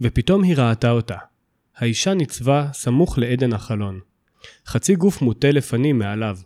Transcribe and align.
ופתאום 0.00 0.42
היא 0.42 0.56
ראתה 0.56 0.90
אותה. 0.90 1.16
האישה 1.76 2.14
ניצבה 2.14 2.68
סמוך 2.72 3.18
לעדן 3.18 3.52
החלון. 3.52 4.00
חצי 4.66 4.94
גוף 4.94 5.22
מוטה 5.22 5.50
לפנים 5.50 5.98
מעליו, 5.98 6.38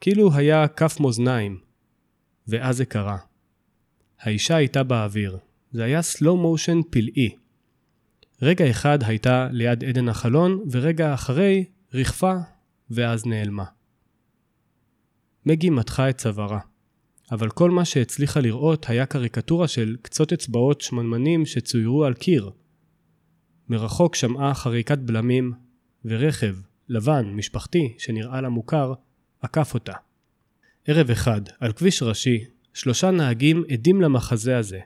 כאילו 0.00 0.34
היה 0.34 0.68
כף 0.68 1.00
מאזניים. 1.00 1.60
ואז 2.48 2.76
זה 2.76 2.84
קרה. 2.84 3.16
האישה 4.20 4.56
הייתה 4.56 4.82
באוויר. 4.82 5.38
זה 5.72 5.84
היה 5.84 6.02
סלואו 6.02 6.36
מושן 6.36 6.80
פלאי. 6.90 7.30
רגע 8.42 8.70
אחד 8.70 8.98
הייתה 9.02 9.48
ליד 9.52 9.84
עדן 9.84 10.08
החלון, 10.08 10.64
ורגע 10.70 11.14
אחרי 11.14 11.64
ריחפה, 11.94 12.34
ואז 12.90 13.26
נעלמה. 13.26 13.64
מגי 15.46 15.70
מתחה 15.70 16.10
את 16.10 16.18
צווארה, 16.18 16.60
אבל 17.32 17.50
כל 17.50 17.70
מה 17.70 17.84
שהצליחה 17.84 18.40
לראות 18.40 18.88
היה 18.88 19.06
קריקטורה 19.06 19.68
של 19.68 19.96
קצות 20.02 20.32
אצבעות 20.32 20.80
שמנמנים 20.80 21.46
שצוירו 21.46 22.04
על 22.04 22.14
קיר. 22.14 22.50
מרחוק 23.70 24.14
שמעה 24.14 24.54
חריקת 24.54 24.98
בלמים, 24.98 25.52
ורכב, 26.04 26.56
לבן, 26.88 27.32
משפחתי, 27.34 27.94
שנראה 27.98 28.40
לה 28.40 28.48
מוכר, 28.48 28.92
עקף 29.40 29.74
אותה. 29.74 29.92
ערב 30.86 31.10
אחד, 31.10 31.40
על 31.60 31.72
כביש 31.72 32.02
ראשי, 32.02 32.44
שלושה 32.74 33.10
נהגים 33.10 33.64
עדים 33.72 34.00
למחזה 34.00 34.58
הזה. 34.58 34.80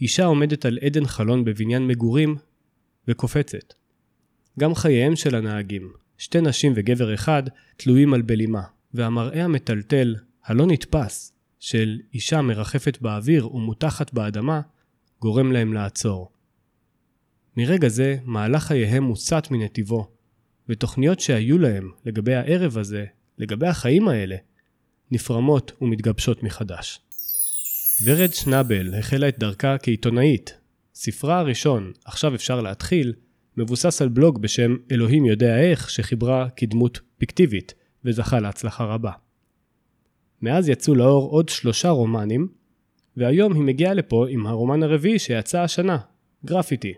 אישה 0.00 0.24
עומדת 0.24 0.64
על 0.64 0.78
עדן 0.82 1.06
חלון 1.06 1.44
בבניין 1.44 1.86
מגורים 1.86 2.36
וקופצת. 3.08 3.74
גם 4.58 4.74
חייהם 4.74 5.16
של 5.16 5.34
הנהגים, 5.34 5.92
שתי 6.18 6.40
נשים 6.40 6.72
וגבר 6.76 7.14
אחד, 7.14 7.42
תלויים 7.76 8.14
על 8.14 8.22
בלימה, 8.22 8.62
והמראה 8.94 9.44
המטלטל, 9.44 10.16
הלא 10.44 10.66
נתפס, 10.66 11.32
של 11.60 11.98
אישה 12.14 12.42
מרחפת 12.42 12.98
באוויר 13.00 13.54
ומותחת 13.54 14.12
באדמה, 14.12 14.60
גורם 15.20 15.52
להם 15.52 15.72
לעצור. 15.72 16.35
מרגע 17.56 17.88
זה, 17.88 18.16
מהלך 18.24 18.62
חייהם 18.62 19.02
מוסט 19.02 19.50
מנתיבו, 19.50 20.10
ותוכניות 20.68 21.20
שהיו 21.20 21.58
להם 21.58 21.90
לגבי 22.04 22.34
הערב 22.34 22.78
הזה, 22.78 23.04
לגבי 23.38 23.66
החיים 23.66 24.08
האלה, 24.08 24.36
נפרמות 25.10 25.72
ומתגבשות 25.80 26.42
מחדש. 26.42 27.00
ורד 28.04 28.32
שנבל 28.32 28.94
החלה 28.94 29.28
את 29.28 29.38
דרכה 29.38 29.78
כעיתונאית. 29.78 30.58
ספרה 30.94 31.38
הראשון, 31.38 31.92
עכשיו 32.04 32.34
אפשר 32.34 32.60
להתחיל, 32.60 33.12
מבוסס 33.56 34.02
על 34.02 34.08
בלוג 34.08 34.42
בשם 34.42 34.76
אלוהים 34.90 35.24
יודע 35.24 35.60
איך, 35.60 35.90
שחיברה 35.90 36.48
כדמות 36.56 37.00
פיקטיבית, 37.18 37.74
וזכה 38.04 38.40
להצלחה 38.40 38.84
רבה. 38.84 39.12
מאז 40.42 40.68
יצאו 40.68 40.94
לאור 40.94 41.30
עוד 41.30 41.48
שלושה 41.48 41.90
רומנים, 41.90 42.48
והיום 43.16 43.54
היא 43.54 43.62
מגיעה 43.62 43.94
לפה 43.94 44.26
עם 44.28 44.46
הרומן 44.46 44.82
הרביעי 44.82 45.18
שיצא 45.18 45.60
השנה, 45.60 45.98
גרפיטי. 46.44 46.94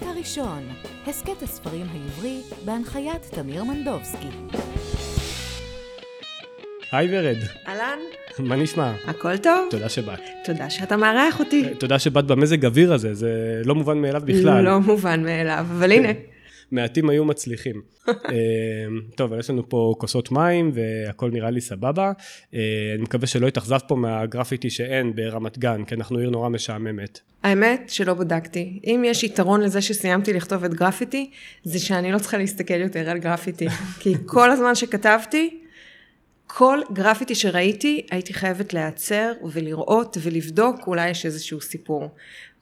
הפרק 0.00 0.16
הראשון, 0.16 0.62
הסכת 1.06 1.42
הספרים 1.42 1.86
העברי, 1.92 2.40
בהנחיית 2.64 3.22
תמיר 3.30 3.64
מנדובסקי. 3.64 4.26
היי 6.92 7.08
ורד. 7.10 7.36
אהלן. 7.68 7.98
מה 8.38 8.56
נשמע? 8.56 8.92
הכל 9.06 9.36
טוב. 9.36 9.68
תודה 9.70 9.88
שבאת. 9.88 10.20
תודה 10.44 10.70
שאתה 10.70 10.96
מארח 10.96 11.38
אותי. 11.40 11.64
תודה 11.78 11.98
שבאת 11.98 12.26
במזג 12.26 12.66
אוויר 12.66 12.92
הזה, 12.92 13.14
זה 13.14 13.62
לא 13.64 13.74
מובן 13.74 13.98
מאליו 13.98 14.22
בכלל. 14.24 14.64
לא 14.64 14.80
מובן 14.80 15.24
מאליו, 15.24 15.66
אבל 15.70 15.92
הנה. 15.92 16.08
מעטים 16.70 17.10
היו 17.10 17.24
מצליחים. 17.24 17.82
אמ, 18.08 18.12
טוב, 19.14 19.32
יש 19.38 19.50
לנו 19.50 19.68
פה 19.68 19.94
כוסות 19.98 20.32
מים 20.32 20.70
והכל 20.74 21.30
נראה 21.30 21.50
לי 21.50 21.60
סבבה. 21.60 22.12
אה, 22.54 22.60
אני 22.94 23.02
מקווה 23.02 23.26
שלא 23.26 23.48
התאכזב 23.48 23.78
פה 23.88 23.96
מהגרפיטי 23.96 24.70
שאין 24.70 25.14
ברמת 25.14 25.58
גן, 25.58 25.84
כי 25.84 25.94
אנחנו 25.94 26.18
עיר 26.18 26.30
נורא 26.30 26.48
משעממת. 26.48 27.20
האמת 27.42 27.82
שלא 27.88 28.14
בדקתי. 28.14 28.80
אם 28.84 29.02
יש 29.06 29.24
יתרון 29.24 29.60
לזה 29.60 29.82
שסיימתי 29.82 30.32
לכתוב 30.32 30.64
את 30.64 30.74
גרפיטי, 30.74 31.30
זה 31.64 31.78
שאני 31.78 32.12
לא 32.12 32.18
צריכה 32.18 32.38
להסתכל 32.38 32.80
יותר 32.80 33.10
על 33.10 33.18
גרפיטי. 33.18 33.68
כי 34.00 34.14
כל 34.26 34.50
הזמן 34.50 34.74
שכתבתי, 34.74 35.60
כל 36.46 36.80
גרפיטי 36.92 37.34
שראיתי, 37.34 38.06
הייתי 38.10 38.34
חייבת 38.34 38.72
להיעצר 38.72 39.32
ולראות 39.52 40.16
ולבדוק, 40.22 40.86
אולי 40.86 41.10
יש 41.10 41.26
איזשהו 41.26 41.60
סיפור. 41.60 42.08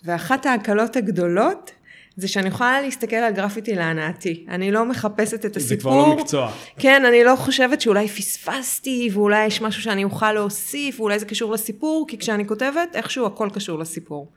ואחת 0.04 0.46
ההקלות 0.46 0.96
הגדולות 0.96 1.70
זה 2.18 2.28
שאני 2.28 2.48
יכולה 2.48 2.80
להסתכל 2.80 3.16
על 3.16 3.32
גרפיטי 3.32 3.74
להנאתי. 3.74 4.44
אני 4.48 4.70
לא 4.70 4.84
מחפשת 4.84 5.46
את 5.46 5.56
הסיפור. 5.56 5.68
זה 5.68 5.76
כבר 5.76 5.96
לא 5.96 6.16
מקצוע. 6.16 6.52
כן, 6.78 7.04
אני 7.04 7.24
לא 7.24 7.36
חושבת 7.36 7.80
שאולי 7.80 8.08
פספסתי, 8.08 9.10
ואולי 9.12 9.46
יש 9.46 9.62
משהו 9.62 9.82
שאני 9.82 10.04
אוכל 10.04 10.32
להוסיף, 10.32 11.00
ואולי 11.00 11.18
זה 11.18 11.26
קשור 11.26 11.52
לסיפור, 11.52 12.06
כי 12.08 12.18
כשאני 12.18 12.46
כותבת, 12.46 12.96
איכשהו 12.96 13.26
הכל 13.26 13.48
קשור 13.54 13.78
לסיפור. 13.78 14.32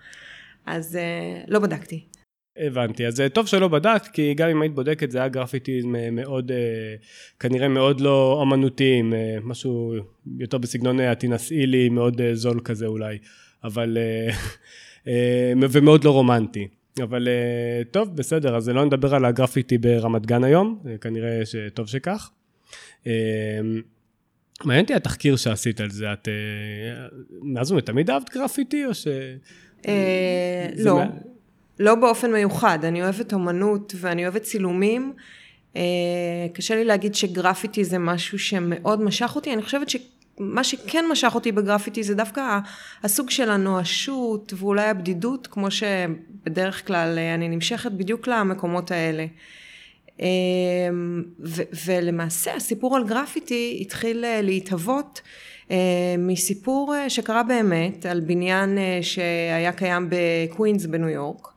אז 0.66 0.98
uh, 0.98 1.52
לא 1.52 1.60
בדקתי. 1.60 2.06
הבנתי, 2.58 3.08
אז 3.08 3.22
אה, 3.22 3.30
טוב 3.30 3.48
שלא 3.48 3.68
בדקת, 3.68 4.08
כי 4.08 4.34
גם 4.34 4.50
אם 4.50 4.62
היית 4.62 4.76
בודקת 4.76 5.12
זה 5.12 5.18
היה 5.18 5.28
גרפיטי 5.28 5.82
מאוד, 6.12 6.52
אה, 6.52 6.58
כנראה 7.40 7.68
מאוד 7.68 8.02
לא 8.02 8.40
אמנותי, 8.44 9.02
משהו 9.44 9.94
יותר 10.40 10.58
בסגנון 10.58 11.00
התנסאי 11.00 11.66
לי, 11.66 11.90
מאוד 11.90 12.22
זול 12.34 12.60
כזה 12.64 12.86
אולי, 12.86 13.18
אבל, 13.64 13.98
ומאוד 15.72 16.04
לא 16.04 16.12
רומנטי. 16.12 16.68
אבל 17.04 17.28
טוב, 17.92 18.16
בסדר, 18.16 18.56
אז 18.56 18.70
לא 18.70 18.86
נדבר 18.86 19.16
על 19.16 19.26
הגרפיטי 19.26 19.78
ברמת 19.78 20.26
גן 20.26 20.44
היום, 20.44 20.84
כנראה 21.02 21.46
שטוב 21.46 21.88
שכך. 21.88 22.32
מעניין 24.64 24.84
אותי 24.84 24.94
התחקיר 24.94 25.36
שעשית 25.36 25.82
על 25.82 25.90
זה, 25.90 26.14
את 26.14 26.28
מאז 27.42 27.72
ומתמיד 27.72 28.10
אהבת 28.10 28.30
גרפיטי 28.34 28.86
או 28.86 28.94
ש... 28.94 29.08
לא. 30.78 31.02
לא 31.80 31.96
באופן 31.96 32.32
מיוחד, 32.32 32.86
אני 32.86 33.04
אוהבת 33.04 33.34
אומנות 33.34 33.94
ואני 33.98 34.24
אוהבת 34.24 34.42
צילומים. 34.42 35.14
אה, 35.76 35.82
קשה 36.54 36.76
לי 36.76 36.86
להגיד 36.86 37.16
שגרפיטי 37.16 37.84
זה 37.84 37.98
משהו 37.98 38.40
שמאוד 38.40 39.02
משך 39.02 39.32
אותי, 39.36 39.54
אני 39.54 39.62
חושבת 39.62 39.90
שמה 40.42 40.64
שכן 40.64 41.06
משך 41.12 41.32
אותי 41.36 41.52
בגרפיטי 41.52 42.04
זה 42.04 42.16
דווקא 42.16 42.60
הסוג 43.04 43.30
של 43.30 43.50
הנואשות 43.50 44.54
ואולי 44.58 44.90
הבדידות, 44.90 45.48
כמו 45.48 45.68
שבדרך 45.72 46.88
כלל 46.88 47.18
אה, 47.18 47.34
אני 47.34 47.50
נמשכת 47.50 47.92
בדיוק 47.92 48.28
למקומות 48.28 48.92
האלה. 48.92 49.26
אה, 50.22 50.28
ו- 51.40 51.62
ולמעשה 51.86 52.56
הסיפור 52.56 52.96
על 52.96 53.08
גרפיטי 53.08 53.78
התחיל 53.82 54.26
להתהוות 54.42 55.22
מסיפור 56.18 56.94
שקרה 57.08 57.44
באמת 57.44 58.06
על 58.06 58.20
בניין 58.20 58.78
שהיה 59.02 59.72
קיים 59.72 60.10
בקווינס 60.10 60.86
בניו 60.86 61.10
יורק. 61.10 61.51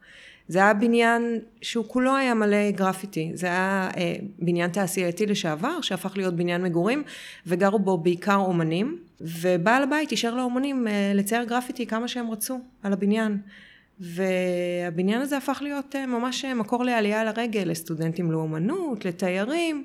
זה 0.49 0.59
היה 0.59 0.75
בניין 0.75 1.38
שהוא 1.62 1.84
כולו 1.88 2.16
היה 2.16 2.34
מלא 2.34 2.71
גרפיטי, 2.71 3.31
זה 3.34 3.47
היה 3.47 3.91
אה, 3.97 4.15
בניין 4.38 4.71
תעשייתי 4.71 5.27
לשעבר 5.27 5.81
שהפך 5.81 6.16
להיות 6.16 6.37
בניין 6.37 6.62
מגורים 6.62 7.03
וגרו 7.47 7.78
בו 7.78 7.99
בעיקר 7.99 8.37
אומנים. 8.37 8.99
ובעל 9.21 9.83
הבית 9.83 10.10
אישר 10.10 10.34
לאומנים 10.34 10.88
אה, 10.88 11.12
לצייר 11.15 11.44
גרפיטי 11.44 11.87
כמה 11.87 12.09
שהם 12.09 12.31
רצו 12.31 12.60
על 12.83 12.93
הבניין. 12.93 13.38
והבניין 14.00 15.21
הזה 15.21 15.37
הפך 15.37 15.59
להיות 15.62 15.97
אה, 15.97 16.06
ממש 16.06 16.44
אה, 16.44 16.54
מקור 16.54 16.84
לעלייה 16.84 17.25
לרגל 17.25 17.62
לסטודנטים 17.66 18.33
לאומנות, 18.33 19.04
לתיירים. 19.04 19.84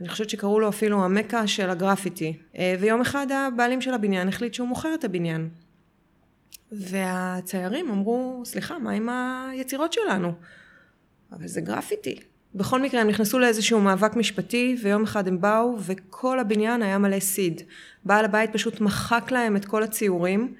אני 0.00 0.08
חושבת 0.08 0.30
שקראו 0.30 0.60
לו 0.60 0.68
אפילו 0.68 1.04
המכה 1.04 1.46
של 1.46 1.70
הגרפיטי. 1.70 2.36
אה, 2.58 2.74
ויום 2.80 3.00
אחד 3.00 3.26
הבעלים 3.32 3.80
של 3.80 3.94
הבניין 3.94 4.28
החליט 4.28 4.54
שהוא 4.54 4.68
מוכר 4.68 4.94
את 4.94 5.04
הבניין 5.04 5.48
והציירים 6.72 7.90
אמרו, 7.90 8.42
סליחה, 8.44 8.78
מה 8.78 8.90
עם 8.90 9.08
היצירות 9.08 9.92
שלנו? 9.92 10.32
אבל 11.32 11.46
זה 11.46 11.60
גרפיטי. 11.60 12.18
בכל 12.54 12.82
מקרה 12.82 13.00
הם 13.00 13.08
נכנסו 13.08 13.38
לאיזשהו 13.38 13.80
מאבק 13.80 14.16
משפטי 14.16 14.76
ויום 14.82 15.02
אחד 15.02 15.28
הם 15.28 15.40
באו 15.40 15.76
וכל 15.80 16.38
הבניין 16.38 16.82
היה 16.82 16.98
מלא 16.98 17.20
סיד. 17.20 17.62
בעל 18.04 18.24
הבית 18.24 18.52
פשוט 18.52 18.80
מחק 18.80 19.30
להם 19.30 19.56
את 19.56 19.64
כל 19.64 19.82
הציורים 19.82 20.54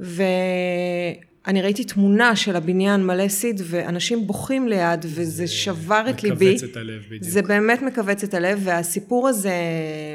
ואני 0.00 1.62
ראיתי 1.62 1.84
תמונה 1.84 2.36
של 2.36 2.56
הבניין 2.56 3.06
מלא 3.06 3.28
סיד 3.28 3.60
ואנשים 3.64 4.26
בוכים 4.26 4.68
ליד 4.68 5.04
וזה 5.04 5.46
שבר 5.46 6.04
את 6.10 6.22
ליבי. 6.22 6.54
מכווץ 6.54 6.70
את 6.70 6.76
הלב 6.76 7.02
בדיוק. 7.06 7.22
זה 7.24 7.42
באמת 7.42 7.82
מכווץ 7.82 8.24
את 8.24 8.34
הלב 8.34 8.60
והסיפור 8.64 9.28
הזה 9.28 9.54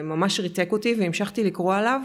ממש 0.03 0.39
ריתק 0.39 0.71
אותי 0.71 0.95
והמשכתי 0.99 1.43
לקרוא 1.43 1.75
עליו 1.75 2.01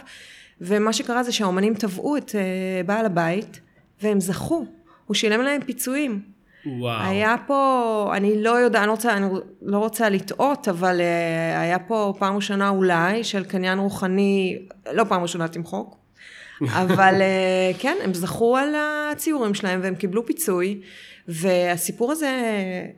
ומה 0.61 0.93
שקרה 0.93 1.23
זה 1.23 1.33
שהאומנים 1.33 1.75
תבעו 1.75 2.17
את 2.17 2.35
אה, 2.35 2.83
בעל 2.87 3.07
הבית, 3.07 3.61
והם 4.03 4.21
זכו. 4.21 4.67
הוא 5.07 5.15
שילם 5.15 5.41
להם 5.41 5.61
פיצויים. 5.65 6.35
וואו. 6.67 7.03
היה 7.03 7.37
פה, 7.47 8.13
אני 8.17 8.43
לא 8.43 8.51
יודעת, 8.51 8.83
אני, 8.83 8.87
לא 8.87 8.93
רוצה, 8.93 9.17
אני 9.17 9.27
לא 9.63 9.79
רוצה 9.79 10.09
לטעות, 10.09 10.69
אבל 10.69 11.01
uh, 11.01 11.59
היה 11.59 11.79
פה 11.79 12.15
פעם 12.19 12.37
ראשונה 12.37 12.69
אולי 12.69 13.25
של 13.25 13.45
קניין 13.45 13.79
רוחני, 13.79 14.59
לא 14.93 15.05
פעם 15.05 15.23
ראשונה 15.23 15.49
תמחוק, 15.49 15.97
אבל 16.83 17.15
uh, 17.21 17.79
כן, 17.79 17.97
הם 18.05 18.15
זכו 18.15 18.57
על 18.57 18.75
הציורים 18.77 19.55
שלהם 19.55 19.81
והם 19.83 19.95
קיבלו 19.95 20.27
פיצוי, 20.27 20.81
והסיפור 21.29 22.13
הזה, 22.13 22.31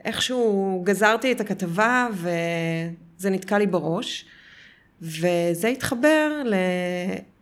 איכשהו 0.05 0.81
גזרתי 0.85 1.31
את 1.31 1.41
הכתבה 1.41 2.07
וזה 2.13 3.29
נתקע 3.29 3.57
לי 3.57 3.67
בראש, 3.67 4.25
וזה 5.01 5.67
התחבר 5.67 6.41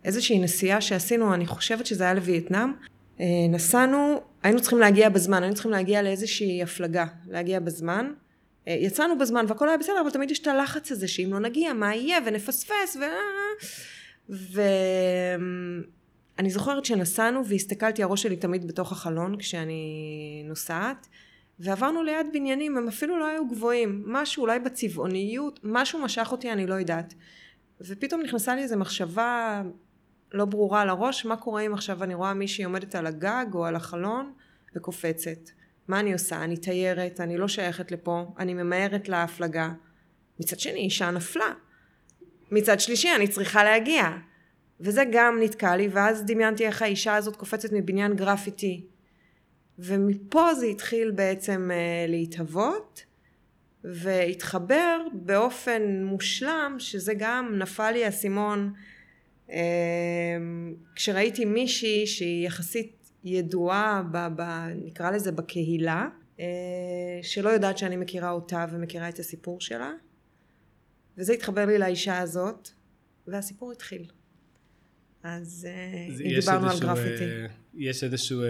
לאיזושהי 0.05 0.39
נסיעה 0.39 0.81
שעשינו, 0.81 1.33
אני 1.33 1.45
חושבת 1.47 1.85
שזה 1.85 2.03
היה 2.03 2.13
לווייטנאם. 2.13 2.73
אה, 3.19 3.25
נסענו, 3.49 4.21
היינו 4.43 4.61
צריכים 4.61 4.79
להגיע 4.79 5.09
בזמן, 5.09 5.43
היינו 5.43 5.53
צריכים 5.53 5.71
להגיע 5.71 6.01
לאיזושהי 6.01 6.63
הפלגה, 6.63 7.05
להגיע 7.27 7.59
בזמן. 7.59 8.13
אה, 8.67 8.73
יצאנו 8.73 9.17
בזמן 9.17 9.45
והכל 9.47 9.69
היה 9.69 9.77
בסדר, 9.77 10.01
אבל 10.01 10.09
תמיד 10.09 10.31
יש 10.31 10.39
את 10.39 10.47
הלחץ 10.47 10.91
הזה 10.91 11.07
שאם 11.07 11.29
לא 11.33 11.39
נגיע, 11.39 11.73
מה 11.73 11.95
יהיה, 11.95 12.17
ונפספס, 12.25 12.97
ו... 12.99 13.03
ואני 16.39 16.49
זוכרת 16.49 16.85
שנסענו 16.85 17.45
והסתכלתי, 17.45 18.03
הראש 18.03 18.23
שלי 18.23 18.35
תמיד 18.35 18.67
בתוך 18.67 18.91
החלון 18.91 19.37
כשאני 19.37 20.43
נוסעת, 20.47 21.07
ועברנו 21.59 22.03
ליד 22.03 22.27
בניינים, 22.33 22.77
הם 22.77 22.87
אפילו 22.87 23.19
לא 23.19 23.27
היו 23.27 23.47
גבוהים, 23.47 24.03
משהו 24.07 24.41
אולי 24.41 24.59
בצבעוניות, 24.59 25.59
משהו 25.63 25.99
משך 25.99 26.27
אותי, 26.31 26.51
אני 26.51 26.67
לא 26.67 26.73
יודעת. 26.73 27.13
ופתאום 27.81 28.21
נכנסה 28.21 28.55
לי 28.55 28.61
איזו 28.61 28.77
מחשבה 28.77 29.61
לא 30.35 30.45
ברורה 30.45 30.85
לראש, 30.85 31.25
מה 31.25 31.37
קורה 31.37 31.61
אם 31.61 31.73
עכשיו 31.73 32.03
אני 32.03 32.13
רואה 32.13 32.33
מישהי 32.33 32.63
עומדת 32.63 32.95
על 32.95 33.07
הגג 33.07 33.45
או 33.53 33.65
על 33.65 33.75
החלון 33.75 34.33
וקופצת. 34.75 35.49
מה 35.87 35.99
אני 35.99 36.13
עושה? 36.13 36.43
אני 36.43 36.57
תיירת, 36.57 37.21
אני 37.21 37.37
לא 37.37 37.47
שייכת 37.47 37.91
לפה, 37.91 38.33
אני 38.39 38.53
ממהרת 38.53 39.09
להפלגה. 39.09 39.69
מצד 40.39 40.59
שני, 40.59 40.79
אישה 40.79 41.11
נפלה. 41.11 41.53
מצד 42.51 42.79
שלישי, 42.79 43.09
אני 43.15 43.27
צריכה 43.27 43.63
להגיע. 43.63 44.09
וזה 44.79 45.03
גם 45.11 45.39
נתקע 45.41 45.75
לי, 45.75 45.87
ואז 45.91 46.23
דמיינתי 46.25 46.65
איך 46.65 46.81
האישה 46.81 47.15
הזאת 47.15 47.35
קופצת 47.35 47.73
מבניין 47.73 48.15
גרפיטי. 48.15 48.85
ומפה 49.79 50.53
זה 50.53 50.65
התחיל 50.65 51.11
בעצם 51.11 51.71
uh, 51.71 52.09
להתהוות, 52.11 53.05
והתחבר 53.83 55.01
באופן 55.13 56.03
מושלם, 56.03 56.75
שזה 56.79 57.13
גם 57.17 57.55
נפל 57.57 57.91
לי 57.91 58.05
האסימון, 58.05 58.73
כשראיתי 60.95 61.45
מישהי 61.45 62.07
שהיא 62.07 62.47
יחסית 62.47 63.11
ידועה, 63.25 64.03
ב, 64.11 64.17
ב, 64.35 64.41
נקרא 64.85 65.11
לזה 65.11 65.31
בקהילה, 65.31 66.07
אה, 66.39 66.45
שלא 67.21 67.49
יודעת 67.49 67.77
שאני 67.77 67.97
מכירה 67.97 68.31
אותה 68.31 68.65
ומכירה 68.71 69.09
את 69.09 69.19
הסיפור 69.19 69.61
שלה, 69.61 69.91
וזה 71.17 71.33
התחבר 71.33 71.65
לי 71.65 71.77
לאישה 71.77 72.19
הזאת, 72.19 72.69
והסיפור 73.27 73.71
התחיל. 73.71 74.05
אז 75.23 75.67
אה, 75.69 76.07
אם 76.25 76.39
דיברנו 76.39 76.69
על 76.69 76.79
גרפיטי. 76.79 77.23
אה, 77.23 77.45
יש 77.73 78.03
איזשהו, 78.03 78.41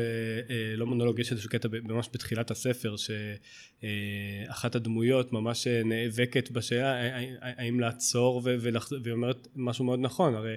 לא 0.77 0.85
מונולוג, 0.85 1.19
יש 1.19 1.31
איזשהו 1.31 1.49
קטע 1.49 1.67
ממש 1.83 2.09
בתחילת 2.13 2.51
הספר, 2.51 2.95
שאחת 2.97 4.75
הדמויות 4.75 5.33
ממש 5.33 5.67
נאבקת 5.67 6.51
בשאלה 6.51 7.17
האם 7.41 7.79
לעצור 7.79 8.41
והיא 8.43 9.13
אומרת 9.13 9.47
משהו 9.55 9.85
מאוד 9.85 9.99
נכון, 9.99 10.35
הרי 10.35 10.55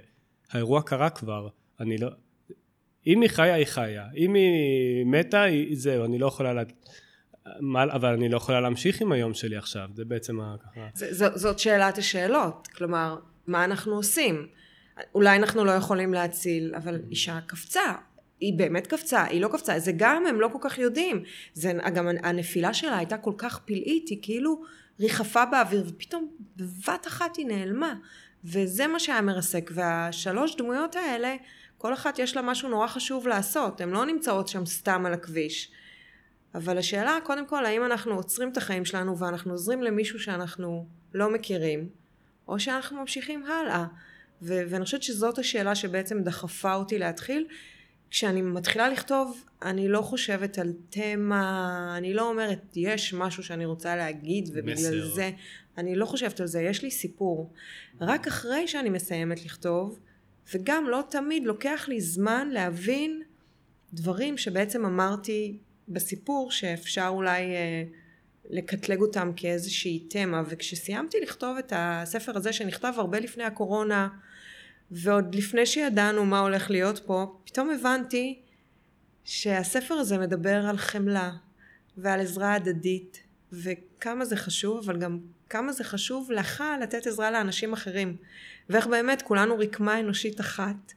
האירוע 0.50 0.83
קרה 0.83 1.11
כבר, 1.11 1.49
אני 1.81 1.99
לא, 1.99 2.09
אם 3.06 3.23
היא 3.23 3.31
חיה 3.31 3.55
היא 3.55 3.67
חיה, 3.67 4.06
אם 4.17 4.35
היא 4.35 5.06
מתה 5.06 5.43
היא 5.43 5.77
זהו, 5.79 6.05
אני 6.05 6.19
לא 6.19 6.27
יכולה 6.27 6.53
לה... 6.53 6.62
אבל 7.75 8.09
אני 8.09 8.29
לא 8.29 8.37
יכולה 8.37 8.61
להמשיך 8.61 9.00
עם 9.00 9.12
היום 9.12 9.35
שלי 9.35 9.56
עכשיו, 9.56 9.89
זה 9.95 10.05
בעצם 10.05 10.41
ה... 10.41 10.56
זאת 11.15 11.59
שאלת 11.59 11.99
השאלות, 11.99 12.69
כלומר, 12.77 13.19
מה 13.47 13.65
אנחנו 13.65 13.95
עושים? 13.95 14.47
אולי 15.15 15.37
אנחנו 15.37 15.65
לא 15.65 15.71
יכולים 15.71 16.15
להציל, 16.15 16.75
אבל 16.75 17.01
אישה 17.11 17.39
קפצה, 17.47 17.94
היא 18.41 18.59
באמת 18.59 18.87
קפצה, 18.87 19.25
היא 19.25 19.41
לא 19.41 19.49
קפצה, 19.49 19.79
זה 19.79 19.93
גם 19.97 20.27
הם 20.27 20.41
לא 20.41 20.49
כל 20.53 20.59
כך 20.61 20.79
יודעים, 20.79 21.23
זה 21.55 21.73
גם 21.94 22.09
הנפילה 22.23 22.75
שלה 22.75 22.97
הייתה 22.97 23.19
כל 23.19 23.33
כך 23.39 23.59
פלאית, 23.59 24.09
היא 24.09 24.19
כאילו 24.23 24.62
ריחפה 25.01 25.44
באוויר, 25.44 25.85
ופתאום 25.87 26.29
בבת 26.56 27.06
אחת 27.06 27.37
היא 27.37 27.47
נעלמה, 27.47 27.94
וזה 28.44 28.87
מה 28.87 29.00
שהיה 29.00 29.20
מרסק, 29.20 29.70
והשלוש 29.75 30.56
דמויות 30.56 30.96
האלה 30.96 31.37
כל 31.79 31.94
אחת 31.94 32.19
יש 32.19 32.37
לה 32.37 32.43
משהו 32.43 32.69
נורא 32.69 32.87
חשוב 32.87 33.29
לעשות, 33.29 33.81
הן 33.81 33.90
לא 33.90 34.06
נמצאות 34.06 34.49
שם 34.49 34.67
סתם 34.67 35.06
על 35.06 35.12
הכביש. 35.12 35.70
אבל 36.55 36.79
השאלה 36.79 37.19
קודם 37.25 37.46
כל 37.46 37.67
האם 37.67 37.85
אנחנו 37.85 38.14
עוצרים 38.14 38.52
את 38.52 38.56
החיים 38.56 38.85
שלנו 38.85 39.19
ואנחנו 39.19 39.52
עוזרים 39.52 39.82
למישהו 39.82 40.20
שאנחנו 40.20 40.87
לא 41.14 41.31
מכירים, 41.31 41.88
או 42.49 42.61
שאנחנו 42.61 43.00
ממשיכים 43.00 43.44
הלאה. 43.46 43.85
ו- 44.43 44.62
ואני 44.69 44.84
חושבת 44.84 45.02
שזאת 45.02 45.38
השאלה 45.38 45.75
שבעצם 45.75 46.23
דחפה 46.23 46.75
אותי 46.75 46.99
להתחיל. 46.99 47.46
כשאני 48.11 48.43
מתחילה 48.43 48.88
לכתוב, 48.88 49.44
אני 49.62 49.88
לא 49.88 50.00
חושבת 50.00 50.58
על 50.58 50.73
תמה, 50.91 51.94
אני 51.96 52.14
לא 52.14 52.29
אומרת, 52.29 52.76
יש 52.76 53.14
משהו 53.14 53.43
שאני 53.43 53.64
רוצה 53.64 53.96
להגיד 53.96 54.49
ובגלל 54.52 54.73
מסר. 54.75 55.14
זה, 55.14 55.31
אני 55.79 55.95
לא 55.95 56.07
חושבת 56.07 56.41
על 56.41 56.47
זה, 56.47 56.63
יש 56.63 56.83
לי 56.83 56.91
סיפור. 56.91 57.53
רק 58.01 58.27
אחרי 58.27 58.69
שאני 58.69 58.91
מסיימת 58.91 59.45
לכתוב, 59.45 59.99
וגם 60.55 60.87
לא 60.89 61.03
תמיד 61.11 61.45
לוקח 61.45 61.85
לי 61.89 62.01
זמן 62.01 62.49
להבין 62.53 63.23
דברים 63.93 64.39
שבעצם 64.39 64.85
אמרתי 64.85 65.59
בסיפור 65.89 66.51
שאפשר 66.51 67.07
אולי 67.09 67.43
אה, 67.43 67.85
לקטלג 68.51 69.01
אותם 69.01 69.31
כאיזושהי 69.37 70.07
תמה 70.11 70.43
וכשסיימתי 70.49 71.21
לכתוב 71.21 71.57
את 71.59 71.73
הספר 71.77 72.37
הזה 72.37 72.53
שנכתב 72.53 72.93
הרבה 72.97 73.21
לפני 73.21 73.45
הקורונה 73.45 74.09
ועוד 74.91 75.35
לפני 75.35 75.67
שידענו 75.67 76.25
מה 76.25 76.41
הולך 76.41 76.71
להיות 76.71 76.99
פה 77.07 77.41
פתאום 77.45 77.71
הבנתי 77.71 78.43
שהספר 79.25 79.95
הזה 79.95 80.19
מדבר 80.19 80.67
על 80.67 80.77
חמלה 80.77 81.33
ועל 81.97 82.21
עזרה 82.21 82.55
הדדית 82.55 83.23
וכמה 83.53 84.25
זה 84.25 84.37
חשוב 84.37 84.79
אבל 84.85 84.99
גם 84.99 85.19
כמה 85.50 85.73
זה 85.73 85.85
חשוב 85.85 86.31
לך 86.33 86.65
לתת 86.83 87.06
עזרה 87.06 87.31
לאנשים 87.31 87.73
אחרים 87.73 88.17
ואיך 88.71 88.87
באמת 88.87 89.23
כולנו 89.23 89.59
רקמה 89.59 90.00
אנושית 90.00 90.41
אחת. 90.41 90.93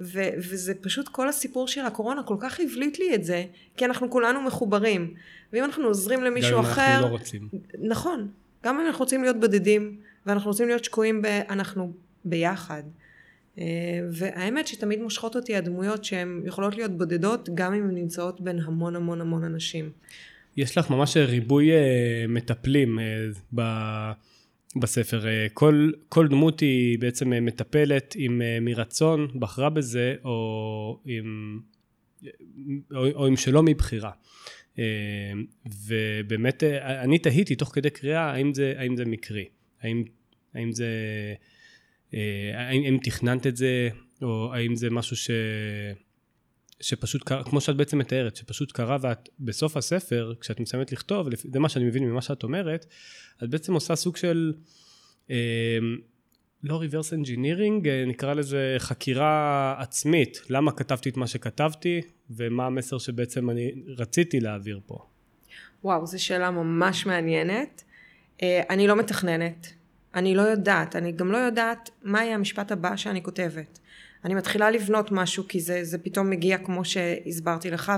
ו- 0.00 0.30
וזה 0.36 0.74
פשוט 0.74 1.08
כל 1.08 1.28
הסיפור 1.28 1.68
של 1.68 1.80
הקורונה 1.80 2.22
כל 2.22 2.36
כך 2.40 2.60
הבליט 2.60 2.98
לי 2.98 3.14
את 3.14 3.24
זה, 3.24 3.44
כי 3.76 3.84
אנחנו 3.84 4.10
כולנו 4.10 4.42
מחוברים. 4.42 5.14
ואם 5.52 5.64
אנחנו 5.64 5.84
עוזרים 5.84 6.22
למישהו 6.22 6.60
אחר... 6.60 6.82
גם 6.82 6.88
אם 6.88 6.92
אנחנו 6.92 7.08
לא 7.08 7.12
רוצים. 7.12 7.48
נכון. 7.78 8.28
גם 8.64 8.80
אם 8.80 8.86
אנחנו 8.86 9.04
רוצים 9.04 9.22
להיות 9.22 9.40
בודדים, 9.40 9.96
ואנחנו 10.26 10.50
רוצים 10.50 10.68
להיות 10.68 10.84
שקועים 10.84 11.22
ב... 11.22 11.26
אנחנו 11.26 11.92
ביחד. 12.24 12.82
אה, 13.58 13.64
והאמת 14.12 14.66
שתמיד 14.66 15.02
מושכות 15.02 15.36
אותי 15.36 15.56
הדמויות 15.56 16.04
שהן 16.04 16.42
יכולות 16.44 16.74
להיות 16.76 16.98
בודדות, 16.98 17.48
גם 17.54 17.74
אם 17.74 17.84
הן 17.84 17.94
נמצאות 17.94 18.40
בין 18.40 18.58
המון 18.60 18.96
המון 18.96 19.20
המון 19.20 19.44
אנשים. 19.44 19.90
יש 20.56 20.78
לך 20.78 20.90
ממש 20.90 21.16
ריבוי 21.16 21.72
אה, 21.72 22.24
מטפלים 22.28 22.98
אה, 22.98 23.04
ב... 23.54 23.62
בספר. 24.80 25.26
אה, 25.26 25.46
כל, 25.52 25.90
כל 26.08 26.28
דמות 26.28 26.60
היא 26.60 26.98
בעצם 26.98 27.44
מטפלת 27.44 28.16
אם 28.16 28.42
מרצון 28.60 29.28
בחרה 29.38 29.70
בזה 29.70 30.14
או 30.24 31.00
אם, 31.06 31.58
או, 32.94 33.10
או 33.10 33.28
אם 33.28 33.36
שלא 33.36 33.62
מבחירה. 33.62 34.10
ובאמת 35.86 36.62
אני 37.02 37.18
תהיתי 37.18 37.56
תוך 37.56 37.70
כדי 37.74 37.90
קריאה 37.90 38.32
האם 38.32 38.54
זה, 38.54 38.74
האם 38.76 38.96
זה 38.96 39.04
מקרי, 39.04 39.44
האם, 39.82 40.04
האם 40.54 40.72
זה, 40.72 40.88
האם, 42.54 42.82
האם 42.84 42.98
תכננת 43.02 43.46
את 43.46 43.56
זה 43.56 43.88
או 44.22 44.54
האם 44.54 44.76
זה 44.76 44.90
משהו 44.90 45.16
ש... 45.16 45.30
שפשוט 46.84 47.22
קרה, 47.22 47.44
כמו 47.44 47.60
שאת 47.60 47.76
בעצם 47.76 47.98
מתארת, 47.98 48.36
שפשוט 48.36 48.72
קרה 48.72 48.96
ואת 49.00 49.28
בסוף 49.40 49.76
הספר, 49.76 50.34
כשאת 50.40 50.60
מסיימת 50.60 50.92
לכתוב, 50.92 51.28
זה 51.52 51.60
מה 51.60 51.68
שאני 51.68 51.84
מבין 51.84 52.04
ממה 52.04 52.22
שאת 52.22 52.42
אומרת, 52.42 52.86
את 53.44 53.50
בעצם 53.50 53.74
עושה 53.74 53.96
סוג 53.96 54.16
של, 54.16 54.52
אה, 55.30 55.78
לא 56.62 56.82
reverse 56.82 57.12
engineering, 57.12 57.88
אה, 57.88 58.04
נקרא 58.06 58.34
לזה 58.34 58.76
חקירה 58.78 59.74
עצמית, 59.78 60.40
למה 60.50 60.72
כתבתי 60.72 61.08
את 61.08 61.16
מה 61.16 61.26
שכתבתי, 61.26 62.00
ומה 62.30 62.66
המסר 62.66 62.98
שבעצם 62.98 63.50
אני 63.50 63.72
רציתי 63.86 64.40
להעביר 64.40 64.80
פה. 64.86 64.98
וואו, 65.84 66.06
זו 66.06 66.24
שאלה 66.24 66.50
ממש 66.50 67.06
מעניינת. 67.06 67.84
אה, 68.42 68.62
אני 68.70 68.86
לא 68.86 68.96
מתכננת, 68.96 69.66
אני 70.14 70.34
לא 70.34 70.42
יודעת, 70.42 70.96
אני 70.96 71.12
גם 71.12 71.32
לא 71.32 71.36
יודעת 71.36 71.90
מה 72.02 72.24
יהיה 72.24 72.34
המשפט 72.34 72.72
הבא 72.72 72.96
שאני 72.96 73.22
כותבת. 73.22 73.78
אני 74.24 74.34
מתחילה 74.34 74.70
לבנות 74.70 75.12
משהו 75.12 75.48
כי 75.48 75.60
זה, 75.60 75.84
זה 75.84 75.98
פתאום 75.98 76.30
מגיע 76.30 76.58
כמו 76.58 76.84
שהסברתי 76.84 77.70
לך 77.70 77.92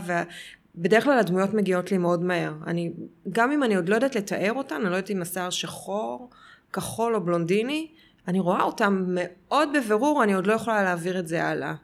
ובדרך 0.75 1.05
כלל 1.05 1.19
הדמויות 1.19 1.55
מגיעות 1.55 1.91
לי 1.91 1.99
מאוד 1.99 2.23
מהר. 2.23 2.55
אני, 2.67 2.93
גם 3.33 3.53
אם 3.53 3.63
אני 3.63 3.77
עוד 3.77 3.89
לא 3.89 3.95
יודעת 3.95 4.17
לתאר 4.17 4.53
אותן, 4.53 4.75
אני 4.75 4.85
לא 4.85 4.97
יודעת 4.97 5.11
אם 5.11 5.23
השיער 5.23 5.51
שחור, 5.51 6.31
כחול 6.73 7.15
או 7.15 7.21
בלונדיני, 7.21 7.89
אני 8.29 8.41
רואה 8.41 8.63
אותם 8.63 9.05
מאוד 9.09 9.69
בבירור, 9.75 10.25
אני 10.25 10.35
עוד 10.35 10.47
לא 10.47 10.53
יכולה 10.53 10.83
להעביר 10.83 11.19
את 11.19 11.29
זה 11.29 11.45
הלאה. 11.45 11.75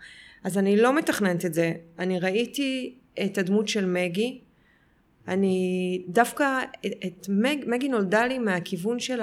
אז 0.44 0.58
אני 0.58 0.76
לא 0.76 0.96
מתכננת 0.96 1.44
את 1.44 1.54
זה. 1.54 1.72
אני 1.98 2.20
ראיתי 2.20 2.94
את 3.24 3.38
הדמות 3.38 3.68
של 3.68 3.86
מגי, 3.86 4.40
אני 5.28 6.02
דווקא, 6.08 6.58
את, 6.86 6.92
את 7.06 7.26
מג, 7.28 7.64
מגי 7.66 7.88
נולדה 7.88 8.26
לי 8.26 8.38
מהכיוון 8.38 9.00
של 9.00 9.20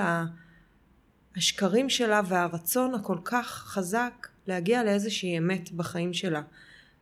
השקרים 1.36 1.90
שלה 1.90 2.22
והרצון 2.26 2.94
הכל 2.94 3.18
כך 3.26 3.48
חזק 3.48 4.28
להגיע 4.50 4.84
לאיזושהי 4.84 5.38
אמת 5.38 5.72
בחיים 5.72 6.14
שלה. 6.14 6.42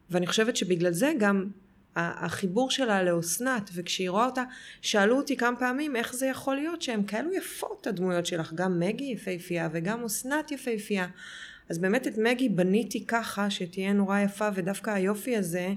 ואני 0.09 0.27
חושבת 0.27 0.55
שבגלל 0.55 0.91
זה 0.91 1.13
גם 1.19 1.49
החיבור 1.95 2.71
שלה 2.71 3.03
לאסנת, 3.03 3.69
וכשהיא 3.73 4.09
רואה 4.09 4.25
אותה, 4.25 4.43
שאלו 4.81 5.17
אותי 5.17 5.37
כמה 5.37 5.59
פעמים 5.59 5.95
איך 5.95 6.13
זה 6.13 6.25
יכול 6.25 6.55
להיות 6.55 6.81
שהן 6.81 7.03
כאלו 7.07 7.33
יפות 7.33 7.87
הדמויות 7.87 8.25
שלך, 8.25 8.53
גם 8.53 8.79
מגי 8.79 9.03
יפהפייה 9.03 9.69
וגם 9.71 10.03
אסנת 10.03 10.51
יפהפייה. 10.51 11.07
אז 11.69 11.77
באמת 11.79 12.07
את 12.07 12.17
מגי 12.17 12.49
בניתי 12.49 13.05
ככה 13.05 13.49
שתהיה 13.49 13.93
נורא 13.93 14.19
יפה, 14.19 14.49
ודווקא 14.55 14.89
היופי 14.89 15.37
הזה 15.37 15.69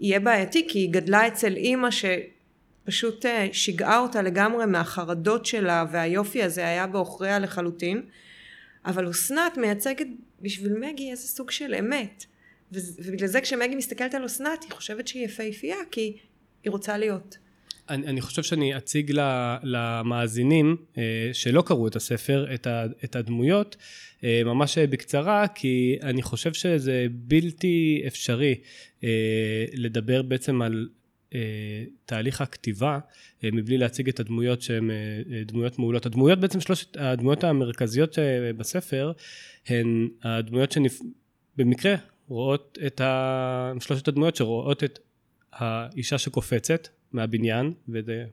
יהיה 0.00 0.20
בעייתי, 0.20 0.68
כי 0.68 0.78
היא 0.78 0.92
גדלה 0.92 1.28
אצל 1.28 1.56
אימא 1.56 1.88
שפשוט 1.90 3.26
אה, 3.26 3.48
שיגעה 3.52 3.98
אותה 3.98 4.22
לגמרי 4.22 4.66
מהחרדות 4.66 5.46
שלה, 5.46 5.84
והיופי 5.90 6.42
הזה 6.42 6.66
היה 6.66 6.86
בעוכריה 6.86 7.38
לחלוטין. 7.38 8.02
אבל 8.84 9.10
אסנת 9.10 9.56
מייצגת 9.56 10.06
בשביל 10.40 10.72
מגי 10.78 11.10
איזה 11.10 11.28
סוג 11.28 11.50
של 11.50 11.74
אמת. 11.74 12.24
ובגלל 12.72 13.28
זה 13.28 13.40
כשמגי 13.40 13.74
מסתכלת 13.74 14.14
על 14.14 14.26
אסנת 14.26 14.62
היא 14.62 14.70
חושבת 14.70 15.08
שהיא 15.08 15.24
יפהפייה 15.24 15.76
כי 15.90 16.16
היא 16.64 16.70
רוצה 16.70 16.98
להיות. 16.98 17.38
אני, 17.90 18.06
אני 18.06 18.20
חושב 18.20 18.42
שאני 18.42 18.76
אציג 18.76 19.12
למאזינים 19.62 20.76
אה, 20.98 21.30
שלא 21.32 21.62
קראו 21.62 21.88
את 21.88 21.96
הספר, 21.96 22.54
את, 22.54 22.66
ה, 22.66 22.86
את 23.04 23.16
הדמויות, 23.16 23.76
אה, 24.24 24.42
ממש 24.44 24.78
בקצרה, 24.78 25.48
כי 25.54 25.98
אני 26.02 26.22
חושב 26.22 26.52
שזה 26.52 27.06
בלתי 27.10 28.02
אפשרי 28.06 28.54
אה, 29.04 29.64
לדבר 29.72 30.22
בעצם 30.22 30.62
על 30.62 30.88
תהליך 32.04 32.40
הכתיבה 32.40 32.98
מבלי 33.42 33.78
להציג 33.78 34.08
את 34.08 34.20
הדמויות 34.20 34.62
שהן 34.62 34.90
דמויות 35.46 35.78
מעולות. 35.78 36.06
הדמויות 36.06 36.40
בעצם 36.40 36.60
שלושת, 36.60 36.96
הדמויות 36.96 37.44
המרכזיות 37.44 38.18
בספר 38.56 39.12
הן 39.68 40.08
הדמויות 40.22 40.72
שבמקרה 40.72 41.94
רואות 42.28 42.78
את 42.86 43.00
ה... 43.00 43.72
שלושת 43.80 44.08
הדמויות 44.08 44.36
שרואות 44.36 44.84
את 44.84 44.98
האישה 45.52 46.18
שקופצת 46.18 46.88
מהבניין, 47.12 47.72
וזה, 47.88 48.24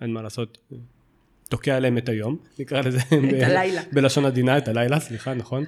אין 0.00 0.12
מה 0.12 0.22
לעשות, 0.22 0.58
תוקע 1.48 1.76
עליהם 1.76 1.98
את 1.98 2.08
היום, 2.08 2.36
נקרא 2.58 2.80
לזה. 2.80 2.98
את 3.38 3.42
הלילה. 3.42 3.82
בלשון 3.92 4.24
עדינה, 4.24 4.58
את 4.58 4.68
הלילה, 4.68 5.00
סליחה, 5.00 5.34
נכון. 5.34 5.64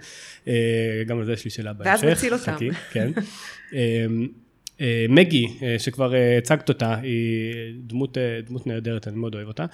אה, 0.48 1.02
גם 1.06 1.18
על 1.18 1.24
זה 1.24 1.32
יש 1.32 1.44
לי 1.44 1.50
שאלה 1.50 1.72
בהמשך. 1.72 2.04
ואז 2.04 2.04
נציל 2.04 2.34
אותם. 2.34 2.56
כן. 2.92 3.10
אה, 4.80 4.86
אה, 4.86 5.06
מגי, 5.08 5.46
שכבר 5.78 6.12
הצגת 6.38 6.68
אותה, 6.68 6.94
היא 7.02 7.54
דמות, 7.86 8.18
דמות 8.46 8.66
נהדרת, 8.66 9.08
אני 9.08 9.16
מאוד 9.16 9.34
אוהב 9.34 9.48
אותה. 9.48 9.66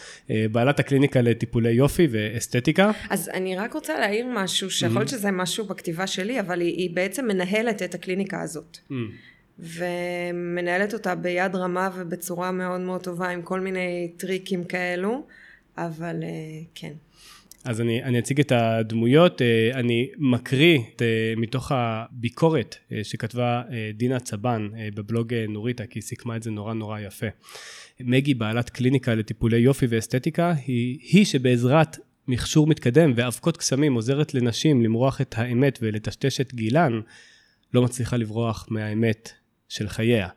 בעלת 0.53 0.81
הקליניקה 0.81 1.21
לטיפולי 1.21 1.71
יופי 1.71 2.09
ואסתטיקה. 2.11 2.91
אז 3.11 3.31
אני 3.35 3.57
רק 3.57 3.73
רוצה 3.73 3.99
להעיר 3.99 4.27
משהו, 4.35 4.71
שיכול 4.71 4.97
להיות 4.97 5.09
mm-hmm. 5.09 5.13
שזה 5.13 5.31
משהו 5.31 5.65
בכתיבה 5.65 6.07
שלי, 6.07 6.41
אבל 6.41 6.61
היא, 6.61 6.77
היא 6.77 6.91
בעצם 6.95 7.27
מנהלת 7.29 7.83
את 7.83 7.95
הקליניקה 7.95 8.43
הזאת. 8.43 8.79
Mm. 8.91 8.95
ומנהלת 9.59 10.95
אותה 10.95 11.15
ביד 11.15 11.57
רמה 11.57 11.91
ובצורה 11.97 12.53
מאוד 12.53 12.81
מאוד 12.81 13.03
טובה 13.03 13.29
עם 13.29 13.43
כל 13.43 13.61
מיני 13.61 14.13
טריקים 14.17 14.65
כאלו, 14.65 15.27
אבל 15.79 16.23
אה, 16.23 16.29
כן. 16.75 16.93
אז 17.67 17.81
אני, 17.81 18.05
אני 18.05 18.19
אציג 18.19 18.41
את 18.41 18.53
הדמויות, 18.53 19.43
אה, 19.43 19.71
אני 19.75 20.11
מקריא 20.19 20.79
את, 20.95 21.03
אה, 21.03 21.35
מתוך 21.37 21.73
הביקורת 21.75 22.77
שכתבה 23.03 23.63
דינה 23.95 24.21
צבן 24.21 24.69
בבלוג 24.95 25.35
נוריטה, 25.49 25.87
כי 25.87 25.99
היא 25.99 26.03
סיכמה 26.03 26.37
את 26.37 26.43
זה 26.43 26.51
נורא 26.51 26.75
נורא 26.75 27.01
יפה. 27.01 27.27
מגי, 28.01 28.35
בעלת 28.35 28.71
קליניקה 28.71 29.15
לטיפולי 29.15 29.59
יופי 29.59 29.87
ואסתטיקה, 29.89 30.55
היא, 30.67 30.99
היא 31.03 31.25
שבעזרת 31.25 31.97
מכשור 32.29 32.67
מתקדם 32.67 33.13
ואבקות 33.17 33.57
קסמים 33.57 33.95
עוזרת 33.95 34.35
לנשים 34.35 34.83
למרוח 34.83 35.21
את 35.21 35.35
האמת 35.39 35.79
ולטשטש 35.83 36.41
את 36.41 36.55
גילן, 36.55 37.01
לא 37.75 37.83
מצליחה 37.83 38.17
לברוח 38.17 38.67
מהאמת 38.71 39.33
של 39.69 39.89
חייה. 39.89 40.29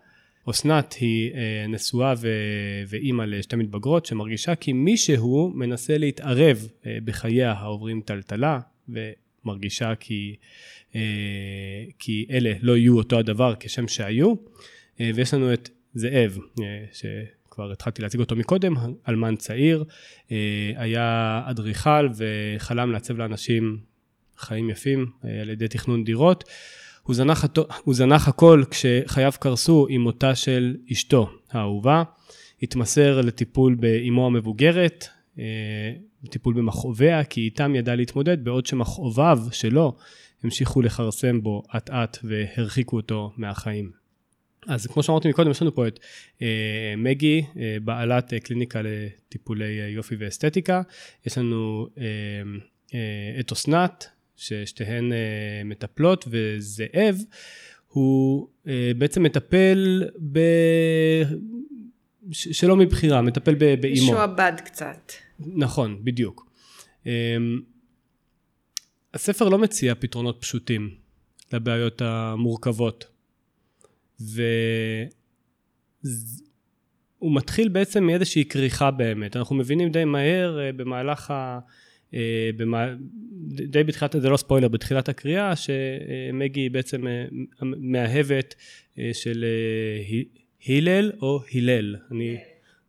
אסנת 0.49 0.93
היא 0.93 1.33
אה, 1.33 1.65
נשואה 1.67 2.13
ו- 2.17 2.83
ואימא 2.87 3.23
לשתי 3.23 3.55
מתבגרות 3.55 4.05
שמרגישה 4.05 4.55
כי 4.55 4.73
מישהו 4.73 5.51
מנסה 5.55 5.97
להתערב 5.97 6.67
אה, 6.85 6.97
בחייה 7.05 7.51
העוברים 7.51 8.01
טלטלה 8.01 8.59
ומרגישה 8.89 9.95
כי, 9.95 10.35
אה, 10.95 11.01
כי 11.99 12.25
אלה 12.31 12.53
לא 12.61 12.77
יהיו 12.77 12.97
אותו 12.97 13.19
הדבר 13.19 13.53
כשם 13.59 13.87
שהיו. 13.87 14.33
ויש 15.15 15.33
לנו 15.33 15.53
את 15.53 15.69
זאב 15.93 16.37
שכבר 16.93 17.71
התחלתי 17.71 18.01
להציג 18.01 18.19
אותו 18.19 18.35
מקודם, 18.35 18.73
אלמן 19.09 19.35
צעיר, 19.35 19.83
היה 20.75 21.41
אדריכל 21.45 22.09
וחלם 22.15 22.91
לעצב 22.91 23.17
לאנשים 23.17 23.79
חיים 24.37 24.69
יפים 24.69 25.05
על 25.41 25.49
ידי 25.49 25.67
תכנון 25.67 26.03
דירות 26.03 26.43
הוא 27.09 27.15
זנח, 27.15 27.45
הוא 27.83 27.95
זנח 27.95 28.27
הכל 28.27 28.63
כשחייו 28.71 29.31
קרסו 29.39 29.87
עם 29.89 30.01
מותה 30.01 30.35
של 30.35 30.75
אשתו 30.91 31.29
האהובה, 31.51 32.03
התמסר 32.61 33.21
לטיפול 33.21 33.75
באמו 33.75 34.25
המבוגרת, 34.25 35.07
אה, 35.39 35.43
טיפול 36.29 36.53
במכאוביה, 36.53 37.23
כי 37.23 37.41
איתם 37.41 37.75
ידע 37.75 37.95
להתמודד, 37.95 38.43
בעוד 38.43 38.65
שמכאוביו 38.65 39.39
שלו 39.51 39.95
המשיכו 40.43 40.81
לכרסם 40.81 41.43
בו 41.43 41.63
אט 41.77 41.89
אט 41.89 42.17
והרחיקו 42.23 42.95
אותו 42.97 43.31
מהחיים. 43.37 43.91
אז 44.67 44.87
כמו 44.87 45.03
שאמרתי 45.03 45.29
מקודם, 45.29 45.51
יש 45.51 45.61
לנו 45.61 45.75
פה 45.75 45.87
את 45.87 45.99
אה, 46.41 46.93
מגי, 46.97 47.45
אה, 47.57 47.77
בעלת 47.83 48.33
אה, 48.33 48.39
קליניקה 48.39 48.81
לטיפולי 48.83 49.81
אה, 49.81 49.87
יופי 49.87 50.15
ואסתטיקה, 50.19 50.81
יש 51.25 51.37
לנו 51.37 51.87
אה, 51.97 52.03
אה, 52.93 53.39
את 53.39 53.51
אסנת, 53.51 54.07
ששתיהן 54.39 55.13
אה, 55.13 55.17
מטפלות, 55.65 56.25
וזאב 56.31 57.15
הוא 57.87 58.47
אה, 58.67 58.91
בעצם 58.97 59.23
מטפל 59.23 60.03
ב... 60.31 60.39
שלא 62.31 62.75
מבחירה, 62.75 63.21
מטפל 63.21 63.55
באימו. 63.75 64.11
משועבד 64.11 64.53
קצת. 64.65 65.11
נכון, 65.39 65.99
בדיוק. 66.03 66.51
אמ, 67.05 67.11
הספר 69.13 69.49
לא 69.49 69.57
מציע 69.57 69.95
פתרונות 69.95 70.37
פשוטים 70.41 70.95
לבעיות 71.53 72.01
המורכבות. 72.01 73.05
והוא 74.19 74.35
מתחיל 77.21 77.69
בעצם 77.69 78.03
מאיזושהי 78.03 78.45
כריכה 78.45 78.91
באמת. 78.91 79.35
אנחנו 79.35 79.55
מבינים 79.55 79.91
די 79.91 80.05
מהר 80.05 80.59
אה, 80.59 80.71
במהלך 80.71 81.31
ה... 81.31 81.59
אה, 82.13 82.49
די 83.47 83.83
בתחילת, 83.83 84.15
זה 84.19 84.29
לא 84.29 84.37
ספוילר, 84.37 84.67
בתחילת 84.67 85.09
הקריאה, 85.09 85.53
שמגי 85.55 86.59
היא 86.59 86.71
בעצם 86.71 87.07
אה, 87.07 87.25
מאהבת 87.61 88.55
אה, 88.99 89.09
של 89.13 89.45
הלל 90.67 91.11
או 91.21 91.41
הלל. 91.53 91.95
אני... 92.11 92.37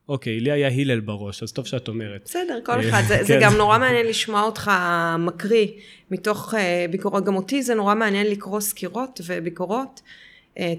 אוקיי, 0.09 0.41
לי 0.41 0.53
היה 0.53 0.69
הלל 0.69 1.01
בראש, 1.01 1.43
אז 1.43 1.53
טוב 1.53 1.67
שאת 1.67 1.89
אומרת. 1.89 2.23
בסדר, 2.25 2.59
כל 2.65 2.81
אחד. 2.81 3.03
זה, 3.09 3.17
כן. 3.19 3.25
זה 3.25 3.39
גם 3.43 3.55
נורא 3.57 3.79
מעניין 3.79 4.07
לשמוע 4.07 4.43
אותך 4.43 4.71
מקריא 5.19 5.67
מתוך 6.11 6.55
ביקורות. 6.91 7.25
גם 7.25 7.37
אותי 7.37 7.63
זה 7.63 7.75
נורא 7.75 7.95
מעניין 7.95 8.27
לקרוא 8.27 8.61
סקירות 8.61 9.21
וביקורות. 9.27 10.01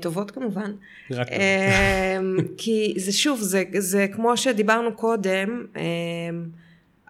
טובות 0.01 0.31
כמובן. 0.31 0.71
רק 1.11 1.27
טובות. 1.27 2.51
כי 2.57 2.93
זה 2.97 3.11
שוב, 3.11 3.41
זה, 3.41 3.63
זה 3.77 4.07
כמו 4.13 4.37
שדיברנו 4.37 4.95
קודם, 4.95 5.65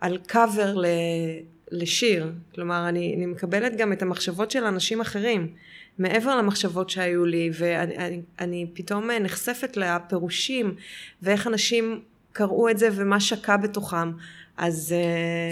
על 0.01 0.17
קאבר 0.27 0.75
לשיר. 1.72 2.31
כלומר, 2.55 2.89
אני, 2.89 3.15
אני 3.17 3.25
מקבלת 3.25 3.77
גם 3.77 3.93
את 3.93 4.01
המחשבות 4.01 4.51
של 4.51 4.63
אנשים 4.63 5.01
אחרים, 5.01 5.48
מעבר 5.98 6.38
למחשבות 6.38 6.89
שהיו 6.89 7.25
לי, 7.25 7.50
ואני 7.53 7.98
אני, 7.98 8.22
אני 8.39 8.65
פתאום 8.74 9.12
נחשפת 9.12 9.77
לפירושים, 9.77 10.75
ואיך 11.22 11.48
אנשים 11.48 12.01
קראו 12.31 12.70
את 12.70 12.77
זה 12.77 12.89
ומה 12.91 13.20
שקע 13.20 13.58
בתוכם. 13.58 14.12
אז... 14.58 14.96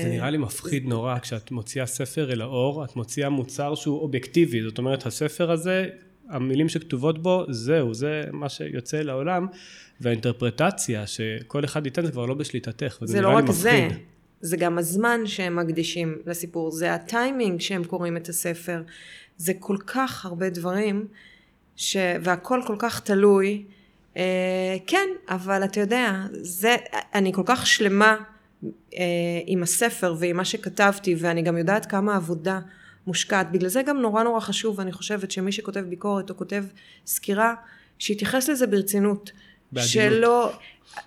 זה 0.04 0.10
נראה 0.10 0.30
לי 0.30 0.38
מפחיד 0.38 0.84
זה... 0.84 0.90
נורא, 0.90 1.20
כשאת 1.20 1.52
מוציאה 1.52 1.86
ספר 1.86 2.32
אל 2.32 2.42
האור, 2.42 2.86
את 2.86 2.96
מוציאה 2.96 3.30
מוצר 3.30 3.76
שהוא 3.76 4.00
אובייקטיבי, 4.00 4.62
זאת 4.62 4.78
אומרת, 4.78 5.06
הספר 5.06 5.52
הזה, 5.52 5.90
המילים 6.30 6.70
שכתובות 6.70 7.24
בו, 7.24 7.46
זהו, 7.50 7.94
זה 7.94 8.24
מה 8.32 8.50
שיוצא 8.50 9.02
לעולם, 9.02 9.48
והאינטרפרטציה 10.02 11.08
שכל 11.08 11.66
אחד 11.66 11.86
ייתן 11.86 12.06
זה 12.06 12.12
כבר 12.12 12.26
לא 12.26 12.34
בשליטתך, 12.34 12.98
זה 13.02 13.22
לא 13.22 13.30
רק 13.30 13.52
זה. 13.52 13.88
זה 14.42 14.58
גם 14.58 14.78
הזמן 14.78 15.22
שהם 15.26 15.56
מקדישים 15.56 16.18
לסיפור, 16.26 16.72
זה 16.72 16.94
הטיימינג 16.94 17.62
שהם 17.62 17.84
קוראים 17.84 18.18
את 18.18 18.30
הספר, 18.30 18.84
זה 19.38 19.54
כל 19.60 19.78
כך 19.88 20.26
הרבה 20.26 20.50
דברים, 20.50 21.08
ש... 21.76 21.98
והכל 22.22 22.62
כל 22.68 22.76
כך 22.80 23.00
תלוי. 23.00 23.64
אה, 24.18 24.78
כן, 24.88 25.08
אבל 25.30 25.64
אתה 25.64 25.80
יודע, 25.80 26.14
זה, 26.32 26.76
אני 27.14 27.34
כל 27.34 27.44
כך 27.46 27.68
שלמה 27.68 28.16
אה, 28.94 29.02
עם 29.46 29.64
הספר 29.64 30.16
ועם 30.20 30.38
מה 30.38 30.46
שכתבתי, 30.46 31.16
ואני 31.20 31.42
גם 31.42 31.58
יודעת 31.58 31.86
כמה 31.86 32.16
עבודה 32.16 32.60
מושקעת. 33.08 33.52
בגלל 33.52 33.70
זה 33.70 33.82
גם 33.82 33.98
נורא 34.02 34.24
נורא 34.24 34.40
חשוב, 34.40 34.80
אני 34.80 34.92
חושבת, 34.92 35.32
שמי 35.32 35.52
שכותב 35.52 35.80
ביקורת 35.80 36.30
או 36.30 36.38
כותב 36.38 36.64
סקירה, 37.06 37.54
שיתייחס 38.00 38.50
לזה 38.50 38.68
ברצינות. 38.68 39.32
בעדינות. 39.72 39.92
שלא, 39.92 40.52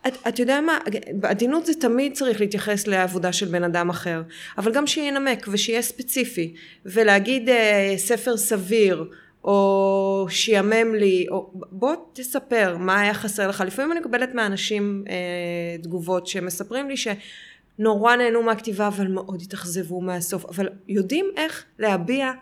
את, 0.06 0.12
את 0.28 0.38
יודע 0.38 0.60
מה, 0.60 0.78
בעדינות 1.14 1.66
זה 1.66 1.72
תמיד 1.74 2.12
צריך 2.14 2.40
להתייחס 2.40 2.86
לעבודה 2.86 3.32
של 3.32 3.46
בן 3.46 3.64
אדם 3.64 3.90
אחר, 3.90 4.22
אבל 4.58 4.72
גם 4.72 4.86
שינמק 4.86 5.46
ושיהיה 5.50 5.82
ספציפי, 5.82 6.54
ולהגיד 6.86 7.48
אה, 7.48 7.94
ספר 7.96 8.36
סביר, 8.36 9.04
או 9.44 10.26
שיאמם 10.30 10.94
לי, 10.94 11.26
או 11.30 11.50
בוא 11.54 11.94
תספר 12.12 12.76
מה 12.78 13.00
היה 13.00 13.14
חסר 13.14 13.48
לך. 13.48 13.60
לפעמים 13.66 13.92
אני 13.92 14.00
מקבלת 14.00 14.34
מאנשים 14.34 15.04
אה, 15.08 15.82
תגובות 15.82 16.26
שמספרים 16.26 16.88
לי 16.88 16.94
שנורא 16.96 18.16
נהנו 18.16 18.42
מהכתיבה 18.42 18.88
אבל 18.88 19.08
מאוד 19.08 19.42
התאכזבו 19.42 20.00
מהסוף, 20.00 20.44
אבל 20.44 20.68
יודעים 20.88 21.26
איך 21.36 21.64
להביע 21.78 22.32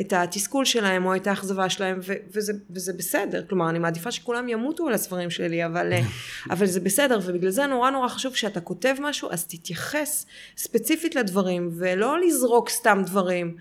את 0.00 0.12
התסכול 0.12 0.64
שלהם 0.64 1.06
או 1.06 1.16
את 1.16 1.26
האכזבה 1.26 1.68
שלהם 1.68 2.00
ו- 2.02 2.12
וזה, 2.32 2.52
וזה 2.70 2.92
בסדר, 2.92 3.44
כלומר 3.48 3.70
אני 3.70 3.78
מעדיפה 3.78 4.10
שכולם 4.10 4.48
ימותו 4.48 4.88
על 4.88 4.94
הספרים 4.94 5.30
שלי 5.30 5.66
אבל, 5.66 5.92
אה, 5.92 6.00
אבל 6.54 6.66
זה 6.66 6.80
בסדר 6.80 7.20
ובגלל 7.24 7.50
זה 7.50 7.66
נורא 7.66 7.90
נורא 7.90 8.08
חשוב 8.08 8.36
שאתה 8.36 8.60
כותב 8.60 8.94
משהו 9.00 9.28
אז 9.30 9.46
תתייחס 9.46 10.26
ספציפית 10.56 11.14
לדברים 11.14 11.70
ולא 11.78 12.20
לזרוק 12.20 12.68
סתם 12.68 13.02
דברים, 13.06 13.56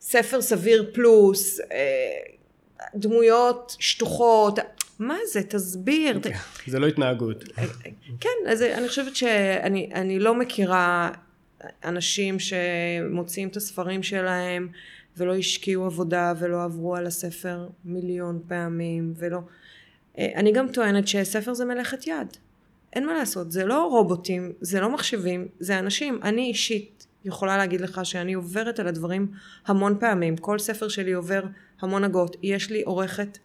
ספר 0.00 0.42
סביר 0.42 0.90
פלוס, 0.94 1.60
אה, 1.60 1.66
דמויות 2.94 3.76
שטוחות, 3.78 4.58
מה 4.98 5.16
זה, 5.32 5.42
תסביר. 5.42 6.20
זה 6.66 6.78
לא 6.78 6.86
התנהגות. 6.86 7.44
כן, 8.20 8.28
אז 8.48 8.62
אני 8.62 8.88
חושבת 8.88 9.16
שאני 9.16 10.18
לא 10.18 10.34
מכירה 10.34 11.10
אנשים 11.84 12.36
שמוציאים 12.38 13.48
את 13.48 13.56
הספרים 13.56 14.02
שלהם 14.02 14.68
ולא 15.18 15.36
השקיעו 15.36 15.84
עבודה 15.84 16.32
ולא 16.38 16.64
עברו 16.64 16.96
על 16.96 17.06
הספר 17.06 17.68
מיליון 17.84 18.40
פעמים 18.48 19.12
ולא... 19.16 19.38
אני 20.18 20.52
גם 20.52 20.68
טוענת 20.68 21.08
שספר 21.08 21.54
זה 21.54 21.64
מלאכת 21.64 22.06
יד. 22.06 22.36
אין 22.92 23.06
מה 23.06 23.14
לעשות, 23.14 23.52
זה 23.52 23.64
לא 23.64 23.84
רובוטים, 23.84 24.52
זה 24.60 24.80
לא 24.80 24.94
מחשבים, 24.94 25.48
זה 25.60 25.78
אנשים. 25.78 26.20
אני 26.22 26.42
אישית 26.42 27.06
יכולה 27.24 27.56
להגיד 27.56 27.80
לך 27.80 28.00
שאני 28.04 28.34
עוברת 28.34 28.80
על 28.80 28.88
הדברים 28.88 29.26
המון 29.66 29.96
פעמים. 30.00 30.36
כל 30.36 30.58
ספר 30.58 30.88
שלי 30.88 31.12
עובר 31.12 31.42
המון 31.80 32.04
הגות. 32.04 32.36
יש 32.42 32.70
לי 32.70 32.82
עורכת 32.82 33.38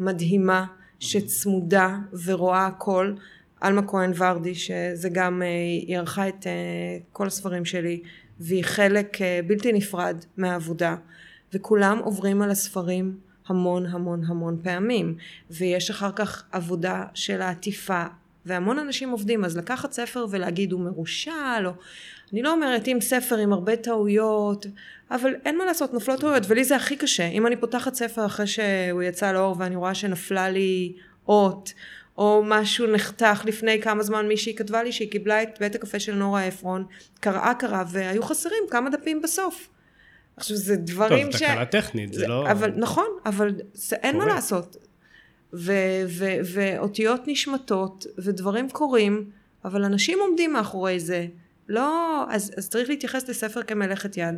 מדהימה 0.00 0.66
שצמודה 1.00 1.98
ורואה 2.24 2.66
הכל. 2.66 3.14
עלמה 3.60 3.86
כהן 3.86 4.12
ורדי, 4.16 4.54
שזה 4.54 5.08
גם, 5.12 5.42
אה, 5.42 5.48
היא 5.86 5.98
ערכה 5.98 6.28
את 6.28 6.46
אה, 6.46 6.52
כל 7.12 7.26
הספרים 7.26 7.64
שלי, 7.64 8.02
והיא 8.40 8.64
חלק 8.64 9.22
אה, 9.22 9.40
בלתי 9.46 9.72
נפרד 9.72 10.24
מהעבודה, 10.36 10.96
וכולם 11.52 11.98
עוברים 11.98 12.42
על 12.42 12.50
הספרים 12.50 13.18
המון 13.46 13.86
המון 13.86 14.24
המון 14.24 14.58
פעמים, 14.62 15.14
ויש 15.50 15.90
אחר 15.90 16.12
כך 16.12 16.44
עבודה 16.52 17.04
של 17.14 17.42
העטיפה, 17.42 18.04
והמון 18.46 18.78
אנשים 18.78 19.10
עובדים, 19.10 19.44
אז 19.44 19.56
לקחת 19.56 19.92
ספר 19.92 20.26
ולהגיד 20.30 20.72
הוא 20.72 20.80
מרושל, 20.80 21.66
או 21.66 21.70
אני 22.32 22.42
לא 22.42 22.52
אומרת 22.52 22.88
אם 22.88 22.98
ספר 23.00 23.36
עם 23.36 23.52
הרבה 23.52 23.76
טעויות, 23.76 24.66
אבל 25.10 25.34
אין 25.44 25.58
מה 25.58 25.64
לעשות, 25.64 25.94
נופלות 25.94 26.20
טעויות, 26.20 26.42
ולי 26.48 26.64
זה 26.64 26.76
הכי 26.76 26.96
קשה. 26.96 27.26
אם 27.26 27.46
אני 27.46 27.56
פותחת 27.56 27.94
ספר 27.94 28.26
אחרי 28.26 28.46
שהוא 28.46 29.02
יצא 29.02 29.32
לאור 29.32 29.56
ואני 29.58 29.76
רואה 29.76 29.94
שנפלה 29.94 30.50
לי 30.50 30.92
אות, 31.28 31.72
או 32.18 32.42
משהו 32.46 32.86
נחתך 32.86 33.42
לפני 33.44 33.82
כמה 33.82 34.02
זמן 34.02 34.28
מישהי 34.28 34.54
כתבה 34.54 34.82
לי 34.82 34.92
שהיא 34.92 35.10
קיבלה 35.10 35.42
את 35.42 35.58
בית 35.60 35.74
הקפה 35.74 36.00
של 36.00 36.14
נורה 36.14 36.44
עפרון, 36.44 36.84
קראה 37.20 37.54
קראה 37.54 37.84
והיו 37.88 38.22
חסרים 38.22 38.62
כמה 38.70 38.90
דפים 38.90 39.22
בסוף. 39.22 39.68
עכשיו 40.36 40.56
זה 40.56 40.76
דברים 40.76 41.30
טוב, 41.30 41.36
ש... 41.36 41.42
טוב, 41.42 41.48
תקלה 41.48 41.64
טכנית, 41.66 42.12
זה, 42.12 42.20
זה 42.20 42.26
לא... 42.26 42.50
אבל 42.50 42.72
נכון, 42.76 43.06
אבל 43.26 43.54
זה, 43.72 43.96
אין 43.96 44.18
מה 44.18 44.26
לעשות. 44.26 44.76
ו, 45.52 45.72
ו, 46.08 46.24
ואותיות 46.54 47.20
נשמטות, 47.26 48.06
ודברים 48.18 48.70
קורים, 48.70 49.30
אבל 49.64 49.84
אנשים 49.84 50.18
עומדים 50.20 50.52
מאחורי 50.52 51.00
זה. 51.00 51.26
לא, 51.68 52.24
אז, 52.30 52.52
אז 52.56 52.68
צריך 52.68 52.88
להתייחס 52.88 53.28
לספר 53.28 53.62
כמלאכת 53.62 54.16
יד. 54.16 54.34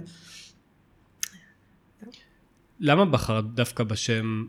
למה 2.81 3.05
בחרת 3.05 3.45
דווקא 3.55 3.85
בשם 3.85 4.45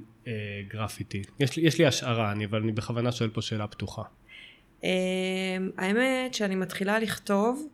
גרפיטי? 0.67 1.21
יש 1.39 1.57
יש 1.57 1.79
לי 1.79 1.85
השערה, 1.85 2.31
אני, 2.31 2.45
אבל 2.45 2.61
אני 2.61 2.71
בכוונה 2.71 3.11
שואל 3.11 3.29
פה 3.29 3.41
שאלה 3.41 3.67
פתוחה. 3.67 4.03
אה, 4.83 4.89
האמת 5.77 6.33
שאני 6.33 6.55
מתחילה 6.55 6.99
לכתוב 6.99 7.67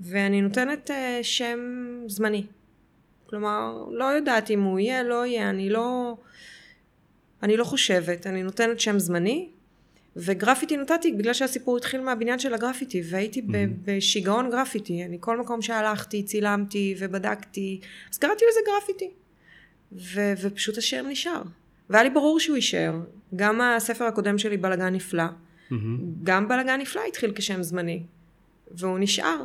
ואני 0.00 0.40
נותנת 0.40 0.90
אה, 0.90 1.18
שם 1.22 1.58
זמני. 2.06 2.46
כלומר, 3.26 3.84
לא 3.90 4.04
יודעת 4.04 4.50
אם 4.50 4.62
הוא 4.62 4.78
יהיה, 4.78 5.02
לא 5.02 5.26
יהיה, 5.26 5.50
אני 5.50 5.70
לא... 5.70 6.16
אני 7.42 7.56
לא 7.56 7.64
חושבת, 7.64 8.26
אני 8.26 8.42
נותנת 8.42 8.80
שם 8.80 8.98
זמני, 8.98 9.48
וגרפיטי 10.16 10.76
נתתי 10.76 11.12
בגלל 11.12 11.32
שהסיפור 11.32 11.76
התחיל 11.76 12.00
מהבניין 12.00 12.38
של 12.38 12.54
הגרפיטי 12.54 13.02
והייתי 13.10 13.40
mm-hmm. 13.40 13.52
בשיגעון 13.84 14.50
גרפיטי 14.50 15.04
אני 15.04 15.16
כל 15.20 15.40
מקום 15.40 15.62
שהלכתי 15.62 16.22
צילמתי 16.22 16.94
ובדקתי 16.98 17.80
אז 18.12 18.18
קראתי 18.18 18.44
לזה 18.50 18.60
גרפיטי 18.66 19.10
ו- 19.92 20.32
ופשוט 20.42 20.78
השם 20.78 21.06
נשאר 21.08 21.42
והיה 21.90 22.04
לי 22.04 22.10
ברור 22.10 22.40
שהוא 22.40 22.56
יישאר 22.56 22.94
גם 23.36 23.60
הספר 23.60 24.04
הקודם 24.04 24.38
שלי 24.38 24.56
בלגן 24.56 24.94
נפלא 24.94 25.24
mm-hmm. 25.24 25.74
גם 26.22 26.48
בלגן 26.48 26.80
נפלא 26.80 27.02
התחיל 27.08 27.32
כשם 27.34 27.62
זמני 27.62 28.02
והוא 28.70 28.98
נשאר 28.98 29.44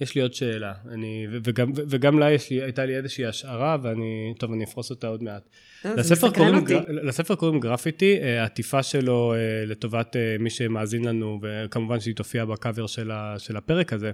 יש 0.00 0.14
לי 0.14 0.20
עוד 0.20 0.34
שאלה, 0.34 0.72
אני, 0.88 1.26
וגם, 1.44 1.72
וגם 1.74 2.18
לה 2.18 2.32
יש 2.32 2.50
לי, 2.50 2.62
הייתה 2.62 2.86
לי 2.86 2.96
איזושהי 2.96 3.26
השערה, 3.26 3.76
ואני, 3.82 4.34
טוב, 4.38 4.52
אני 4.52 4.64
אפרוס 4.64 4.90
אותה 4.90 5.06
עוד 5.06 5.22
מעט. 5.22 5.48
לא, 5.84 5.94
לספר, 5.94 6.30
קוראים, 6.30 6.64
גר, 6.64 6.80
לספר 6.88 7.34
קוראים 7.34 7.60
גרפיטי, 7.60 8.18
אה, 8.22 8.42
העטיפה 8.42 8.82
שלו 8.82 9.34
אה, 9.34 9.64
לטובת 9.66 10.16
אה, 10.16 10.36
מי 10.38 10.50
שמאזין 10.50 11.04
לנו, 11.04 11.40
וכמובן 11.42 12.00
שהיא 12.00 12.14
תופיע 12.14 12.44
בקאבר 12.44 12.86
של, 12.86 13.10
ה, 13.10 13.34
של 13.38 13.56
הפרק 13.56 13.92
הזה. 13.92 14.10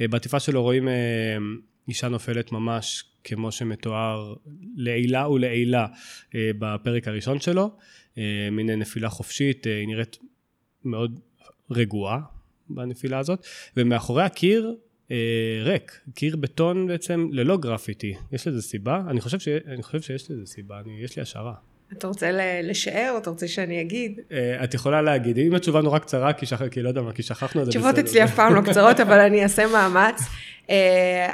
בעטיפה 0.00 0.40
שלו 0.40 0.62
רואים 0.62 0.88
אישה 1.92 2.08
נופלת 2.08 2.52
ממש 2.52 3.04
כמו 3.24 3.52
שמתואר 3.52 4.34
לעילה 4.76 5.28
ולעילה 5.28 5.86
בפרק 6.34 7.08
הראשון 7.08 7.40
שלו, 7.40 7.76
מין 8.52 8.70
נפילה 8.70 9.08
חופשית, 9.08 9.64
היא 9.64 9.86
נראית 9.86 10.18
מאוד 10.84 11.20
רגועה 11.70 12.20
בנפילה 12.68 13.18
הזאת, 13.18 13.46
ומאחורי 13.76 14.22
הקיר 14.22 14.74
אה, 15.10 15.60
ריק, 15.64 16.00
קיר 16.14 16.36
בטון 16.36 16.86
בעצם 16.86 17.28
ללא 17.32 17.56
גרפיטי. 17.56 18.14
יש 18.32 18.46
לזה 18.46 18.62
סיבה? 18.62 19.02
אני 19.08 19.20
חושב, 19.20 19.38
ש... 19.38 19.48
אני 19.48 19.82
חושב 19.82 20.00
שיש 20.00 20.30
לזה 20.30 20.46
סיבה, 20.46 20.80
אני... 20.80 21.00
יש 21.00 21.16
לי 21.16 21.22
השערה. 21.22 21.54
אתה 21.98 22.06
רוצה 22.06 22.30
לשער 22.62 23.18
אתה 23.18 23.30
רוצה 23.30 23.48
שאני 23.48 23.80
אגיד? 23.80 24.20
אה, 24.32 24.64
את 24.64 24.74
יכולה 24.74 25.02
להגיד, 25.02 25.38
אם 25.38 25.54
התשובה 25.54 25.80
נורא 25.80 25.98
קצרה, 25.98 26.32
כי, 26.32 26.46
שכ... 26.46 26.62
כי 26.70 26.82
לא 26.82 26.88
יודע 26.88 27.02
מה, 27.02 27.12
כי 27.12 27.22
שכחנו 27.22 27.60
את 27.60 27.66
זה. 27.66 27.70
תשובות 27.70 27.98
אצלי 27.98 28.24
אף 28.24 28.34
פעם 28.34 28.54
לא 28.54 28.60
קצרות, 28.70 29.00
אבל 29.00 29.20
אני 29.20 29.42
אעשה 29.42 29.66
מאמץ. 29.66 30.20
Uh, 30.66 30.70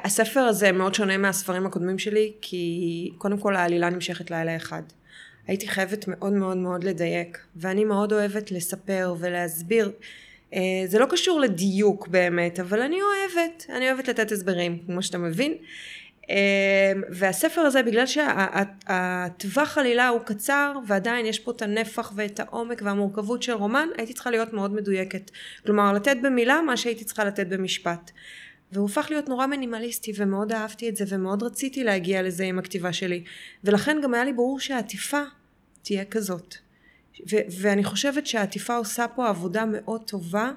הספר 0.04 0.40
הזה 0.40 0.72
מאוד 0.72 0.94
שונה 0.94 1.16
מהספרים 1.16 1.66
הקודמים 1.66 1.98
שלי, 1.98 2.32
כי 2.40 3.10
קודם 3.18 3.38
כל 3.38 3.56
העלילה 3.56 3.90
נמשכת 3.90 4.30
לילה 4.30 4.56
אחד. 4.56 4.82
הייתי 5.46 5.68
חייבת 5.68 6.04
מאוד 6.08 6.32
מאוד 6.32 6.56
מאוד 6.56 6.84
לדייק, 6.84 7.38
ואני 7.56 7.84
מאוד 7.84 8.12
אוהבת 8.12 8.50
לספר 8.50 9.14
ולהסביר. 9.18 9.90
אה, 10.54 10.60
זה 10.86 10.98
לא 10.98 11.06
קשור 11.10 11.40
לדיוק 11.40 12.08
באמת, 12.08 12.60
אבל 12.60 12.80
אני 12.82 12.96
אוהבת, 13.02 13.66
אני 13.76 13.90
אוהבת 13.90 14.08
לתת 14.08 14.32
הסברים, 14.32 14.78
כמו 14.86 15.02
שאתה 15.02 15.18
מבין. 15.18 15.54
והספר 17.10 17.60
הזה, 17.60 17.82
בגלל 17.82 18.06
שהטווח 18.06 19.78
עלילה 19.78 20.08
הוא 20.08 20.20
קצר, 20.20 20.72
ועדיין 20.86 21.26
יש 21.26 21.38
פה 21.38 21.50
את 21.50 21.62
הנפח 21.62 22.12
ואת 22.14 22.40
העומק 22.40 22.82
והמורכבות 22.84 23.42
של 23.42 23.52
רומן, 23.52 23.88
הייתי 23.98 24.14
צריכה 24.14 24.30
להיות 24.30 24.52
מאוד 24.52 24.74
מדויקת. 24.74 25.30
כלומר, 25.66 25.92
לתת 25.92 26.16
במילה 26.22 26.60
מה 26.60 26.76
שהייתי 26.76 27.04
צריכה 27.04 27.24
לתת 27.24 27.46
במשפט. 27.46 28.10
והוא 28.72 28.86
הפך 28.86 29.06
להיות 29.10 29.28
נורא 29.28 29.46
מינימליסטי 29.46 30.12
ומאוד 30.16 30.52
אהבתי 30.52 30.88
את 30.88 30.96
זה 30.96 31.04
ומאוד 31.08 31.42
רציתי 31.42 31.84
להגיע 31.84 32.22
לזה 32.22 32.44
עם 32.44 32.58
הכתיבה 32.58 32.92
שלי 32.92 33.24
ולכן 33.64 33.96
גם 34.02 34.14
היה 34.14 34.24
לי 34.24 34.32
ברור 34.32 34.60
שהעטיפה 34.60 35.22
תהיה 35.82 36.04
כזאת 36.04 36.54
ו- 37.30 37.46
ואני 37.60 37.84
חושבת 37.84 38.26
שהעטיפה 38.26 38.76
עושה 38.76 39.08
פה 39.08 39.28
עבודה 39.28 39.64
מאוד 39.64 40.02
טובה, 40.02 40.52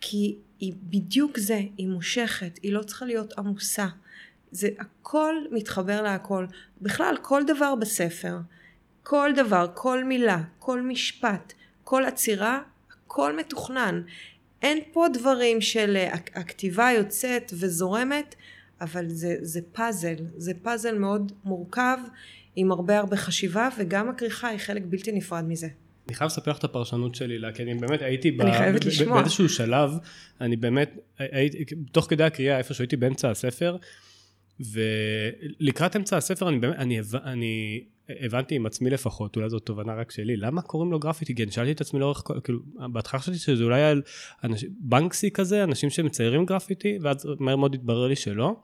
כי 0.00 0.36
היא 0.60 0.72
בדיוק 0.82 1.38
זה, 1.38 1.60
היא 1.76 1.88
מושכת, 1.88 2.58
היא 2.62 2.72
לא 2.72 2.82
צריכה 2.82 3.06
להיות 3.06 3.38
עמוסה. 3.38 3.86
זה 4.50 4.68
הכל 4.78 5.34
מתחבר 5.50 6.02
להכל. 6.02 6.46
בכלל, 6.82 7.16
כל 7.22 7.42
דבר 7.46 7.74
בספר, 7.74 8.36
כל 9.02 9.30
דבר, 9.36 9.66
כל 9.74 10.04
מילה, 10.04 10.42
כל 10.58 10.82
משפט, 10.82 11.52
כל 11.84 12.04
עצירה, 12.04 12.60
הכל 12.92 13.36
מתוכנן. 13.36 14.02
אין 14.62 14.78
פה 14.92 15.06
דברים 15.12 15.60
של 15.60 15.96
אה, 15.96 16.14
הכתיבה 16.34 16.90
יוצאת 16.96 17.52
וזורמת, 17.54 18.34
אבל 18.80 19.08
זה, 19.08 19.36
זה 19.40 19.60
פאזל, 19.72 20.16
זה 20.36 20.52
פאזל 20.62 20.98
מאוד 20.98 21.32
מורכב 21.44 21.98
עם 22.56 22.72
הרבה 22.72 22.98
הרבה 22.98 23.16
חשיבה 23.16 23.68
וגם 23.78 24.08
הכריכה 24.08 24.48
היא 24.48 24.58
חלק 24.58 24.82
בלתי 24.86 25.12
נפרד 25.12 25.44
מזה. 25.48 25.68
אני 26.08 26.14
חייב 26.14 26.30
לספר 26.30 26.50
לך 26.50 26.58
את 26.58 26.64
הפרשנות 26.64 27.14
שלי 27.14 27.38
לה, 27.38 27.52
כי 27.52 27.62
אני 27.62 27.74
באמת 27.74 28.02
הייתי 28.02 28.36
אני 28.40 28.52
חייבת 28.52 28.84
לשמוע. 28.84 29.20
באיזשהו 29.20 29.48
שלב, 29.48 29.90
אני 30.40 30.56
באמת, 30.56 30.96
הייתי, 31.18 31.64
תוך 31.92 32.06
כדי 32.10 32.24
הקריאה, 32.24 32.58
איפה 32.58 32.74
שהייתי 32.74 32.96
באמצע 32.96 33.30
הספר, 33.30 33.76
ולקראת 34.60 35.96
אמצע 35.96 36.16
הספר 36.16 36.48
אני 36.48 36.58
באמת, 36.58 36.76
אני, 36.76 37.00
אני 37.24 37.84
הבנתי 38.08 38.54
עם 38.54 38.66
עצמי 38.66 38.90
לפחות, 38.90 39.36
אולי 39.36 39.50
זו 39.50 39.58
תובנה 39.58 39.94
רק 39.94 40.10
שלי, 40.10 40.36
למה 40.36 40.62
קוראים 40.62 40.90
לו 40.90 40.98
גרפיטי? 40.98 41.34
כי 41.34 41.42
אני 41.42 41.52
שאלתי 41.52 41.72
את 41.72 41.80
עצמי 41.80 42.00
לאורך, 42.00 42.22
כאילו, 42.44 42.58
בהתחלה 42.92 43.20
חשבתי 43.20 43.38
שזה 43.38 43.64
אולי 43.64 43.82
על 43.82 44.02
אנשים, 44.44 44.70
בנקסי 44.80 45.30
כזה, 45.30 45.64
אנשים 45.64 45.90
שמציירים 45.90 46.46
גרפיטי, 46.46 46.98
ואז 47.02 47.28
מהר 47.38 47.56
מאוד 47.56 47.74
התברר 47.74 48.06
לי 48.06 48.16
שלא. 48.16 48.56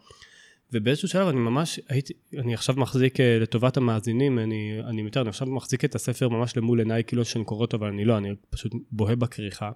ובאיזשהו 0.72 1.08
שלב 1.08 1.28
אני 1.28 1.36
ממש 1.36 1.80
הייתי, 1.88 2.12
אני 2.38 2.54
עכשיו 2.54 2.74
מחזיק 2.78 3.20
אה, 3.20 3.38
לטובת 3.40 3.76
המאזינים, 3.76 4.38
אני, 4.38 4.80
אני 4.88 5.02
מתאר, 5.02 5.22
אני 5.22 5.28
עכשיו 5.28 5.48
מחזיק 5.48 5.84
את 5.84 5.94
הספר 5.94 6.28
ממש 6.28 6.56
למול 6.56 6.78
עיניי 6.78 7.04
כאילו 7.04 7.24
שאני 7.24 7.44
קורא 7.44 7.60
אותו, 7.60 7.76
אבל 7.76 7.88
אני 7.88 8.04
לא, 8.04 8.16
אני 8.16 8.34
פשוט 8.50 8.72
בוהה 8.92 9.16
בכריכה. 9.16 9.70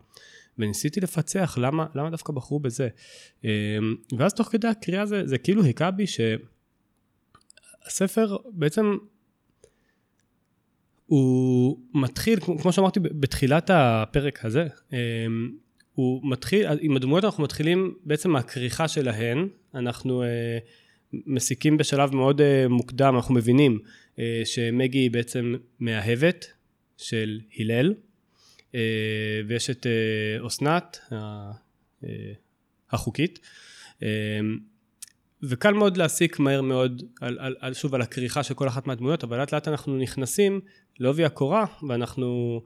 וניסיתי 0.59 1.01
לפצח 1.01 1.59
למה, 1.61 1.87
למה 1.95 2.11
דווקא 2.11 2.33
בחרו 2.33 2.61
בזה. 2.61 2.89
אמ, 3.45 3.51
ואז 4.19 4.35
תוך 4.35 4.49
כדי 4.49 4.69
הקריאה 4.69 5.07
זה, 5.07 5.27
זה 5.27 5.39
כאילו 5.39 5.63
היכה 5.63 5.91
בי 5.91 6.05
שהספר 7.87 8.37
בעצם 8.53 8.97
הוא 11.07 11.79
מתחיל, 11.95 12.41
כמו 12.41 12.73
שאמרתי 12.73 13.01
בתחילת 13.01 13.71
הפרק 13.73 14.45
הזה, 14.45 14.67
אמ, 14.93 14.99
הוא 15.99 16.31
מתחיל, 16.31 16.67
עם 16.81 16.97
הדמויות 16.97 17.25
אנחנו 17.25 17.45
מתחילים 17.45 17.95
בעצם 18.05 18.31
מהכריכה 18.31 18.89
שלהן, 18.89 19.49
אנחנו 19.75 20.23
אה, 20.23 20.59
מסיקים 21.13 21.77
בשלב 21.77 22.15
מאוד 22.15 22.41
אה, 22.41 22.69
מוקדם, 22.69 23.15
אנחנו 23.17 23.35
מבינים 23.35 23.79
אה, 24.19 24.43
שמגי 24.45 24.99
היא 24.99 25.11
בעצם 25.11 25.55
מאהבת 25.81 26.47
של 26.97 27.41
הלל, 27.59 27.95
ויש 29.47 29.71
את 29.71 29.87
אסנת 30.47 30.99
החוקית, 32.91 33.41
וקל 35.43 35.73
מאוד 35.73 35.97
להסיק 35.97 36.39
מהר 36.39 36.63
מאוד, 36.63 37.03
על, 37.21 37.39
על, 37.41 37.57
על, 37.61 37.75
שוב 37.75 37.95
על 37.95 38.03
הכריכה 38.03 38.43
של 38.43 38.55
כל 38.55 38.69
אחת 38.69 38.87
מהדמויות, 38.87 39.25
אבל 39.25 39.39
לאט 39.39 39.53
לאט 39.53 39.69
אנחנו 39.69 39.97
נכנסים 39.97 40.61
לעובי 40.99 41.25
הקורה, 41.25 41.65
ואנחנו 41.89 42.61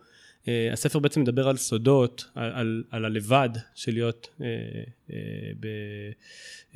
אה, 0.48 0.72
הספר 0.72 0.98
בעצם 0.98 1.20
מדבר 1.20 1.48
על 1.48 1.56
סודות, 1.56 2.24
על, 2.34 2.52
על, 2.52 2.84
על 2.90 3.04
הלבד 3.04 3.48
של 3.74 3.92
להיות 3.92 4.28
אה, 4.40 4.46
אה, 5.12 5.16
ב, 5.60 5.66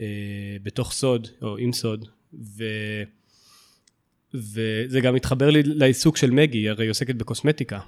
אה, 0.00 0.56
בתוך 0.62 0.92
סוד 0.92 1.28
או 1.42 1.56
עם 1.56 1.72
סוד 1.72 2.04
ו, 2.34 2.64
וזה 4.34 5.00
גם 5.02 5.14
מתחבר 5.14 5.50
לי 5.50 5.62
לעיסוק 5.62 6.16
של 6.16 6.30
מגי, 6.30 6.68
הרי 6.68 6.84
היא 6.84 6.90
עוסקת 6.90 7.14
בקוסמטיקה. 7.14 7.80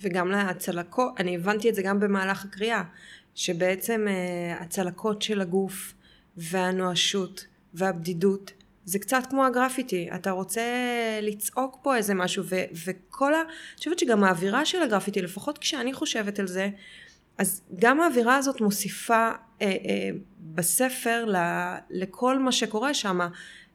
וגם 0.00 0.30
לצלקות, 0.30 1.12
אני 1.18 1.36
הבנתי 1.36 1.70
את 1.70 1.74
זה 1.74 1.82
גם 1.82 2.00
במהלך 2.00 2.44
הקריאה, 2.44 2.82
שבעצם 3.34 4.06
אה, 4.08 4.62
הצלקות 4.62 5.22
של 5.22 5.40
הגוף 5.40 5.94
והנואשות 6.36 7.46
והבדידות 7.74 8.52
זה 8.84 8.98
קצת 8.98 9.22
כמו 9.30 9.44
הגרפיטי, 9.44 10.08
אתה 10.14 10.30
רוצה 10.30 10.62
לצעוק 11.22 11.78
פה 11.82 11.96
איזה 11.96 12.14
משהו, 12.14 12.44
ו- 12.46 12.64
וכל 12.86 13.34
ה... 13.34 13.38
אני 13.38 13.78
חושבת 13.78 13.98
שגם 13.98 14.24
האווירה 14.24 14.64
של 14.64 14.82
הגרפיטי, 14.82 15.22
לפחות 15.22 15.58
כשאני 15.58 15.92
חושבת 15.92 16.38
על 16.38 16.46
זה, 16.46 16.68
אז 17.38 17.62
גם 17.78 18.00
האווירה 18.00 18.36
הזאת 18.36 18.60
מוסיפה 18.60 19.14
אה, 19.14 19.36
אה, 19.62 20.10
בספר 20.40 21.24
ל- 21.24 21.76
לכל 21.90 22.38
מה 22.38 22.52
שקורה 22.52 22.94
שם. 22.94 23.20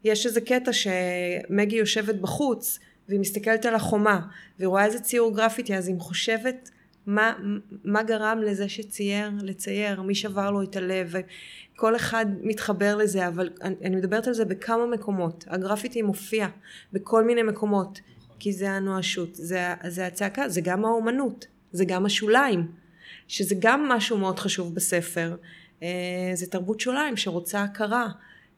יש 0.04 0.26
איזה 0.26 0.42
קטע 0.42 0.72
שמגי 0.74 1.76
יושבת 1.76 2.16
בחוץ, 2.16 2.80
והיא 3.10 3.20
מסתכלת 3.20 3.66
על 3.66 3.76
החומה, 3.76 4.20
והיא 4.60 4.68
רואה 4.68 4.86
איזה 4.86 5.00
ציור 5.00 5.36
גרפיטי, 5.36 5.76
אז 5.76 5.88
היא 5.88 5.96
חושבת 6.00 6.70
מה, 7.06 7.34
מה 7.84 8.04
גרם 8.04 8.42
לזה 8.46 8.70
שצייר, 8.70 9.32
לצייר, 9.42 10.02
מי 10.02 10.16
שבר 10.16 10.52
לו 10.52 10.64
את 10.64 10.76
הלב, 10.76 11.14
כל 11.76 11.96
אחד 11.96 12.26
מתחבר 12.42 12.96
לזה, 12.96 13.28
אבל 13.28 13.50
אני, 13.62 13.76
אני 13.84 13.96
מדברת 13.96 14.28
על 14.28 14.34
זה 14.34 14.46
בכמה 14.46 14.86
מקומות. 14.86 15.46
הגרפיטי 15.48 16.02
מופיע 16.02 16.48
בכל 16.94 17.24
מיני 17.24 17.44
מקומות, 17.44 18.00
כי 18.40 18.54
זה 18.54 18.72
הנואשות, 18.72 19.36
זה, 19.36 19.74
זה 19.88 20.08
הצעקה, 20.08 20.50
זה 20.50 20.62
גם 20.62 20.86
האומנות, 20.86 21.48
זה 21.72 21.86
גם 21.86 22.06
השוליים, 22.06 22.68
שזה 23.28 23.56
גם 23.60 23.90
משהו 23.90 24.18
מאוד 24.18 24.40
חשוב 24.40 24.76
בספר. 24.76 25.36
אה, 25.84 25.88
זה 26.34 26.48
תרבות 26.48 26.80
שוליים 26.80 27.18
שרוצה 27.18 27.64
הכרה. 27.64 28.08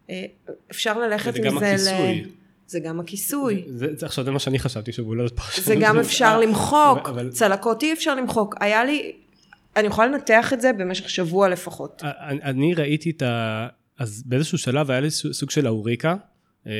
אה, 0.10 0.26
אפשר 0.72 1.00
ללכת 1.00 1.36
עם 1.36 1.60
זה 1.60 1.72
הכיסוי. 1.72 2.26
זה 2.72 2.80
גם 2.80 3.00
הכיסוי. 3.00 3.64
זה, 3.68 3.88
זה, 3.96 4.06
עכשיו 4.06 4.26
זה 4.26 4.32
מה 4.32 4.40
שאני 4.40 4.60
חשבתי 4.60 4.92
שהוא 4.92 5.16
לא 5.16 5.28
פרשנות. 5.36 5.66
זה 5.66 5.76
גם 5.82 6.00
אפשר 6.00 6.40
למחוק, 6.40 7.10
אבל... 7.10 7.30
צלקות 7.30 7.84
אי 7.84 7.94
אפשר 7.94 8.16
למחוק. 8.16 8.56
היה 8.60 8.84
לי, 8.84 9.12
אני 9.76 9.88
יכולה 9.88 10.08
לנתח 10.08 10.54
את 10.54 10.62
זה 10.62 10.74
במשך 10.74 11.10
שבוע 11.10 11.50
לפחות. 11.50 12.02
אני, 12.04 12.42
אני 12.44 12.74
ראיתי 12.74 13.10
את 13.10 13.22
ה... 13.22 13.68
אז 14.00 14.24
באיזשהו 14.26 14.58
שלב 14.58 14.92
היה 14.92 15.00
לי 15.00 15.12
סוג 15.12 15.50
של 15.50 15.68
אוריקה, 15.68 16.16
אמ, 16.66 16.72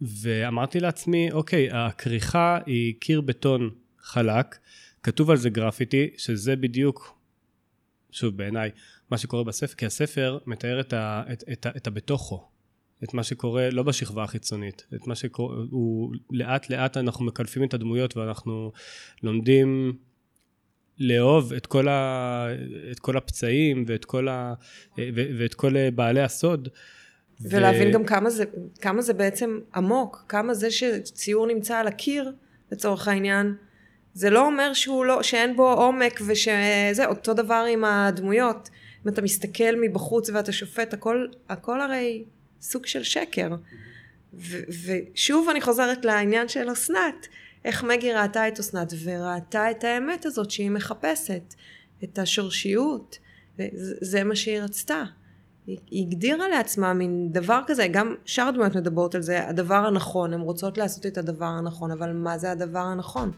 ואמרתי 0.00 0.80
לעצמי, 0.80 1.32
אוקיי, 1.32 1.68
הכריכה 1.72 2.58
היא 2.66 2.94
קיר 3.00 3.20
בטון 3.20 3.70
חלק, 4.00 4.58
כתוב 5.02 5.30
על 5.30 5.36
זה 5.36 5.50
גרפיטי, 5.50 6.10
שזה 6.16 6.56
בדיוק, 6.56 7.18
שוב 8.10 8.36
בעיניי, 8.36 8.70
מה 9.10 9.18
שקורה 9.18 9.44
בספר, 9.44 9.74
כי 9.74 9.86
הספר 9.86 10.38
מתאר 10.46 10.80
את, 10.80 10.92
ה, 10.92 11.22
את, 11.32 11.44
את, 11.52 11.66
את 11.76 11.86
הבתוכו. 11.86 12.48
את 13.04 13.14
מה 13.14 13.22
שקורה 13.22 13.70
לא 13.70 13.82
בשכבה 13.82 14.24
החיצונית, 14.24 14.86
את 14.94 15.06
מה 15.06 15.14
שקורה, 15.14 15.56
הוא 15.70 16.12
לאט 16.30 16.70
לאט 16.70 16.96
אנחנו 16.96 17.24
מקלפים 17.24 17.64
את 17.64 17.74
הדמויות 17.74 18.16
ואנחנו 18.16 18.72
לומדים 19.22 19.92
לאהוב 20.98 21.52
את 21.52 21.66
כל, 21.66 21.88
ה, 21.88 22.46
את 22.90 22.98
כל 22.98 23.16
הפצעים 23.16 23.84
ואת 23.86 24.04
כל, 24.04 24.28
ה, 24.28 24.54
ו, 24.98 25.22
ואת 25.38 25.54
כל 25.54 25.90
בעלי 25.90 26.22
הסוד. 26.22 26.68
ולהבין 27.40 27.88
ו... 27.88 27.92
גם 27.92 28.04
כמה 28.04 28.30
זה, 28.30 28.44
כמה 28.80 29.02
זה 29.02 29.14
בעצם 29.14 29.58
עמוק, 29.74 30.24
כמה 30.28 30.54
זה 30.54 30.70
שציור 30.70 31.46
נמצא 31.46 31.76
על 31.76 31.86
הקיר, 31.86 32.32
לצורך 32.72 33.08
העניין, 33.08 33.54
זה 34.14 34.30
לא 34.30 34.46
אומר 34.46 34.72
שהוא 34.72 35.04
לא, 35.04 35.22
שאין 35.22 35.56
בו 35.56 35.72
עומק 35.72 36.20
ושזה, 36.26 37.06
אותו 37.06 37.34
דבר 37.34 37.64
עם 37.72 37.84
הדמויות. 37.84 38.70
אם 39.04 39.12
אתה 39.12 39.22
מסתכל 39.22 39.74
מבחוץ 39.80 40.30
ואתה 40.30 40.52
שופט, 40.52 40.94
הכל, 40.94 41.26
הכל 41.48 41.80
הרי 41.80 42.24
סוג 42.60 42.86
של 42.86 43.02
שקר. 43.02 43.48
ושוב 44.84 45.48
אני 45.48 45.60
חוזרת 45.60 46.04
לעניין 46.04 46.48
של 46.48 46.72
אסנת, 46.72 47.26
איך 47.64 47.84
מגי 47.84 48.12
ראתה 48.12 48.48
את 48.48 48.58
אסנת 48.58 48.92
וראתה 49.04 49.70
את 49.70 49.84
האמת 49.84 50.26
הזאת 50.26 50.50
שהיא 50.50 50.70
מחפשת, 50.70 51.54
את 52.04 52.18
השורשיות, 52.18 53.18
זה 54.00 54.24
מה 54.24 54.36
שהיא 54.36 54.60
רצתה. 54.60 55.02
היא, 55.66 55.78
היא 55.90 56.06
הגדירה 56.06 56.48
לעצמה 56.48 56.92
מין 56.92 57.28
דבר 57.32 57.60
כזה, 57.66 57.88
גם 57.88 58.14
שאר 58.24 58.48
הדמויות 58.48 58.76
מדברות 58.76 59.14
על 59.14 59.22
זה, 59.22 59.48
הדבר 59.48 59.74
הנכון, 59.86 60.32
הן 60.32 60.40
רוצות 60.40 60.78
לעשות 60.78 61.06
את 61.06 61.18
הדבר 61.18 61.44
הנכון, 61.44 61.90
אבל 61.90 62.12
מה 62.12 62.38
זה 62.38 62.50
הדבר 62.50 62.78
הנכון? 62.78 63.32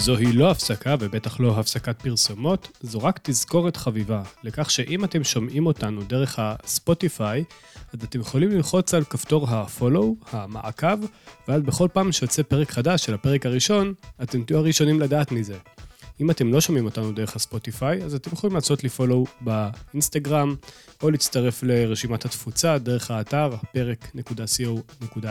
זוהי 0.00 0.32
לא 0.32 0.50
הפסקה 0.50 0.94
ובטח 1.00 1.40
לא 1.40 1.60
הפסקת 1.60 2.02
פרסומות, 2.02 2.78
זו 2.82 2.98
רק 2.98 3.20
תזכורת 3.22 3.76
חביבה 3.76 4.22
לכך 4.44 4.70
שאם 4.70 5.04
אתם 5.04 5.24
שומעים 5.24 5.66
אותנו 5.66 6.02
דרך 6.02 6.38
הספוטיפיי, 6.38 7.44
אז 7.92 8.04
אתם 8.04 8.20
יכולים 8.20 8.50
ללחוץ 8.50 8.94
על 8.94 9.04
כפתור 9.04 9.48
ה-follow, 9.48 10.32
המעקב, 10.32 10.98
ואז 11.48 11.62
בכל 11.62 11.88
פעם 11.92 12.12
שיוצא 12.12 12.42
פרק 12.42 12.70
חדש 12.70 13.04
של 13.04 13.14
הפרק 13.14 13.46
הראשון, 13.46 13.94
אתם 14.22 14.42
תהיו 14.42 14.58
הראשונים 14.58 15.00
לדעת 15.00 15.32
מזה. 15.32 15.58
אם 16.20 16.30
אתם 16.30 16.52
לא 16.52 16.60
שומעים 16.60 16.84
אותנו 16.84 17.12
דרך 17.12 17.36
הספוטיפיי, 17.36 18.02
אז 18.02 18.14
אתם 18.14 18.30
יכולים 18.32 18.54
לעשות 18.54 18.82
לי 18.82 18.88
פולו 18.88 19.24
באינסטגרם, 19.40 20.54
או 21.02 21.10
להצטרף 21.10 21.62
לרשימת 21.62 22.24
התפוצה 22.24 22.78
דרך 22.78 23.10
האתר, 23.10 23.50
הפרק.co.il, 23.62 25.26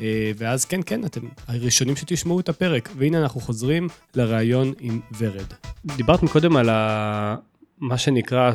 אה, 0.00 0.32
ואז 0.36 0.64
כן, 0.64 0.80
כן, 0.86 1.04
אתם 1.04 1.20
הראשונים 1.48 1.96
שתשמעו 1.96 2.40
את 2.40 2.48
הפרק. 2.48 2.88
והנה 2.96 3.22
אנחנו 3.22 3.40
חוזרים 3.40 3.88
לראיון 4.14 4.72
עם 4.80 5.00
ורד. 5.18 5.52
דיברת 5.96 6.22
מקודם 6.22 6.56
על 6.56 6.68
ה... 6.68 7.36
מה 7.78 7.98
שנקרא 7.98 8.52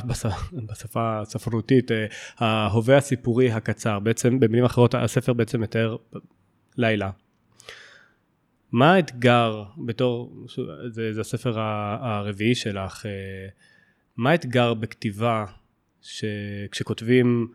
בשפה 0.54 1.20
הספרותית, 1.22 1.92
אה, 1.92 2.06
ההווה 2.38 2.98
הסיפורי 2.98 3.52
הקצר. 3.52 4.00
בעצם, 4.00 4.40
במילים 4.40 4.66
אחרות, 4.66 4.96
הספר 4.96 5.34
בעצם 5.34 5.62
מתאר 5.62 5.96
לילה, 6.78 7.10
מה 8.72 8.94
האתגר 8.94 9.64
בתור, 9.78 10.46
זה, 10.88 11.14
זה 11.14 11.22
הספר 11.22 11.60
הרביעי 11.60 12.56
שלך, 12.56 13.06
אה, 13.06 13.12
מה 14.18 14.32
האתגר 14.32 14.74
בכתיבה 14.74 15.46
שכשכותבים 16.02 17.48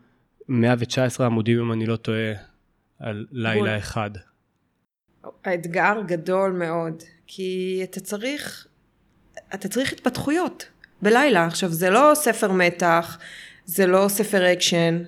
119 0.48 1.26
עמודים 1.26 1.60
אם 1.60 1.72
אני 1.72 1.86
לא 1.86 1.96
טועה 1.96 2.32
על 2.98 3.26
לילה 3.32 3.78
אחד? 3.78 4.10
האתגר 5.44 5.94
גדול 6.06 6.52
מאוד, 6.52 7.02
כי 7.26 7.80
אתה 7.82 8.00
צריך, 8.00 8.66
אתה 9.54 9.68
צריך 9.68 9.92
התפתחויות 9.92 10.68
בלילה. 11.02 11.46
עכשיו 11.46 11.68
זה 11.68 11.90
לא 11.90 12.12
ספר 12.14 12.52
מתח, 12.52 13.18
זה 13.64 13.86
לא 13.86 14.06
ספר 14.08 14.52
אקשן, 14.52 15.02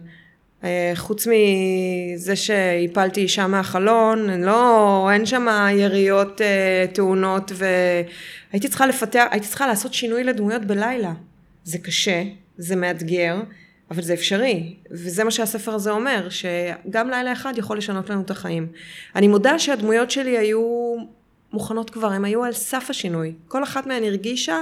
חוץ 0.94 1.26
מזה 1.26 2.36
שהפלתי 2.36 3.20
אישה 3.20 3.46
מהחלון, 3.46 4.30
לא, 4.30 5.08
אין 5.12 5.26
שם 5.26 5.46
יריות 5.72 6.40
אה, 6.40 6.86
תאונות 6.92 7.52
והייתי 7.54 8.68
צריכה 8.68 8.86
לפתח, 8.86 9.24
הייתי 9.30 9.46
צריכה 9.46 9.66
לעשות 9.66 9.94
שינוי 9.94 10.24
לדמויות 10.24 10.64
בלילה. 10.64 11.12
זה 11.64 11.78
קשה, 11.78 12.22
זה 12.58 12.76
מאתגר, 12.76 13.36
אבל 13.90 14.02
זה 14.02 14.14
אפשרי, 14.14 14.74
וזה 14.90 15.24
מה 15.24 15.30
שהספר 15.30 15.74
הזה 15.74 15.90
אומר, 15.90 16.28
שגם 16.28 17.10
לילה 17.10 17.32
אחד 17.32 17.52
יכול 17.56 17.78
לשנות 17.78 18.10
לנו 18.10 18.20
את 18.20 18.30
החיים. 18.30 18.66
אני 19.16 19.28
מודה 19.28 19.58
שהדמויות 19.58 20.10
שלי 20.10 20.38
היו 20.38 20.94
מוכנות 21.52 21.90
כבר, 21.90 22.12
הן 22.12 22.24
היו 22.24 22.44
על 22.44 22.52
סף 22.52 22.86
השינוי. 22.90 23.32
כל 23.48 23.62
אחת 23.62 23.86
מהן 23.86 24.04
הרגישה 24.04 24.60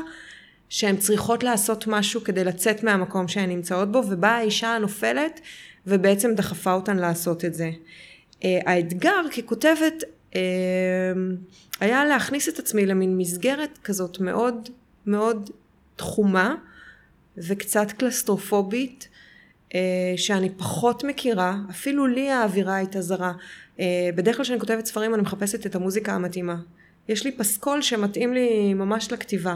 שהן 0.69 0.97
צריכות 0.97 1.43
לעשות 1.43 1.87
משהו 1.87 2.25
כדי 2.25 2.45
לצאת 2.45 2.85
מהמקום 2.85 3.29
שהן 3.29 3.51
נמצאות 3.51 3.93
בו, 3.93 4.03
ובאה 4.09 4.37
האישה 4.37 4.75
הנופלת 4.75 5.41
ובעצם 5.87 6.35
דחפה 6.35 6.73
אותן 6.73 6.97
לעשות 6.97 7.45
את 7.45 7.55
זה. 7.55 7.71
אה, 8.45 8.59
האתגר 8.67 9.21
ככותבת 9.37 10.05
אה, 10.35 10.41
היה 11.81 12.05
להכניס 12.05 12.49
את 12.49 12.59
עצמי 12.59 12.87
למין 12.87 13.19
מסגרת 13.19 13.79
כזאת 13.85 14.21
מאוד 14.21 14.69
מאוד 15.07 15.51
תחומה 15.97 16.55
וקצת 17.37 17.93
קלסטרופובית, 17.93 19.09
אה, 19.75 19.81
שאני 20.17 20.51
פחות 20.51 21.05
מכירה, 21.05 21.57
אפילו 21.71 22.07
לי 22.07 22.31
האווירה 22.31 22.75
הייתה 22.75 23.01
זרה. 23.01 23.33
בדרך 24.17 24.37
כלל 24.37 24.45
כשאני 24.45 24.61
כותבת 24.61 24.87
ספרים 24.87 25.15
אני 25.15 25.23
מחפשת 25.23 25.67
את 25.67 25.75
המוזיקה 25.75 26.13
המתאימה. 26.13 26.57
יש 27.09 27.25
לי 27.25 27.33
פסקול 27.33 27.83
שמתאים 27.83 28.35
לי 28.35 28.75
ממש 28.75 29.13
לכתיבה. 29.13 29.55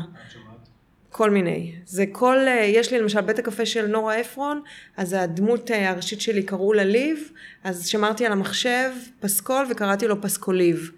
כל 1.16 1.30
מיני. 1.30 1.72
זה 1.86 2.04
כל, 2.12 2.36
אה, 2.38 2.64
יש 2.64 2.92
לי 2.92 2.98
למשל 2.98 3.20
בית 3.20 3.38
הקפה 3.38 3.66
של 3.66 3.86
נורה 3.86 4.14
עפרון, 4.14 4.60
אז 4.96 5.12
הדמות 5.12 5.70
אה, 5.70 5.90
הראשית 5.90 6.20
שלי 6.20 6.42
קראו 6.42 6.72
לה 6.72 6.84
ליב, 6.84 7.30
אז 7.64 7.86
שמרתי 7.86 8.26
על 8.26 8.32
המחשב 8.32 8.90
פסקול 9.20 9.66
וקראתי 9.70 10.08
לו 10.08 10.22
פסקוליב. 10.22 10.90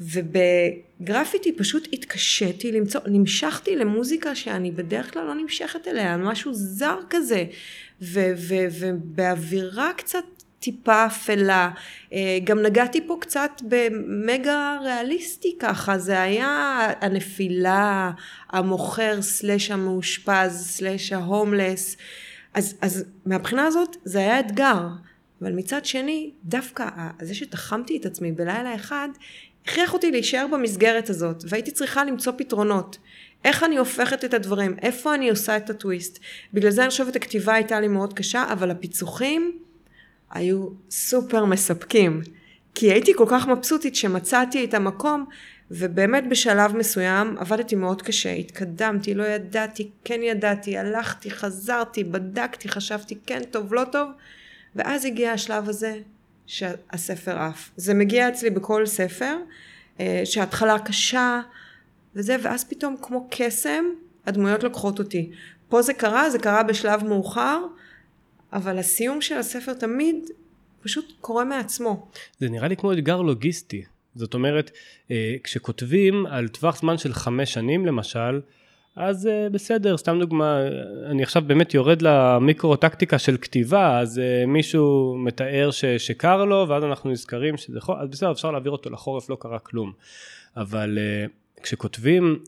ובגרפיטי 0.00 1.52
פשוט 1.52 1.88
התקשיתי 1.92 2.72
למצוא, 2.72 3.00
נמשכתי 3.06 3.76
למוזיקה 3.76 4.34
שאני 4.34 4.70
בדרך 4.70 5.12
כלל 5.12 5.24
לא 5.24 5.34
נמשכת 5.34 5.88
אליה, 5.88 6.16
משהו 6.16 6.54
זר 6.54 6.98
כזה, 7.10 7.44
ובאווירה 8.00 9.90
קצת 9.96 10.24
טיפה 10.60 11.06
אפלה. 11.06 11.70
אה, 12.12 12.38
גם 12.44 12.62
נגעתי 12.62 13.06
פה 13.06 13.16
קצת 13.20 13.50
במגה 13.62 14.76
ריאליסטי 14.82 15.56
ככה, 15.58 15.98
זה 15.98 16.22
היה 16.22 16.86
הנפילה, 17.00 18.10
המוכר 18.50 19.22
סלש 19.22 19.70
המאושפז 19.70 20.66
סלש 20.66 21.12
ההומלס. 21.12 21.96
אז, 22.54 22.74
אז 22.80 23.04
מהבחינה 23.26 23.66
הזאת 23.66 23.96
זה 24.04 24.18
היה 24.18 24.40
אתגר. 24.40 24.88
אבל 25.42 25.52
מצד 25.52 25.84
שני, 25.84 26.30
דווקא 26.44 26.86
זה 27.20 27.34
שתחמתי 27.34 27.96
את 27.96 28.06
עצמי 28.06 28.32
בלילה 28.32 28.74
אחד, 28.74 29.08
הכריח 29.64 29.92
אותי 29.92 30.10
להישאר 30.10 30.46
במסגרת 30.52 31.10
הזאת, 31.10 31.44
והייתי 31.48 31.70
צריכה 31.70 32.04
למצוא 32.04 32.32
פתרונות. 32.36 32.98
איך 33.44 33.62
אני 33.62 33.76
הופכת 33.76 34.24
את 34.24 34.34
הדברים, 34.34 34.76
איפה 34.82 35.14
אני 35.14 35.30
עושה 35.30 35.56
את 35.56 35.70
הטוויסט. 35.70 36.18
בגלל 36.54 36.70
זה 36.70 36.82
אני 36.82 36.90
חושבת 36.90 37.16
הכתיבה 37.16 37.54
הייתה 37.54 37.80
לי 37.80 37.88
מאוד 37.88 38.12
קשה, 38.12 38.44
אבל 38.52 38.70
הפיצוחים, 38.70 39.58
היו 40.30 40.68
סופר 40.90 41.44
מספקים. 41.44 42.20
כי 42.74 42.92
הייתי 42.92 43.12
כל 43.16 43.26
כך 43.28 43.48
מבסוטית 43.48 43.96
שמצאתי 43.96 44.64
את 44.64 44.74
המקום, 44.74 45.24
ובאמת 45.70 46.28
בשלב 46.28 46.76
מסוים 46.76 47.38
עבדתי 47.38 47.74
מאוד 47.74 48.02
קשה, 48.02 48.32
התקדמתי, 48.32 49.14
לא 49.14 49.24
ידעתי, 49.24 49.90
כן 50.04 50.22
ידעתי, 50.22 50.78
הלכתי, 50.78 51.30
חזרתי, 51.30 52.04
בדקתי, 52.04 52.68
חשבתי 52.68 53.18
כן 53.26 53.42
טוב, 53.50 53.74
לא 53.74 53.84
טוב, 53.92 54.10
ואז 54.76 55.04
הגיע 55.04 55.32
השלב 55.32 55.68
הזה 55.68 55.98
שהספר 56.46 57.38
עף. 57.38 57.70
זה 57.76 57.94
מגיע 57.94 58.28
אצלי 58.28 58.50
בכל 58.50 58.86
ספר, 58.86 59.36
אה, 60.00 60.22
שההתחלה 60.24 60.78
קשה, 60.78 61.40
וזה, 62.14 62.36
ואז 62.42 62.64
פתאום 62.64 62.96
כמו 63.02 63.28
קסם, 63.30 63.84
הדמויות 64.26 64.62
לוקחות 64.62 64.98
אותי. 64.98 65.30
פה 65.68 65.82
זה 65.82 65.94
קרה, 65.94 66.30
זה 66.30 66.38
קרה 66.38 66.62
בשלב 66.62 67.04
מאוחר, 67.04 67.62
אבל 68.52 68.78
הסיום 68.78 69.20
של 69.20 69.38
הספר 69.38 69.72
תמיד 69.72 70.16
פשוט 70.82 71.12
קורה 71.20 71.44
מעצמו. 71.44 72.06
זה 72.38 72.48
נראה 72.48 72.68
לי 72.68 72.76
כמו 72.76 72.92
אתגר 72.92 73.22
לוגיסטי. 73.22 73.84
זאת 74.14 74.34
אומרת, 74.34 74.70
אה, 75.10 75.34
כשכותבים 75.44 76.26
על 76.26 76.48
טווח 76.48 76.76
זמן 76.76 76.98
של 76.98 77.12
חמש 77.12 77.52
שנים 77.52 77.86
למשל, 77.86 78.40
אז 78.96 79.26
אה, 79.26 79.48
בסדר, 79.52 79.96
סתם 79.96 80.18
דוגמה, 80.20 80.60
אני 81.06 81.22
עכשיו 81.22 81.42
באמת 81.46 81.74
יורד 81.74 82.02
למיקרו-טקטיקה 82.02 83.18
של 83.18 83.36
כתיבה, 83.36 83.98
אז 83.98 84.18
אה, 84.18 84.46
מישהו 84.46 85.16
מתאר 85.18 85.70
ש, 85.70 85.84
שקר 85.84 86.44
לו, 86.44 86.66
ואז 86.68 86.84
אנחנו 86.84 87.10
נזכרים 87.10 87.56
שזה 87.56 87.80
חורף, 87.80 87.98
אז 88.00 88.08
בסדר, 88.08 88.32
אפשר 88.32 88.50
להעביר 88.50 88.72
אותו 88.72 88.90
לחורף, 88.90 89.30
לא 89.30 89.36
קרה 89.40 89.58
כלום. 89.58 89.92
אבל 90.56 90.98
כשכותבים 91.62 92.38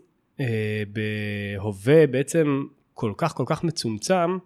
בהווה 0.92 2.06
בעצם 2.06 2.64
כל 2.94 3.12
כך 3.16 3.34
כל 3.34 3.44
כך 3.46 3.64
מצומצם, 3.64 4.38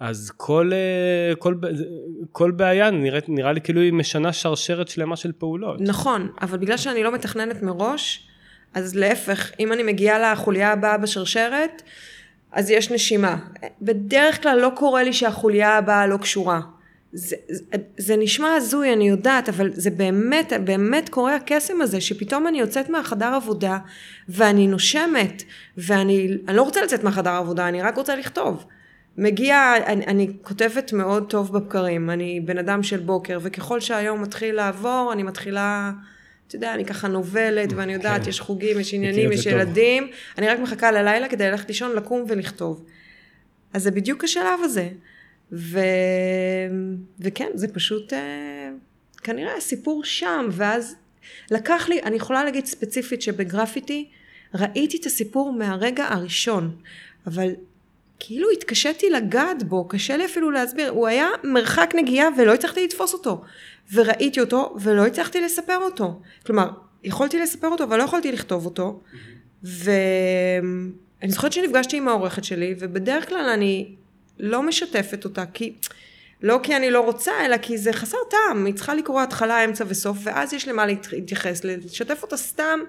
אז 0.00 0.32
כל, 0.36 0.70
אה, 0.72 1.34
כל, 1.36 1.54
כל 2.32 2.50
בעיה 2.50 2.90
נראית, 2.90 3.28
נראה 3.28 3.52
לי 3.52 3.60
כאילו 3.60 3.80
היא 3.80 3.92
משנה 3.92 4.32
שרשרת 4.32 4.88
שלמה 4.88 5.16
של 5.16 5.32
פעולות. 5.32 5.80
נכון, 5.80 6.28
אבל 6.40 6.58
בגלל 6.58 6.76
שאני 6.76 7.02
לא 7.02 7.12
מתכננת 7.12 7.62
מראש, 7.62 8.28
אז 8.74 8.94
להפך, 8.94 9.52
אם 9.60 9.72
אני 9.72 9.82
מגיעה 9.82 10.32
לחוליה 10.32 10.72
הבאה 10.72 10.98
בשרשרת, 10.98 11.82
אז 12.52 12.70
יש 12.70 12.90
נשימה. 12.90 13.36
בדרך 13.82 14.42
כלל 14.42 14.58
לא 14.58 14.70
קורה 14.76 15.02
לי 15.02 15.12
שהחוליה 15.12 15.76
הבאה 15.76 16.06
לא 16.06 16.16
קשורה. 16.16 16.60
זה, 17.12 17.36
זה, 17.50 17.64
זה 17.98 18.16
נשמע 18.16 18.54
הזוי, 18.54 18.92
אני 18.92 19.08
יודעת, 19.08 19.48
אבל 19.48 19.70
זה 19.72 19.90
באמת, 19.90 20.52
באמת 20.64 21.08
קורה 21.08 21.36
הקסם 21.36 21.80
הזה, 21.80 22.00
שפתאום 22.00 22.46
אני 22.46 22.60
יוצאת 22.60 22.88
מהחדר 22.88 23.34
עבודה, 23.34 23.78
ואני 24.28 24.66
נושמת, 24.66 25.42
ואני 25.76 26.28
לא 26.48 26.62
רוצה 26.62 26.82
לצאת 26.82 27.04
מהחדר 27.04 27.30
עבודה, 27.30 27.68
אני 27.68 27.82
רק 27.82 27.96
רוצה 27.96 28.16
לכתוב. 28.16 28.64
מגיע, 29.18 29.72
אני, 29.86 30.06
אני 30.06 30.32
כותבת 30.42 30.92
מאוד 30.92 31.30
טוב 31.30 31.52
בבקרים, 31.52 32.10
אני 32.10 32.40
בן 32.40 32.58
אדם 32.58 32.82
של 32.82 33.00
בוקר, 33.00 33.38
וככל 33.42 33.80
שהיום 33.80 34.22
מתחיל 34.22 34.54
לעבור, 34.54 35.10
אני 35.12 35.22
מתחילה, 35.22 35.92
אתה 36.46 36.56
יודע, 36.56 36.74
אני 36.74 36.84
ככה 36.84 37.08
נובלת, 37.08 37.72
ואני 37.72 37.92
יודעת, 37.92 38.22
כן. 38.22 38.28
יש 38.28 38.40
חוגים, 38.40 38.80
יש 38.80 38.94
עניינים, 38.94 39.32
יש 39.32 39.46
ילדים, 39.46 40.06
טוב. 40.06 40.14
אני 40.38 40.48
רק 40.48 40.58
מחכה 40.58 40.90
ללילה 40.90 41.28
כדי 41.28 41.50
ללכת 41.50 41.68
לישון, 41.68 41.96
לקום 41.96 42.24
ולכתוב. 42.28 42.84
אז 43.72 43.82
זה 43.82 43.90
בדיוק 43.90 44.24
השלב 44.24 44.60
הזה. 44.62 44.88
ו... 45.52 45.80
וכן, 47.20 47.48
זה 47.54 47.68
פשוט 47.68 48.12
אה, 48.12 48.70
כנראה 49.22 49.56
הסיפור 49.56 50.04
שם, 50.04 50.48
ואז 50.50 50.96
לקח 51.50 51.88
לי, 51.88 52.02
אני 52.02 52.16
יכולה 52.16 52.44
להגיד 52.44 52.66
ספציפית 52.66 53.22
שבגרפיטי, 53.22 54.08
ראיתי 54.54 54.96
את 54.96 55.06
הסיפור 55.06 55.52
מהרגע 55.52 56.04
הראשון, 56.08 56.76
אבל 57.26 57.50
כאילו 58.20 58.50
התקשיתי 58.50 59.10
לגעת 59.10 59.62
בו, 59.62 59.88
קשה 59.88 60.16
לי 60.16 60.24
אפילו 60.24 60.50
להסביר, 60.50 60.90
הוא 60.90 61.06
היה 61.06 61.28
מרחק 61.44 61.90
נגיעה 61.94 62.28
ולא 62.38 62.54
הצלחתי 62.54 62.84
לתפוס 62.84 63.12
אותו, 63.12 63.42
וראיתי 63.92 64.40
אותו 64.40 64.76
ולא 64.80 65.06
הצלחתי 65.06 65.40
לספר 65.40 65.76
אותו, 65.76 66.20
כלומר, 66.46 66.70
יכולתי 67.04 67.38
לספר 67.38 67.68
אותו 67.68 67.84
אבל 67.84 67.98
לא 67.98 68.02
יכולתי 68.02 68.32
לכתוב 68.32 68.64
אותו, 68.64 69.00
ואני 69.62 71.28
זוכרת 71.28 71.52
שנפגשתי 71.52 71.96
עם 71.96 72.08
העורכת 72.08 72.44
שלי, 72.44 72.74
ובדרך 72.78 73.28
כלל 73.28 73.48
אני 73.48 73.94
לא 74.38 74.62
משתפת 74.62 75.24
אותה, 75.24 75.44
כי... 75.46 75.72
לא 76.42 76.60
כי 76.62 76.76
אני 76.76 76.90
לא 76.90 77.00
רוצה, 77.00 77.32
אלא 77.46 77.56
כי 77.56 77.78
זה 77.78 77.92
חסר 77.92 78.16
טעם, 78.30 78.64
היא 78.64 78.74
צריכה 78.74 78.94
לקרוא 78.94 79.22
התחלה, 79.22 79.64
אמצע 79.64 79.84
וסוף, 79.88 80.18
ואז 80.22 80.52
יש 80.52 80.68
למה 80.68 80.86
להתייחס, 80.86 81.64
לשתף 81.64 82.22
אותה 82.22 82.36
סתם 82.36 82.80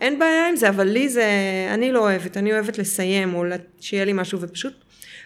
אין 0.00 0.18
בעיה 0.18 0.48
עם 0.48 0.56
זה, 0.56 0.68
אבל 0.68 0.84
לי 0.88 1.08
זה, 1.08 1.26
אני 1.74 1.92
לא 1.92 1.98
אוהבת, 1.98 2.36
אני 2.36 2.52
אוהבת 2.52 2.78
לסיים, 2.78 3.34
או 3.34 3.44
שיהיה 3.80 4.04
לי 4.04 4.12
משהו, 4.12 4.40
ופשוט 4.40 4.74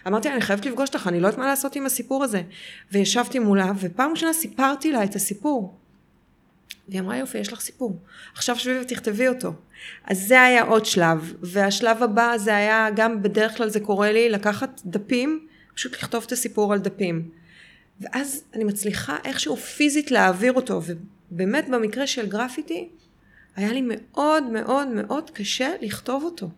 אמרתי 0.07 0.29
אני 0.29 0.41
חייבת 0.41 0.65
לפגוש 0.65 0.89
אותך, 0.89 1.07
אני 1.07 1.19
לא 1.19 1.27
יודעת 1.27 1.39
מה 1.39 1.45
לעשות 1.45 1.75
עם 1.75 1.85
הסיפור 1.85 2.23
הזה. 2.23 2.41
וישבתי 2.91 3.39
מולה, 3.39 3.71
ופעם 3.79 4.11
ראשונה 4.11 4.33
סיפרתי 4.33 4.91
לה 4.91 5.03
את 5.03 5.15
הסיפור. 5.15 5.77
והיא 6.87 6.99
אמרה, 6.99 7.17
יופי, 7.17 7.37
יש 7.37 7.53
לך 7.53 7.61
סיפור. 7.61 7.99
עכשיו 8.33 8.55
שבי 8.55 8.79
ותכתבי 8.81 9.27
אותו. 9.27 9.53
אז 10.05 10.27
זה 10.27 10.41
היה 10.41 10.63
עוד 10.63 10.85
שלב, 10.85 11.33
והשלב 11.41 12.03
הבא 12.03 12.33
זה 12.37 12.55
היה, 12.55 12.87
גם 12.95 13.23
בדרך 13.23 13.57
כלל 13.57 13.69
זה 13.69 13.79
קורה 13.79 14.11
לי, 14.11 14.29
לקחת 14.29 14.81
דפים, 14.85 15.47
פשוט 15.75 15.93
לכתוב 15.93 16.23
את 16.27 16.31
הסיפור 16.31 16.73
על 16.73 16.79
דפים. 16.79 17.29
ואז 18.01 18.43
אני 18.53 18.63
מצליחה 18.63 19.17
איכשהו 19.25 19.57
פיזית 19.57 20.11
להעביר 20.11 20.53
אותו, 20.53 20.81
ובאמת 21.31 21.69
במקרה 21.69 22.07
של 22.07 22.29
גרפיטי, 22.29 22.89
היה 23.55 23.73
לי 23.73 23.81
מאוד 23.87 24.43
מאוד 24.43 24.87
מאוד 24.87 25.29
קשה 25.29 25.71
לכתוב 25.81 26.23
אותו. 26.23 26.49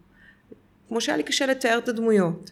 כמו 0.88 1.02
שהיה 1.02 1.18
לי 1.18 1.24
קשה 1.24 1.46
לתאר 1.46 1.78
את 1.78 1.90
הדמויות. 1.90 2.52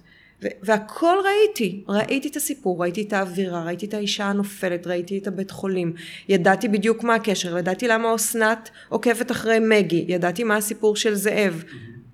והכל 0.63 1.15
ראיתי, 1.25 1.84
ראיתי 1.88 2.27
את 2.27 2.36
הסיפור, 2.36 2.82
ראיתי 2.82 3.01
את 3.01 3.13
האווירה, 3.13 3.63
ראיתי 3.63 3.86
את 3.86 3.93
האישה 3.93 4.25
הנופלת, 4.25 4.88
ראיתי 4.88 5.17
את 5.17 5.27
הבית 5.27 5.51
חולים, 5.51 5.93
ידעתי 6.29 6.67
בדיוק 6.67 7.03
מה 7.03 7.15
הקשר, 7.15 7.58
ידעתי 7.58 7.88
למה 7.88 8.15
אסנת 8.15 8.69
עוקבת 8.89 9.32
אחרי 9.32 9.60
מגי, 9.60 10.06
ידעתי 10.08 10.43
מה 10.43 10.56
הסיפור 10.56 10.95
של 10.95 11.15
זאב, 11.15 11.63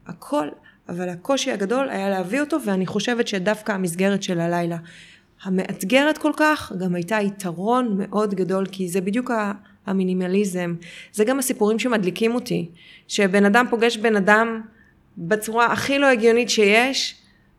הכל, 0.08 0.48
אבל 0.90 1.10
הקושי 1.10 1.52
הגדול 1.52 1.90
היה 1.90 2.10
להביא 2.10 2.42
אותו, 2.42 2.58
ואני 2.66 2.86
חושבת 2.86 3.28
שדווקא 3.28 3.72
המסגרת 3.72 4.24
של 4.24 4.40
הלילה 4.40 4.78
המאתגרת 5.44 6.18
כל 6.18 6.32
כך, 6.38 6.72
גם 6.80 6.96
הייתה 6.96 7.18
יתרון 7.22 7.98
מאוד 7.98 8.34
גדול, 8.34 8.66
כי 8.66 8.90
זה 8.90 9.02
בדיוק 9.02 9.32
המינימליזם. 9.86 10.76
זה 11.14 11.26
גם 11.26 11.40
הסיפורים 11.40 11.80
שמדליקים 11.80 12.36
אותי. 12.36 12.70
שבן 13.08 13.46
אדם 13.46 13.66
פוגש 13.70 13.98
בן 13.98 14.16
אדם 14.16 14.62
בצורה 15.18 15.66
הכי 15.66 16.00
לא 16.00 16.06
הגיונית 16.06 16.50
שיש, 16.50 17.16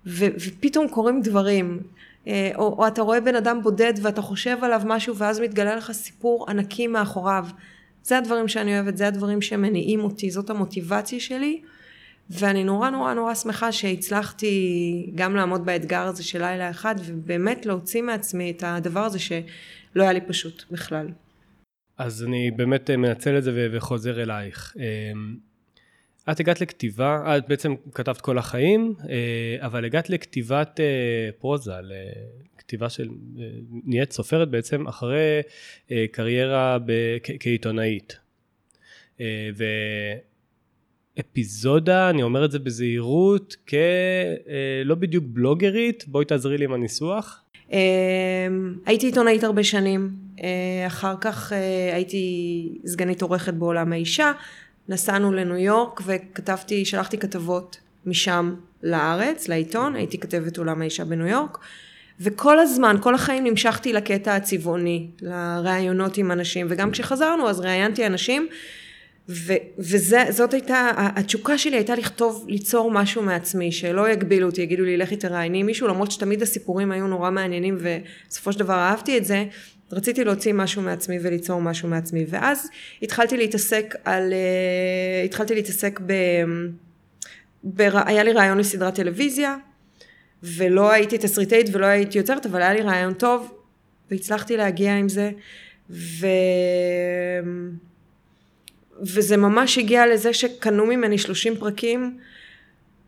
ו- 0.07 0.35
ופתאום 0.47 0.89
קורים 0.89 1.21
דברים. 1.23 1.81
אה, 2.27 2.51
או, 2.55 2.75
או 2.79 2.87
אתה 2.87 3.03
רואה 3.03 3.21
בן 3.21 3.35
אדם 3.35 3.63
בודד 3.63 3.93
ואתה 4.03 4.23
חושב 4.23 4.57
עליו 4.63 4.83
משהו 4.85 5.17
ואז 5.17 5.41
מתגלה 5.41 5.77
לך 5.77 5.93
סיפור 5.93 6.47
ענקי 6.51 6.87
מאחוריו. 6.87 7.47
זה 8.03 8.19
הדברים 8.19 8.49
שאני 8.49 8.75
אוהבת, 8.75 8.97
זה 8.97 9.07
הדברים 9.07 9.43
שמניעים 9.43 10.01
אותי, 10.01 10.31
זאת 10.31 10.51
המוטיבציה 10.51 11.21
שלי. 11.21 11.61
ואני 12.31 12.65
נורא 12.65 12.91
נורא 12.91 13.15
נורא 13.15 13.35
שמחה 13.35 13.73
שהצלחתי 13.73 15.13
גם 15.15 15.37
לעמוד 15.37 15.67
באתגר 15.67 16.01
הזה 16.03 16.25
של 16.25 16.39
לילה 16.39 16.71
אחד, 16.71 16.95
ובאמת 17.05 17.67
להוציא 17.67 18.03
מעצמי 18.03 18.51
את 18.51 18.63
הדבר 18.67 19.01
הזה 19.01 19.19
שלא 19.19 19.43
היה 20.03 20.13
לי 20.13 20.21
פשוט 20.21 20.65
בכלל. 20.71 21.09
אז 22.01 22.25
אני 22.25 22.51
באמת 22.51 22.91
מנצל 22.91 23.39
את 23.39 23.45
זה 23.45 23.69
וחוזר 23.73 24.23
אלייך. 24.23 24.75
את 26.31 26.41
הגעת 26.41 26.61
לכתיבה, 26.61 27.37
את 27.37 27.49
בעצם 27.49 27.75
כתבת 27.95 28.21
כל 28.21 28.39
החיים, 28.39 28.95
אבל 29.59 29.85
הגעת 29.85 30.11
לכתיבת 30.11 30.81
פרוזה, 31.39 31.73
לכתיבה 32.57 32.89
של, 32.89 33.09
נהיית 33.85 34.13
סופרת 34.13 34.51
בעצם 34.51 34.87
אחרי 34.87 35.41
קריירה 36.13 36.79
כעיתונאית. 37.41 38.19
ואפיזודה, 41.17 42.11
אני 42.11 42.23
אומר 42.23 42.45
את 42.45 42.51
זה 42.51 42.59
בזהירות, 42.59 43.57
כלא 43.69 44.95
בדיוק 44.95 45.25
בלוגרית, 45.29 46.05
בואי 46.09 46.25
תעזרי 46.25 46.59
לי 46.59 46.65
עם 46.65 46.73
הניסוח. 46.73 47.45
הייתי 48.87 49.07
עיתונאית 49.07 49.45
הרבה 49.45 49.65
שנים, 49.65 50.11
אחר 50.87 51.15
כך 51.21 51.53
הייתי 51.93 52.69
סגנית 52.87 53.23
עורכת 53.23 53.55
בעולם 53.55 53.93
האישה, 53.93 54.33
נסענו 54.89 55.33
לניו 55.33 55.57
יורק 55.57 56.01
וכתבתי, 56.07 56.85
שלחתי 56.85 57.19
כתבות 57.19 57.81
משם 58.07 58.55
לארץ, 58.83 59.49
לעיתון, 59.49 59.97
הייתי 59.97 60.19
כתבת 60.19 60.59
עולם 60.59 60.81
האישה 60.81 61.05
בניו 61.05 61.27
יורק, 61.27 61.59
וכל 62.21 62.59
הזמן, 62.59 62.97
כל 63.01 63.15
החיים 63.15 63.45
נמשכתי 63.45 63.93
לקטע 63.93 64.37
הצבעוני, 64.37 65.07
לראיונות 65.23 66.17
עם 66.17 66.33
אנשים, 66.33 66.67
וגם 66.71 66.91
כשחזרנו 66.91 67.49
אז 67.49 67.61
ראיינתי 67.61 68.07
אנשים, 68.07 68.49
וזאת 69.79 70.55
הייתה, 70.55 70.91
התשוקה 70.97 71.59
שלי 71.59 71.77
הייתה 71.77 71.95
לכתוב, 71.95 72.45
ליצור 72.49 72.91
משהו 72.91 73.23
מעצמי, 73.23 73.73
שלא 73.73 74.09
יגבילו 74.09 74.47
אותי, 74.47 74.63
יגידו 74.63 74.85
לי 74.85 74.97
לכי 74.97 75.17
תראייני 75.17 75.63
מישהו, 75.63 75.89
למרות 75.89 76.11
שתמיד 76.11 76.43
הסיפורים 76.43 76.93
היו 76.93 77.07
נורא 77.07 77.31
מעניינים 77.31 77.79
ובסופו 77.81 78.53
של 78.53 78.59
דבר 78.59 78.75
אהבתי 78.75 79.19
את 79.19 79.25
זה, 79.25 79.45
רציתי 79.93 80.25
להוציא 80.25 80.53
משהו 80.53 80.83
מעצמי 80.83 81.19
וליצור 81.23 81.61
משהו 81.61 81.89
מעצמי, 81.89 82.25
ואז 82.29 82.69
התחלתי 83.03 83.37
להתעסק 83.37 83.95
על, 84.05 84.33
uh, 84.33 85.25
התחלתי 85.25 85.55
להתעסק 85.55 86.01
ב... 86.07 86.13
ב... 87.65 87.83
היה 88.07 88.23
לי 88.23 88.33
רעיון 88.33 88.59
לסדרת 88.59 88.95
טלוויזיה, 88.95 89.57
ולא 90.43 90.91
הייתי 90.91 91.19
תסריטאית 91.19 91.67
ולא 91.73 91.87
הייתי 91.87 92.19
יוצרת, 92.19 92.47
אבל 92.47 92.63
היה 92.63 92.75
לי 92.75 92.83
רעיון 92.83 93.15
טוב, 93.15 93.55
והצלחתי 94.11 94.57
להגיע 94.57 94.97
עם 94.97 95.09
זה, 95.09 95.31
ו... 95.91 96.27
וזה 99.03 99.37
ממש 99.37 99.79
הגיע 99.79 100.07
לזה 100.07 100.33
שקנו 100.33 100.87
ממני 100.87 101.19
30 101.19 101.57
פרקים, 101.57 102.19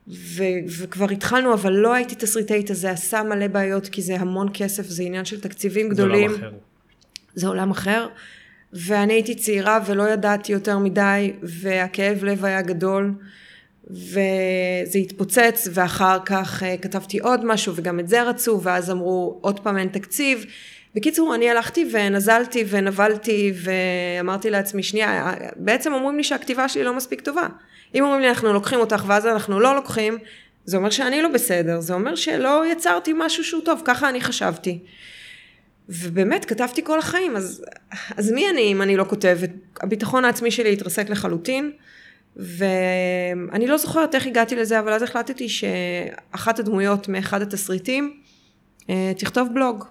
ו- 0.08 0.42
וכבר 0.78 1.10
התחלנו, 1.10 1.54
אבל 1.54 1.72
לא 1.72 1.94
הייתי 1.94 2.14
תסריטאית, 2.14 2.70
אז 2.70 2.78
זה 2.80 2.90
עשה 2.90 3.22
מלא 3.22 3.46
בעיות, 3.46 3.88
כי 3.88 4.02
זה 4.02 4.16
המון 4.16 4.48
כסף, 4.54 4.86
זה 4.86 5.02
עניין 5.02 5.24
של 5.24 5.40
תקציבים 5.40 5.88
גדולים. 5.88 6.30
זה 6.30 6.36
עולם 6.36 6.48
אחר. 6.48 6.71
זה 7.34 7.48
עולם 7.48 7.70
אחר. 7.70 8.08
ואני 8.72 9.12
הייתי 9.12 9.34
צעירה 9.34 9.80
ולא 9.86 10.08
ידעתי 10.08 10.52
יותר 10.52 10.78
מדי, 10.78 11.32
והכאב 11.42 12.24
לב 12.24 12.44
היה 12.44 12.62
גדול, 12.62 13.14
וזה 13.90 14.98
התפוצץ, 14.98 15.68
ואחר 15.72 16.18
כך 16.24 16.62
uh, 16.62 16.82
כתבתי 16.82 17.18
עוד 17.18 17.44
משהו, 17.44 17.72
וגם 17.76 18.00
את 18.00 18.08
זה 18.08 18.22
רצו, 18.22 18.60
ואז 18.62 18.90
אמרו, 18.90 19.38
עוד 19.40 19.60
פעם 19.60 19.78
אין 19.78 19.88
תקציב. 19.88 20.44
בקיצור, 20.94 21.34
אני 21.34 21.50
הלכתי 21.50 21.88
ונזלתי 21.92 22.64
ונבלתי, 22.68 23.52
ואמרתי 23.62 24.50
לעצמי, 24.50 24.82
שנייה, 24.82 25.34
בעצם 25.56 25.92
אומרים 25.92 26.16
לי 26.16 26.24
שהכתיבה 26.24 26.68
שלי 26.68 26.84
לא 26.84 26.96
מספיק 26.96 27.20
טובה. 27.20 27.46
אם 27.94 28.04
אומרים 28.04 28.20
לי, 28.20 28.28
אנחנו 28.28 28.52
לוקחים 28.52 28.80
אותך, 28.80 29.04
ואז 29.06 29.26
אנחנו 29.26 29.60
לא 29.60 29.74
לוקחים, 29.74 30.18
זה 30.64 30.76
אומר 30.76 30.90
שאני 30.90 31.22
לא 31.22 31.28
בסדר, 31.28 31.80
זה 31.80 31.94
אומר 31.94 32.14
שלא 32.14 32.64
יצרתי 32.72 33.12
משהו 33.16 33.44
שהוא 33.44 33.62
טוב, 33.64 33.82
ככה 33.84 34.08
אני 34.08 34.20
חשבתי. 34.20 34.78
ובאמת 35.88 36.44
כתבתי 36.44 36.84
כל 36.84 36.98
החיים, 36.98 37.36
אז, 37.36 37.64
אז 38.16 38.30
מי 38.30 38.50
אני 38.50 38.72
אם 38.72 38.82
אני 38.82 38.96
לא 38.96 39.04
כותבת? 39.04 39.50
הביטחון 39.80 40.24
העצמי 40.24 40.50
שלי 40.50 40.72
התרסק 40.72 41.10
לחלוטין, 41.10 41.72
ואני 42.36 43.66
לא 43.66 43.76
זוכרת 43.76 44.14
איך 44.14 44.26
הגעתי 44.26 44.56
לזה, 44.56 44.80
אבל 44.80 44.92
אז 44.92 45.02
החלטתי 45.02 45.48
שאחת 45.48 46.58
הדמויות 46.58 47.08
מאחד 47.08 47.42
התסריטים 47.42 48.20
אה, 48.90 49.12
תכתוב 49.18 49.48
בלוג. 49.54 49.84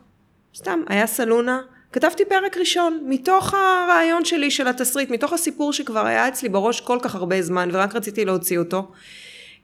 סתם, 0.55 0.79
היה 0.87 1.07
סלונה, 1.07 1.61
כתבתי 1.91 2.25
פרק 2.25 2.57
ראשון, 2.57 3.03
מתוך 3.07 3.53
הרעיון 3.53 4.25
שלי 4.25 4.51
של 4.51 4.67
התסריט, 4.67 5.09
מתוך 5.09 5.33
הסיפור 5.33 5.73
שכבר 5.73 6.05
היה 6.05 6.27
אצלי 6.27 6.49
בראש 6.49 6.81
כל 6.81 6.97
כך 7.01 7.15
הרבה 7.15 7.41
זמן, 7.41 7.69
ורק 7.73 7.95
רציתי 7.95 8.25
להוציא 8.25 8.59
אותו. 8.59 8.91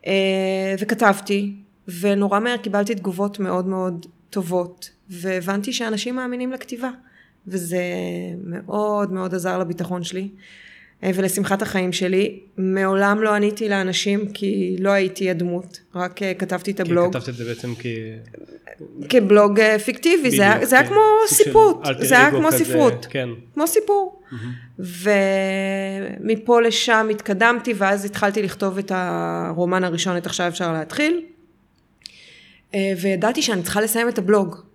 אה, 0.08 0.76
וכתבתי, 0.80 1.54
ונורא 2.00 2.40
מהר 2.40 2.58
קיבלתי 2.58 2.96
תגובות 2.96 3.40
מאוד 3.40 3.68
מאוד 3.68 4.06
טובות, 4.30 4.90
והבנתי 5.10 5.74
שאנשים 5.74 6.16
מאמינים 6.16 6.52
לכתיבה, 6.52 6.90
וזה 7.48 7.84
מאוד 8.44 9.12
מאוד 9.12 9.36
עזר 9.36 9.58
לביטחון 9.58 10.04
שלי. 10.04 10.30
אה, 11.04 11.12
ולשמחת 11.16 11.62
החיים 11.62 11.94
שלי. 11.94 12.40
מעולם 12.58 13.22
לא 13.22 13.34
עניתי 13.34 13.70
לאנשים 13.70 14.32
כי 14.34 14.76
לא 14.80 14.90
הייתי 14.90 15.30
הדמות, 15.30 15.80
רק 15.96 16.24
אה, 16.24 16.34
כתבתי 16.34 16.72
את 16.72 16.80
הבלוג. 16.80 17.14
כי 17.14 17.20
כתבת 17.20 17.30
את 17.30 17.36
זה 17.36 17.46
בעצם 17.46 17.74
כ... 17.80 17.86
כבלוג 19.10 19.60
אה, 19.60 19.80
פיקטיבי, 19.80 20.18
בדיוק, 20.18 20.36
זה, 20.36 20.44
היה, 20.44 20.66
זה 20.66 20.76
היה 20.76 20.88
כן. 20.88 20.94
כמו 20.94 21.02
סיפוט, 21.28 21.78
זה 22.00 22.18
היה 22.18 22.32
כמו 22.32 22.48
כזה, 22.48 22.66
ספרות, 22.66 23.08
כן. 23.10 23.30
כמו 23.54 23.68
סיפור. 23.68 24.22
Mm-hmm. 24.32 24.82
ומפה 26.30 26.62
לשם 26.62 27.08
התקדמתי 27.12 27.74
ואז 27.78 28.06
התחלתי 28.06 28.44
לכתוב 28.44 28.78
את 28.78 28.92
הרומן 28.96 29.84
הראשון, 29.84 30.18
את 30.18 30.26
עכשיו 30.26 30.48
אפשר 30.48 30.74
להתחיל. 30.74 31.22
וידעתי 33.02 33.42
שאני 33.42 33.64
צריכה 33.64 33.82
לסיים 33.82 34.10
את 34.10 34.18
הבלוג. 34.18 34.67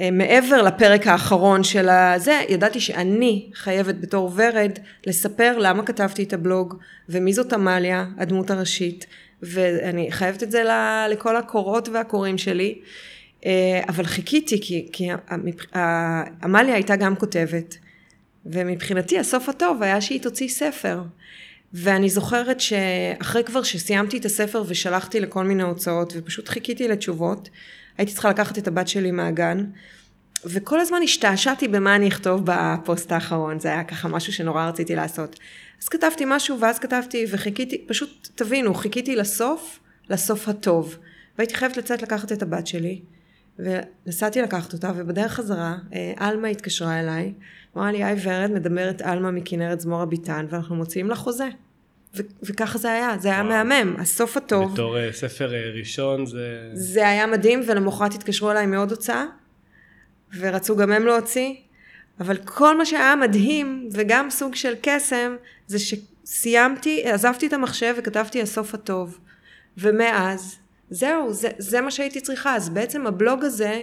אה, 0.00 0.10
מעבר 0.10 0.62
לפרק 0.62 1.06
האחרון 1.06 1.64
של 1.64 1.88
הזה, 1.88 2.40
ידעתי 2.48 2.80
שאני 2.80 3.50
חייבת 3.54 3.94
בתור 3.94 4.32
ורד 4.36 4.78
לספר 5.06 5.58
למה 5.58 5.82
כתבתי 5.82 6.22
את 6.22 6.32
הבלוג 6.32 6.74
ומי 7.08 7.32
זאת 7.32 7.52
עמליה, 7.52 8.06
הדמות 8.18 8.50
הראשית, 8.50 9.06
ואני 9.42 10.12
חייבת 10.12 10.42
את 10.42 10.50
זה 10.50 10.62
לכל 11.10 11.36
הקוראות 11.36 11.88
והקוראים 11.88 12.38
שלי, 12.38 12.78
אה, 13.46 13.80
אבל 13.88 14.04
חיכיתי 14.04 14.60
כי, 14.60 14.88
כי 14.92 15.08
עמליה 16.42 16.74
הייתה 16.74 16.96
גם 16.96 17.16
כותבת, 17.16 17.78
ומבחינתי 18.46 19.18
הסוף 19.18 19.48
הטוב 19.48 19.82
היה 19.82 20.00
שהיא 20.00 20.22
תוציא 20.22 20.48
ספר. 20.48 21.02
ואני 21.72 22.08
זוכרת 22.08 22.60
שאחרי 22.60 23.44
כבר 23.44 23.62
שסיימתי 23.62 24.18
את 24.18 24.24
הספר 24.24 24.62
ושלחתי 24.66 25.20
לכל 25.20 25.44
מיני 25.44 25.62
הוצאות 25.62 26.12
ופשוט 26.16 26.48
חיכיתי 26.48 26.88
לתשובות, 26.88 27.48
הייתי 27.98 28.12
צריכה 28.12 28.30
לקחת 28.30 28.58
את 28.58 28.68
הבת 28.68 28.88
שלי 28.88 29.10
מהגן, 29.10 29.64
וכל 30.44 30.80
הזמן 30.80 30.98
השתעשעתי 31.04 31.68
במה 31.68 31.96
אני 31.96 32.08
אכתוב 32.08 32.42
בפוסט 32.44 33.12
האחרון, 33.12 33.60
זה 33.60 33.68
היה 33.68 33.84
ככה 33.84 34.08
משהו 34.08 34.32
שנורא 34.32 34.68
רציתי 34.68 34.96
לעשות. 34.96 35.40
אז 35.82 35.88
כתבתי 35.88 36.24
משהו, 36.26 36.60
ואז 36.60 36.78
כתבתי 36.78 37.26
וחיכיתי, 37.30 37.84
פשוט 37.86 38.28
תבינו, 38.34 38.74
חיכיתי 38.74 39.16
לסוף, 39.16 39.80
לסוף 40.10 40.48
הטוב. 40.48 40.96
והייתי 41.38 41.54
חייבת 41.54 41.76
לצאת 41.76 42.02
לקחת 42.02 42.32
את 42.32 42.42
הבת 42.42 42.66
שלי, 42.66 43.00
ונסעתי 43.58 44.42
לקחת 44.42 44.72
אותה, 44.72 44.92
ובדרך 44.96 45.32
חזרה, 45.32 45.76
אה, 45.92 46.12
עלמה 46.16 46.48
התקשרה 46.48 47.00
אליי, 47.00 47.32
אמרה 47.76 47.92
לי, 47.92 48.04
היי 48.04 48.16
ורד, 48.22 48.50
מדברת 48.50 49.02
עלמה 49.02 49.30
מכנרת 49.30 49.80
זמורה 49.80 50.06
ביטן, 50.06 50.46
ואנחנו 50.50 50.76
מוציאים 50.76 51.08
לה 51.08 51.16
חוזה. 51.16 51.48
ו- 52.16 52.22
וככה 52.42 52.78
זה 52.78 52.92
היה, 52.92 53.16
זה 53.18 53.28
היה 53.28 53.42
וואו. 53.42 53.64
מהמם, 53.64 53.96
הסוף 53.98 54.36
הטוב. 54.36 54.72
בתור 54.72 54.96
uh, 54.96 55.12
ספר 55.12 55.50
uh, 55.50 55.78
ראשון 55.78 56.26
זה... 56.26 56.70
זה 56.72 57.08
היה 57.08 57.26
מדהים, 57.26 57.60
ולמחרת 57.66 58.14
התקשרו 58.14 58.50
אליי 58.50 58.66
מעוד 58.66 58.90
הוצאה, 58.90 59.24
ורצו 60.38 60.76
גם 60.76 60.92
הם 60.92 61.06
להוציא, 61.06 61.54
אבל 62.20 62.36
כל 62.36 62.78
מה 62.78 62.86
שהיה 62.86 63.16
מדהים, 63.16 63.88
וגם 63.92 64.30
סוג 64.30 64.54
של 64.54 64.74
קסם, 64.82 65.36
זה 65.66 65.78
שסיימתי, 65.78 67.04
עזבתי 67.04 67.46
את 67.46 67.52
המחשב 67.52 67.94
וכתבתי 67.98 68.42
הסוף 68.42 68.74
הטוב. 68.74 69.18
ומאז, 69.78 70.56
זהו, 70.90 71.32
זה, 71.32 71.48
זה 71.58 71.80
מה 71.80 71.90
שהייתי 71.90 72.20
צריכה. 72.20 72.56
אז 72.56 72.68
בעצם 72.68 73.06
הבלוג 73.06 73.44
הזה 73.44 73.80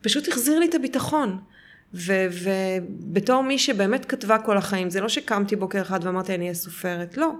פשוט 0.00 0.28
החזיר 0.28 0.58
לי 0.58 0.66
את 0.66 0.74
הביטחון. 0.74 1.38
ובתור 1.94 3.42
מי 3.42 3.58
שבאמת 3.58 4.04
כתבה 4.04 4.38
כל 4.38 4.56
החיים, 4.56 4.90
זה 4.90 5.00
לא 5.00 5.08
שקמתי 5.08 5.56
בוקר 5.56 5.82
אחד 5.82 6.00
ואמרתי 6.02 6.34
אני 6.34 6.44
אהיה 6.44 6.54
סופרת, 6.54 7.16
לא. 7.16 7.30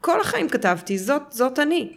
כל 0.00 0.20
החיים 0.20 0.48
כתבתי, 0.48 0.98
זאת, 0.98 1.22
זאת 1.30 1.58
אני. 1.58 1.92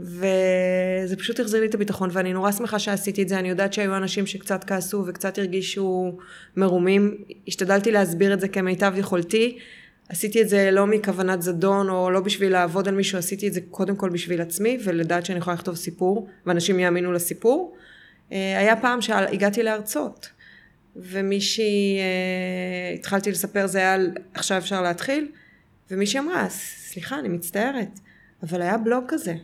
וזה 0.00 1.16
פשוט 1.18 1.40
החזיר 1.40 1.60
לי 1.60 1.66
את 1.66 1.74
הביטחון, 1.74 2.10
ואני 2.12 2.32
נורא 2.32 2.52
שמחה 2.52 2.78
שעשיתי 2.78 3.22
את 3.22 3.28
זה. 3.28 3.38
אני 3.38 3.48
יודעת 3.48 3.72
שהיו 3.72 3.96
אנשים 3.96 4.26
שקצת 4.26 4.64
כעסו 4.64 5.04
וקצת 5.06 5.38
הרגישו 5.38 6.18
מרומים. 6.56 7.16
השתדלתי 7.48 7.92
להסביר 7.92 8.34
את 8.34 8.40
זה 8.40 8.48
כמיטב 8.48 8.92
יכולתי. 8.96 9.58
עשיתי 10.08 10.42
את 10.42 10.48
זה 10.48 10.70
לא 10.70 10.86
מכוונת 10.86 11.42
זדון 11.42 11.88
או 11.88 12.10
לא 12.10 12.20
בשביל 12.20 12.52
לעבוד 12.52 12.88
על 12.88 12.94
מישהו, 12.94 13.18
עשיתי 13.18 13.48
את 13.48 13.52
זה 13.52 13.60
קודם 13.70 13.96
כל 13.96 14.10
בשביל 14.10 14.40
עצמי 14.40 14.78
ולדעת 14.84 15.26
שאני 15.26 15.38
יכולה 15.38 15.54
לכתוב 15.54 15.74
סיפור 15.74 16.28
ואנשים 16.46 16.80
יאמינו 16.80 17.12
לסיפור. 17.12 17.76
אה, 18.32 18.58
היה 18.58 18.76
פעם 18.76 19.00
שהגעתי 19.00 19.62
להרצות 19.62 20.28
ומישהי, 20.96 21.98
אה, 21.98 22.94
התחלתי 22.94 23.30
לספר 23.30 23.66
זה 23.66 23.78
היה 23.78 23.96
עכשיו 24.34 24.58
אפשר 24.58 24.82
להתחיל 24.82 25.28
ומישהי 25.90 26.20
אמרה, 26.20 26.48
סליחה, 26.48 27.18
אני 27.18 27.28
מצטערת, 27.28 28.00
אבל 28.42 28.62
היה 28.62 28.78
בלוג 28.78 29.04
כזה, 29.08 29.34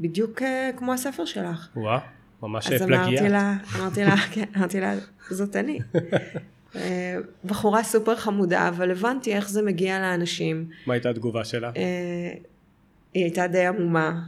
בדיוק 0.00 0.42
אה, 0.42 0.70
כמו 0.76 0.92
הספר 0.92 1.24
שלך. 1.24 1.68
וואה, 1.76 1.98
ממש 2.42 2.66
פלגיאט. 2.66 2.82
אז 2.82 2.90
אמרתי 2.90 3.28
לה, 3.28 3.56
אמרתי 3.78 4.04
לה, 4.04 4.16
כן, 4.32 4.44
אמרתי 4.56 4.80
לה, 4.80 4.94
זאת 5.30 5.56
אני. 5.56 5.78
אה, 6.76 7.16
בחורה 7.44 7.82
סופר 7.82 8.16
חמודה, 8.16 8.68
אבל 8.68 8.90
הבנתי 8.90 9.34
איך 9.34 9.48
זה 9.48 9.62
מגיע 9.62 9.98
לאנשים. 9.98 10.68
מה 10.86 10.94
הייתה 10.94 11.10
התגובה 11.10 11.44
שלה? 11.44 11.70
היא 13.14 13.24
הייתה 13.24 13.46
די 13.46 13.66
עמומה, 13.66 14.20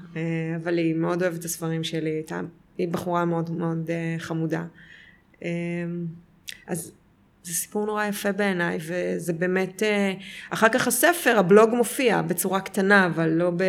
אבל 0.56 0.78
היא 0.78 0.94
מאוד 0.94 1.22
אוהבת 1.22 1.38
את 1.38 1.44
הספרים 1.44 1.84
שלי, 1.84 2.11
הייתה, 2.11 2.40
היא 2.78 2.88
בחורה 2.88 3.24
מאוד 3.24 3.50
מאוד 3.50 3.90
חמודה. 4.18 4.64
אז 6.69 6.93
זה 7.43 7.55
סיפור 7.55 7.87
נורא 7.87 8.05
יפה 8.05 8.33
בעיניי, 8.33 8.79
וזה 8.81 9.33
באמת, 9.33 9.83
אה, 9.83 10.12
אחר 10.51 10.69
כך 10.69 10.87
הספר, 10.87 11.39
הבלוג 11.39 11.71
מופיע 11.75 12.23
בצורה 12.23 12.61
קטנה, 12.61 13.07
אבל 13.07 13.29
לא 13.29 13.51
ב... 13.51 13.62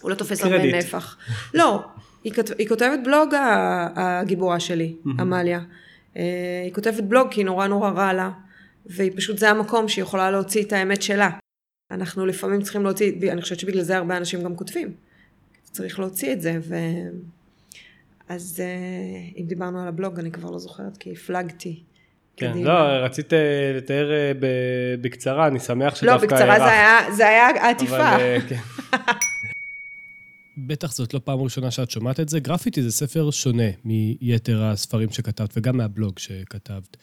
הוא 0.00 0.10
לא 0.10 0.14
תופס 0.14 0.42
הרבה 0.42 0.78
נפח. 0.78 1.16
לא, 1.54 1.84
היא, 2.24 2.34
כות... 2.34 2.50
היא 2.58 2.68
כותבת 2.68 2.98
בלוג 3.04 3.34
הגיבורה 3.96 4.60
שלי, 4.60 4.96
עמליה. 5.18 5.60
אה, 6.16 6.22
היא 6.64 6.74
כותבת 6.74 7.04
בלוג 7.04 7.28
כי 7.30 7.44
נורא 7.44 7.66
נורא 7.66 7.90
רע 7.90 8.12
לה, 8.12 8.30
והיא 8.86 9.12
פשוט, 9.16 9.38
זה 9.38 9.50
המקום 9.50 9.88
שהיא 9.88 10.02
יכולה 10.02 10.30
להוציא 10.30 10.62
את 10.62 10.72
האמת 10.72 11.02
שלה. 11.02 11.30
אנחנו 11.90 12.26
לפעמים 12.26 12.62
צריכים 12.62 12.82
להוציא, 12.82 13.32
אני 13.32 13.42
חושבת 13.42 13.60
שבגלל 13.60 13.82
זה 13.82 13.96
הרבה 13.96 14.16
אנשים 14.16 14.42
גם 14.42 14.56
כותבים. 14.56 14.94
צריך 15.62 15.98
להוציא 15.98 16.32
את 16.32 16.40
זה, 16.40 16.58
ו... 16.62 16.74
אז 18.28 18.60
אה, 18.60 19.40
אם 19.40 19.46
דיברנו 19.46 19.80
על 19.80 19.88
הבלוג, 19.88 20.18
אני 20.18 20.30
כבר 20.30 20.50
לא 20.50 20.58
זוכרת, 20.58 20.96
כי 20.96 21.12
הפלגתי. 21.12 21.82
כן, 22.36 22.50
קדימה. 22.50 22.68
לא, 22.68 23.04
רצית 23.04 23.32
אה, 23.32 23.72
לתאר 23.76 24.12
אה, 24.12 24.32
בקצרה, 25.00 25.46
אני 25.46 25.60
שמח 25.60 25.94
שדווקא... 25.94 26.24
לא, 26.24 26.30
בקצרה 26.30 26.58
זה 26.58 26.70
היה, 26.72 27.12
זה 27.12 27.28
היה 27.28 27.70
עטיפה. 27.70 28.14
אבל, 28.14 28.40
כן. 28.48 28.60
בטח 30.66 30.92
זאת 30.92 31.14
לא 31.14 31.20
פעם 31.24 31.40
ראשונה 31.40 31.70
שאת 31.70 31.90
שומעת 31.90 32.20
את 32.20 32.28
זה. 32.28 32.40
גרפיטי 32.40 32.82
זה 32.82 32.92
ספר 32.92 33.30
שונה 33.30 33.68
מיתר 33.84 34.62
הספרים 34.62 35.10
שכתבת, 35.10 35.52
וגם 35.56 35.76
מהבלוג 35.76 36.18
שכתבת. 36.18 36.96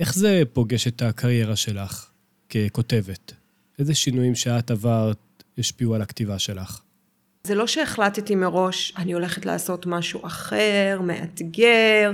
איך 0.00 0.14
זה 0.14 0.42
פוגש 0.52 0.86
את 0.86 1.02
הקריירה 1.02 1.56
שלך 1.56 2.10
ככותבת? 2.50 3.32
איזה 3.78 3.94
שינויים 3.94 4.34
שאת 4.34 4.70
עברת 4.70 5.44
השפיעו 5.58 5.94
על 5.94 6.02
הכתיבה 6.02 6.38
שלך? 6.38 6.80
זה 7.46 7.54
לא 7.54 7.66
שהחלטתי 7.66 8.34
מראש, 8.34 8.94
אני 8.96 9.12
הולכת 9.12 9.46
לעשות 9.46 9.86
משהו 9.86 10.26
אחר, 10.26 11.00
מאתגר, 11.02 12.12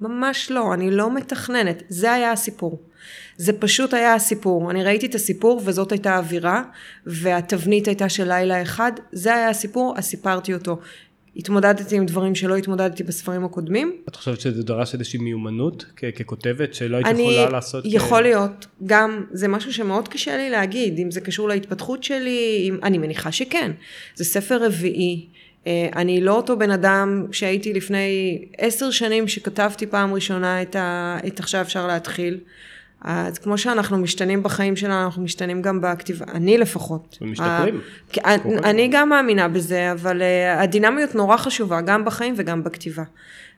ממש 0.00 0.50
לא, 0.50 0.74
אני 0.74 0.90
לא 0.90 1.14
מתכננת, 1.14 1.82
זה 1.88 2.12
היה 2.12 2.32
הסיפור. 2.32 2.82
זה 3.36 3.52
פשוט 3.52 3.94
היה 3.94 4.14
הסיפור. 4.14 4.70
אני 4.70 4.84
ראיתי 4.84 5.06
את 5.06 5.14
הסיפור 5.14 5.60
וזאת 5.64 5.92
הייתה 5.92 6.14
האווירה, 6.14 6.62
והתבנית 7.06 7.88
הייתה 7.88 8.08
של 8.08 8.28
לילה 8.28 8.62
אחד, 8.62 8.92
זה 9.12 9.34
היה 9.34 9.48
הסיפור, 9.48 9.94
אז 9.96 10.04
סיפרתי 10.04 10.54
אותו. 10.54 10.78
התמודדתי 11.36 11.96
עם 11.96 12.06
דברים 12.06 12.34
שלא 12.34 12.56
התמודדתי 12.56 13.02
בספרים 13.02 13.44
הקודמים. 13.44 13.96
את 14.08 14.16
חושבת 14.16 14.40
שזה 14.40 14.62
דרש 14.62 14.94
איזושהי 14.94 15.18
מיומנות 15.18 15.84
כ- 15.96 16.04
ככותבת 16.04 16.74
שלא 16.74 16.96
היית 16.96 17.06
אני, 17.06 17.22
יכולה 17.22 17.50
לעשות? 17.50 17.84
יכול 17.86 18.18
כ... 18.18 18.22
להיות, 18.22 18.66
גם 18.86 19.24
זה 19.32 19.48
משהו 19.48 19.72
שמאוד 19.72 20.08
קשה 20.08 20.36
לי 20.36 20.50
להגיד, 20.50 20.98
אם 20.98 21.10
זה 21.10 21.20
קשור 21.20 21.48
להתפתחות 21.48 22.04
שלי, 22.04 22.64
אם, 22.68 22.78
אני 22.82 22.98
מניחה 22.98 23.32
שכן. 23.32 23.70
זה 24.14 24.24
ספר 24.24 24.64
רביעי, 24.64 25.26
אה, 25.66 25.88
אני 25.96 26.20
לא 26.20 26.36
אותו 26.36 26.58
בן 26.58 26.70
אדם 26.70 27.26
שהייתי 27.32 27.72
לפני 27.72 28.38
עשר 28.58 28.90
שנים 28.90 29.28
שכתבתי 29.28 29.86
פעם 29.86 30.14
ראשונה 30.14 30.62
את, 30.62 30.76
ה, 30.76 31.18
את 31.26 31.40
עכשיו 31.40 31.60
אפשר 31.60 31.86
להתחיל. 31.86 32.38
אז 33.04 33.38
כמו 33.38 33.58
שאנחנו 33.58 33.98
משתנים 33.98 34.42
בחיים 34.42 34.76
שלנו, 34.76 35.04
אנחנו 35.04 35.22
משתנים 35.22 35.62
גם 35.62 35.80
בכתיבה, 35.80 36.24
אני 36.34 36.58
לפחות. 36.58 37.18
ומשתפרים. 37.20 37.80
אני 38.64 38.88
גם 38.92 39.08
מאמינה 39.08 39.48
בזה, 39.48 39.92
אבל 39.92 40.22
אה, 40.22 40.62
הדינמיות 40.62 41.14
נורא 41.14 41.36
חשובה, 41.36 41.80
גם 41.80 42.04
בחיים 42.04 42.34
וגם 42.36 42.64
בכתיבה. 42.64 43.02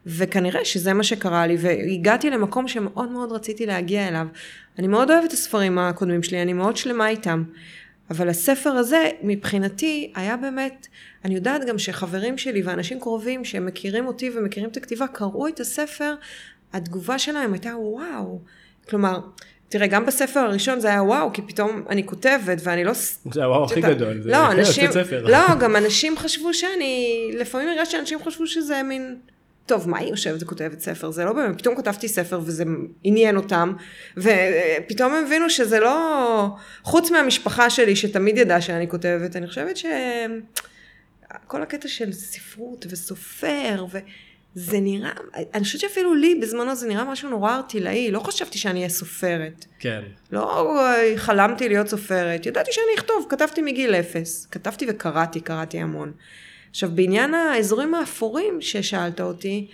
וכנראה 0.07 0.65
שזה 0.65 0.93
מה 0.93 1.03
שקרה 1.03 1.47
לי, 1.47 1.57
והגעתי 1.61 2.31
למקום 2.31 2.69
שמאוד 2.69 3.11
מאוד 3.11 3.33
רציתי 3.33 3.67
להגיע 3.67 4.09
אליו. 4.09 4.27
אני 4.79 4.87
מאוד 4.87 5.11
אוהבת 5.11 5.29
את 5.29 5.33
הספרים 5.33 5.79
הקודמים 5.79 6.23
שלי, 6.23 6.43
אני 6.43 6.53
מאוד 6.53 6.77
שלמה 6.77 7.09
איתם. 7.09 7.45
אבל 8.11 8.29
הספר 8.29 8.71
הזה, 8.71 9.11
מבחינתי, 9.23 10.13
היה 10.15 10.37
באמת, 10.37 10.87
אני 11.25 11.35
יודעת 11.35 11.65
גם 11.65 11.79
שחברים 11.79 12.39
שלי 12.39 12.63
ואנשים 12.63 13.01
קרובים 13.01 13.45
שמכירים 13.45 14.07
אותי 14.07 14.31
ומכירים 14.37 14.71
את 14.71 14.77
הכתיבה, 14.77 15.07
קראו 15.07 15.49
את 15.49 15.61
הספר, 15.61 16.15
התגובה 16.73 17.19
שלהם 17.19 17.53
הייתה 17.53 17.77
וואו. 17.77 18.41
כלומר, 18.89 19.21
תראה, 19.69 19.87
גם 19.87 20.07
בספר 20.07 20.41
הראשון 20.41 20.81
זה 20.81 20.89
היה 20.89 21.03
וואו, 21.03 21.33
כי 21.33 21.43
פתאום 21.43 21.83
אני 21.91 22.07
כותבת 22.07 22.59
ואני 22.63 22.85
לא... 22.85 22.93
זה 23.33 23.45
הוואו 23.45 23.65
הכי 23.65 23.81
גדול, 23.81 24.23
זה 24.23 24.31
לא, 24.31 24.53
אנשים, 24.53 24.91
לא, 25.23 25.55
גם 25.61 25.77
אנשים 25.77 26.19
חשבו 26.19 26.55
שאני, 26.55 27.31
לפעמים 27.35 27.69
הרגשתי 27.69 27.97
שאנשים 27.97 28.19
חשבו 28.25 28.47
שזה 28.47 28.83
מין... 28.83 29.17
טוב, 29.67 29.89
מה 29.89 29.99
היא 29.99 30.09
יושבת 30.09 30.43
וכותבת 30.43 30.81
ספר? 30.81 31.11
זה 31.11 31.25
לא 31.25 31.33
באמת, 31.33 31.59
פתאום 31.59 31.77
כתבתי 31.77 32.09
ספר 32.09 32.41
וזה 32.45 32.65
עניין 33.05 33.37
אותם, 33.37 33.73
ופתאום 34.17 35.15
הם 35.15 35.25
הבינו 35.25 35.51
שזה 35.51 35.81
לא... 35.81 36.49
חוץ 36.83 37.11
מהמשפחה 37.11 37.71
שלי 37.71 37.97
שתמיד 37.97 38.39
ידעה 38.39 38.61
שאני 38.61 38.89
כותבת, 38.89 39.37
אני 39.37 39.47
חושבת 39.47 39.77
שכל 39.77 41.63
הקטע 41.63 41.89
של 41.89 42.13
ספרות 42.13 42.87
וסופר, 42.91 43.87
וזה 44.57 44.81
נראה, 44.81 45.11
אני 45.55 45.65
חושבת 45.65 45.81
שאפילו 45.81 46.15
לי 46.15 46.35
בזמנו 46.35 46.75
זה 46.75 46.89
נראה 46.89 47.05
משהו 47.05 47.31
נורא 47.31 47.57
ארטילאי, 47.57 48.11
לא 48.11 48.21
חשבתי 48.21 48.59
שאני 48.59 48.79
אהיה 48.79 48.89
סופרת. 48.89 49.65
כן. 49.79 50.03
לא 50.33 50.71
חלמתי 51.17 51.69
להיות 51.69 51.89
סופרת, 51.89 52.47
ידעתי 52.47 52.73
שאני 52.73 52.99
אכתוב, 52.99 53.27
כתבתי 53.29 53.63
מגיל 53.63 53.95
אפס. 53.95 54.47
כתבתי 54.47 54.87
וקראתי, 54.89 55.41
קראתי 55.41 55.79
המון. 55.79 56.13
עכשיו, 56.71 56.91
בעניין 56.95 57.35
האזורים 57.35 57.95
האפורים 57.95 58.61
ששאלת 58.61 59.21
אותי, 59.21 59.67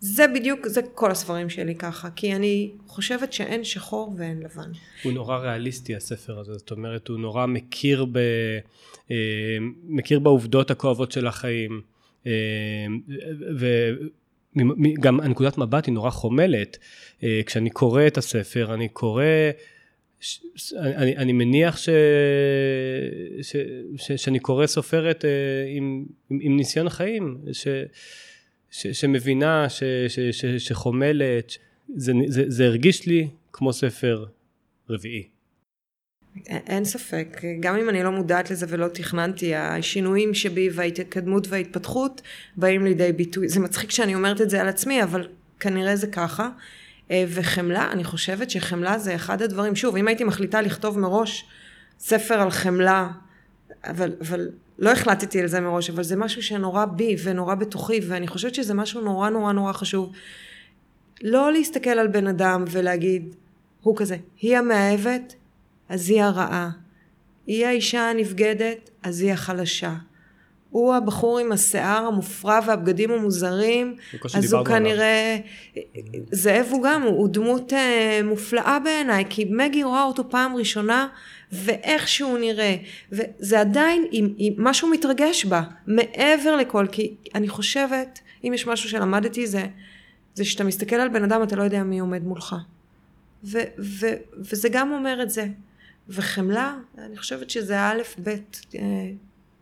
זה 0.00 0.26
בדיוק, 0.34 0.66
זה 0.66 0.80
כל 0.94 1.10
הספרים 1.10 1.50
שלי 1.50 1.74
ככה, 1.74 2.10
כי 2.10 2.34
אני 2.34 2.70
חושבת 2.86 3.32
שאין 3.32 3.64
שחור 3.64 4.14
ואין 4.18 4.40
לבן. 4.42 4.70
הוא 5.02 5.12
נורא 5.12 5.38
ריאליסטי 5.38 5.96
הספר 5.96 6.38
הזה, 6.38 6.52
זאת 6.52 6.70
אומרת, 6.70 7.08
הוא 7.08 7.18
נורא 7.18 7.46
מכיר, 7.46 8.04
ב, 8.04 8.18
אה, 9.10 9.16
מכיר 9.84 10.18
בעובדות 10.18 10.70
הכואבות 10.70 11.12
של 11.12 11.26
החיים, 11.26 11.82
וגם 13.56 15.20
הנקודת 15.20 15.58
מבט 15.58 15.86
היא 15.86 15.94
נורא 15.94 16.10
חומלת. 16.10 16.78
אה, 17.22 17.40
כשאני 17.46 17.70
קורא 17.70 18.06
את 18.06 18.18
הספר, 18.18 18.74
אני 18.74 18.88
קורא 18.88 19.24
אני, 20.76 21.16
אני 21.16 21.32
מניח 21.32 21.76
ש, 21.76 21.88
ש, 23.42 23.56
ש, 23.96 24.12
שאני 24.12 24.38
קורא 24.38 24.66
סופרת 24.66 25.24
אה, 25.24 25.30
עם, 25.68 26.04
עם, 26.30 26.38
עם 26.42 26.56
ניסיון 26.56 26.88
חיים, 26.88 27.38
ש, 27.52 27.68
ש, 28.70 28.86
שמבינה, 28.86 29.68
ש, 29.68 29.82
ש, 30.08 30.20
ש, 30.20 30.46
שחומלת, 30.46 31.56
זה, 31.96 32.12
זה, 32.26 32.44
זה 32.48 32.64
הרגיש 32.66 33.06
לי 33.06 33.28
כמו 33.52 33.72
ספר 33.72 34.24
רביעי. 34.90 35.39
אין 36.46 36.84
ספק, 36.84 37.42
גם 37.60 37.76
אם 37.76 37.88
אני 37.88 38.02
לא 38.02 38.10
מודעת 38.10 38.50
לזה 38.50 38.66
ולא 38.68 38.88
תכננתי, 38.88 39.54
השינויים 39.54 40.34
שבי 40.34 40.68
וההתקדמות 40.72 41.48
וההתפתחות 41.48 42.22
באים 42.56 42.84
לידי 42.84 43.12
ביטוי. 43.12 43.48
זה 43.48 43.60
מצחיק 43.60 43.90
שאני 43.90 44.14
אומרת 44.14 44.40
את 44.40 44.50
זה 44.50 44.60
על 44.60 44.68
עצמי, 44.68 45.02
אבל 45.02 45.28
כנראה 45.60 45.96
זה 45.96 46.06
ככה. 46.06 46.48
אה, 47.10 47.24
וחמלה, 47.28 47.92
אני 47.92 48.04
חושבת 48.04 48.50
שחמלה 48.50 48.98
זה 48.98 49.14
אחד 49.14 49.42
הדברים, 49.42 49.76
שוב, 49.76 49.96
אם 49.96 50.08
הייתי 50.08 50.24
מחליטה 50.24 50.60
לכתוב 50.60 50.98
מראש 50.98 51.44
ספר 51.98 52.40
על 52.40 52.50
חמלה, 52.50 53.08
אבל, 53.84 54.12
אבל 54.20 54.48
לא 54.78 54.90
החלטתי 54.90 55.40
על 55.40 55.46
זה 55.46 55.60
מראש, 55.60 55.90
אבל 55.90 56.02
זה 56.02 56.16
משהו 56.16 56.42
שנורא 56.42 56.84
בי 56.84 57.16
ונורא 57.24 57.54
בתוכי, 57.54 58.00
ואני 58.08 58.26
חושבת 58.26 58.54
שזה 58.54 58.74
משהו 58.74 59.00
נורא 59.00 59.30
נורא 59.30 59.52
נורא 59.52 59.72
חשוב. 59.72 60.12
לא 61.22 61.52
להסתכל 61.52 61.90
על 61.90 62.06
בן 62.06 62.26
אדם 62.26 62.64
ולהגיד, 62.70 63.34
הוא 63.82 63.96
כזה, 63.96 64.16
היא 64.40 64.56
המאהבת, 64.56 65.34
אז 65.90 66.10
היא 66.10 66.22
הרעה. 66.22 66.70
היא 67.46 67.66
האישה 67.66 68.10
הנבגדת, 68.10 68.90
אז 69.02 69.20
היא 69.20 69.32
החלשה. 69.32 69.94
הוא 70.70 70.94
הבחור 70.94 71.38
עם 71.38 71.52
השיער 71.52 72.06
המופרע 72.06 72.60
והבגדים 72.66 73.10
המוזרים, 73.10 73.96
אז 74.34 74.52
הוא 74.52 74.64
כנראה, 74.64 75.38
עליו. 75.76 76.20
זאב 76.32 76.66
הוא 76.70 76.82
גם, 76.82 77.02
הוא 77.02 77.28
דמות 77.28 77.72
אה, 77.72 78.20
מופלאה 78.24 78.78
בעיניי, 78.78 79.24
כי 79.30 79.44
מגי 79.44 79.82
רואה 79.82 80.02
אותו 80.02 80.30
פעם 80.30 80.56
ראשונה, 80.56 81.08
ואיך 81.52 82.08
שהוא 82.08 82.38
נראה, 82.38 82.76
וזה 83.12 83.60
עדיין, 83.60 84.06
עם, 84.10 84.34
עם, 84.36 84.52
משהו 84.58 84.88
מתרגש 84.88 85.44
בה, 85.44 85.62
מעבר 85.86 86.56
לכל, 86.56 86.86
כי 86.92 87.14
אני 87.34 87.48
חושבת, 87.48 88.20
אם 88.44 88.52
יש 88.54 88.66
משהו 88.66 88.90
שלמדתי 88.90 89.46
זה, 89.46 89.66
זה 90.34 90.44
שאתה 90.44 90.64
מסתכל 90.64 90.96
על 90.96 91.08
בן 91.08 91.24
אדם, 91.24 91.42
אתה 91.42 91.56
לא 91.56 91.62
יודע 91.62 91.82
מי 91.82 91.98
עומד 91.98 92.24
מולך. 92.24 92.56
ו, 93.44 93.58
ו, 93.78 94.06
וזה 94.38 94.68
גם 94.68 94.92
אומר 94.92 95.22
את 95.22 95.30
זה. 95.30 95.46
וחמלה, 96.10 96.76
אני 96.98 97.16
חושבת 97.16 97.50
שזה 97.50 97.80
א', 97.80 98.02
ב', 98.22 98.28
אה, 98.28 99.10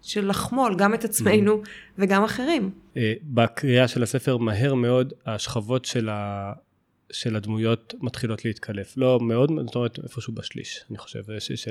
של 0.02 0.28
לחמול 0.28 0.74
גם 0.76 0.94
את 0.94 1.04
עצמנו 1.04 1.62
mm-hmm. 1.62 1.94
וגם 1.98 2.24
אחרים. 2.24 2.70
אה, 2.96 3.12
בקריאה 3.22 3.88
של 3.88 4.02
הספר 4.02 4.36
מהר 4.36 4.74
מאוד 4.74 5.12
השכבות 5.26 5.84
של 5.84 6.08
של 7.12 7.36
הדמויות 7.36 7.94
מתחילות 8.00 8.44
להתקלף. 8.44 8.94
לא 8.96 9.20
מאוד, 9.20 9.50
זאת 9.66 9.74
אומרת 9.74 9.98
איפשהו 10.02 10.32
בשליש, 10.32 10.84
אני 10.90 10.98
חושב, 10.98 11.22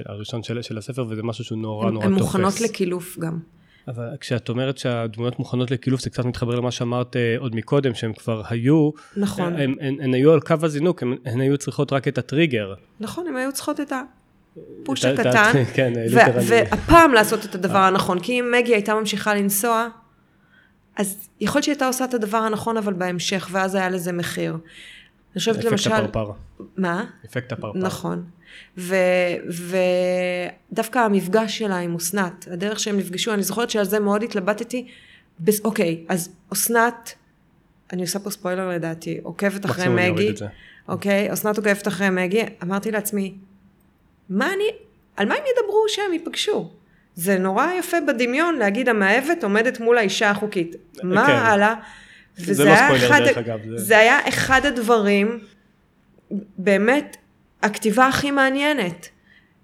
הראשון 0.06 0.44
של, 0.44 0.62
של 0.62 0.78
הספר, 0.78 1.06
וזה 1.10 1.24
משהו 1.24 1.44
שהוא 1.44 1.58
נורא 1.58 1.92
נורא 1.92 2.06
תופס. 2.06 2.18
הן 2.18 2.24
מוכנות 2.24 2.62
לקילוף 2.62 3.20
גם. 3.20 3.40
אבל 3.88 4.08
כשאת 4.20 4.50
אומרת 4.50 4.78
שהדמויות 4.78 5.40
מוכנות 5.40 5.72
לקילוף, 5.72 6.02
זה 6.02 6.10
קצת 6.10 6.26
מתחבר 6.26 6.56
למה 6.56 6.72
שאמרת 6.72 7.16
אה, 7.16 7.36
עוד 7.38 7.56
מקודם, 7.56 7.94
שהן 7.94 8.14
כבר 8.14 8.42
היו, 8.50 8.92
נכון. 9.18 9.54
הן, 9.54 9.76
הן, 9.82 9.98
הן 10.02 10.14
היו 10.14 10.34
על 10.34 10.40
קו 10.40 10.56
הזינוק, 10.64 11.04
הן, 11.04 11.16
הן 11.26 11.42
היו 11.42 11.58
צריכות 11.58 11.94
רק 11.94 12.08
את 12.08 12.18
הטריגר. 12.18 12.74
נכון, 13.00 13.28
הן 13.28 13.36
היו 13.36 13.52
צריכות 13.52 13.80
את 13.80 13.92
הפוש 14.82 15.06
הקטן, 15.06 15.52
כן, 15.74 15.94
והפעם 16.48 17.14
לעשות 17.14 17.46
את 17.46 17.56
הדבר 17.56 17.78
הנכון, 17.78 18.20
כי 18.20 18.40
אם 18.40 18.54
מגי 18.58 18.74
הייתה 18.74 18.96
ממשיכה 18.96 19.36
לנסוע, 19.36 19.88
אז 20.96 21.30
יכול 21.42 21.60
להיות 21.60 21.64
שהיא 21.64 21.74
הייתה 21.74 21.88
עושה 21.88 22.06
את 22.06 22.14
הדבר 22.14 22.38
הנכון, 22.38 22.78
אבל 22.78 22.94
בהמשך, 22.94 23.48
ואז 23.52 23.76
היה 23.76 23.90
לזה 23.90 24.12
מחיר. 24.12 24.52
אני 24.52 24.60
חושבת 25.40 25.64
למשל... 25.64 25.92
אפקט 25.92 26.04
הפרפר. 26.04 26.32
מה? 26.78 27.06
אפקט 27.26 27.52
הפרפר. 27.52 27.80
נכון. 27.80 28.24
ודווקא 30.72 31.00
המפגש 31.00 31.58
שלה 31.58 31.78
עם 31.78 31.96
אסנת, 31.96 32.48
הדרך 32.52 32.80
שהם 32.80 32.98
נפגשו, 32.98 33.34
אני 33.34 33.44
זוכרת 33.44 33.70
שעל 33.70 33.86
זה 33.86 34.00
מאוד 34.00 34.24
התלבטתי. 34.24 34.88
אוקיי, 35.64 36.06
אז 36.10 36.30
אסנת, 36.54 37.14
אני 37.94 38.02
עושה 38.02 38.20
פה 38.20 38.30
ספוילר 38.30 38.70
לדעתי, 38.70 39.20
עוקבת 39.24 39.66
אחרי 39.66 39.88
מגי. 39.88 40.34
אוקיי, 40.88 41.34
אסנת 41.34 41.58
עוקבת 41.58 41.88
אחרי 41.88 42.10
מגי, 42.10 42.44
אמרתי 42.64 42.92
לעצמי, 42.92 43.34
מה 44.30 44.54
אני, 44.54 44.64
על 45.16 45.28
מה 45.28 45.36
הם 45.36 45.44
ידברו 45.58 45.86
שהם 45.88 46.14
ייפגשו? 46.14 46.72
זה 47.16 47.38
נורא 47.40 47.68
יפה 47.80 47.98
בדמיון 48.08 48.56
להגיד 48.56 48.90
המאהבת 48.90 49.44
עומדת 49.44 49.80
מול 49.80 49.98
האישה 49.98 50.30
החוקית. 50.30 50.76
מה 51.04 51.28
כן. 51.28 51.32
הלאה? 51.32 51.74
זה 52.36 52.66
לא 52.66 52.76
ספוילר 52.76 53.08
אחד, 53.08 53.20
דרך 53.26 53.38
אגב. 53.38 53.60
זה... 53.70 53.78
זה 53.78 53.98
היה 53.98 54.28
אחד 54.28 54.66
הדברים, 54.66 55.40
באמת, 56.58 57.18
הכתיבה 57.64 58.08
הכי 58.08 58.32
מעניינת. 58.32 59.10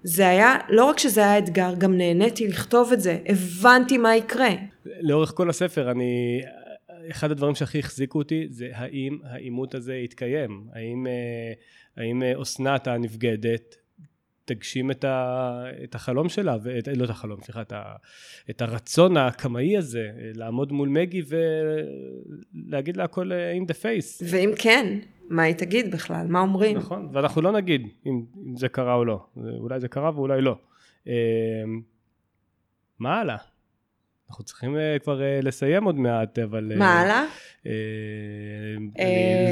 זה 0.02 0.28
היה, 0.28 0.56
לא 0.68 0.84
רק 0.84 0.98
שזה 0.98 1.20
היה 1.20 1.38
אתגר, 1.38 1.74
גם 1.78 1.98
נהניתי 1.98 2.48
לכתוב 2.48 2.92
את 2.92 3.00
זה, 3.00 3.18
הבנתי 3.26 3.98
מה 3.98 4.16
יקרה. 4.16 4.50
לאורך 5.00 5.32
כל 5.34 5.50
הספר 5.50 5.90
אני, 5.90 6.42
אחד 7.10 7.30
הדברים 7.30 7.54
שהכי 7.54 7.78
החזיקו 7.78 8.18
אותי 8.18 8.46
זה 8.50 8.68
האם 8.72 9.18
העימות 9.24 9.74
הזה 9.74 9.94
יתקיים, 9.94 10.66
האם, 10.72 11.06
אה, 11.06 11.52
האם 11.96 12.22
אה, 12.22 12.42
אסנת 12.42 12.86
הנבגדת 12.86 13.76
תגשים 14.44 14.90
את, 14.90 15.04
ה, 15.04 15.64
את 15.84 15.94
החלום 15.94 16.28
שלה, 16.28 16.56
ואת, 16.62 16.88
לא 16.96 17.04
את 17.04 17.10
החלום, 17.10 17.40
סליחה, 17.42 17.62
את, 17.62 17.72
ה, 17.72 17.82
את 18.50 18.62
הרצון 18.62 19.16
הקמאי 19.16 19.76
הזה, 19.76 20.10
לעמוד 20.34 20.72
מול 20.72 20.88
מגי 20.88 21.22
ולהגיד 22.54 22.96
לה 22.96 23.04
הכל 23.04 23.32
אה, 23.32 23.52
in 23.56 23.64
the 23.70 23.74
face. 23.74 24.24
ואם 24.30 24.50
כן, 24.58 24.98
מה 25.28 25.42
היא 25.42 25.54
תגיד 25.54 25.90
בכלל? 25.90 26.26
מה 26.26 26.40
אומרים? 26.40 26.76
נכון, 26.76 27.08
ואנחנו 27.12 27.42
לא 27.42 27.52
נגיד 27.52 27.88
אם, 28.06 28.24
אם 28.46 28.56
זה 28.56 28.68
קרה 28.68 28.94
או 28.94 29.04
לא. 29.04 29.26
אולי 29.36 29.80
זה 29.80 29.88
קרה 29.88 30.10
ואולי 30.14 30.42
לא. 30.42 30.56
אה, 31.08 31.12
מה 32.98 33.20
הלאה? 33.20 33.36
אנחנו 34.30 34.44
צריכים 34.44 34.76
uh, 34.76 35.02
כבר 35.02 35.18
uh, 35.18 35.44
לסיים 35.44 35.84
עוד 35.84 35.94
מעט, 35.94 36.38
אבל... 36.38 36.72
מה 36.76 37.00
הלאה? 37.00 37.24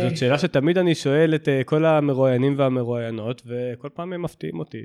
זאת 0.09 0.17
שאלה 0.17 0.39
שתמיד 0.39 0.79
אני 0.79 0.95
שואל 0.95 1.35
את 1.35 1.49
כל 1.65 1.85
המרואיינים 1.85 2.59
והמרואיינות, 2.59 3.43
וכל 3.47 3.89
פעם 3.95 4.13
הם 4.13 4.23
מפתיעים 4.23 4.59
אותי. 4.59 4.83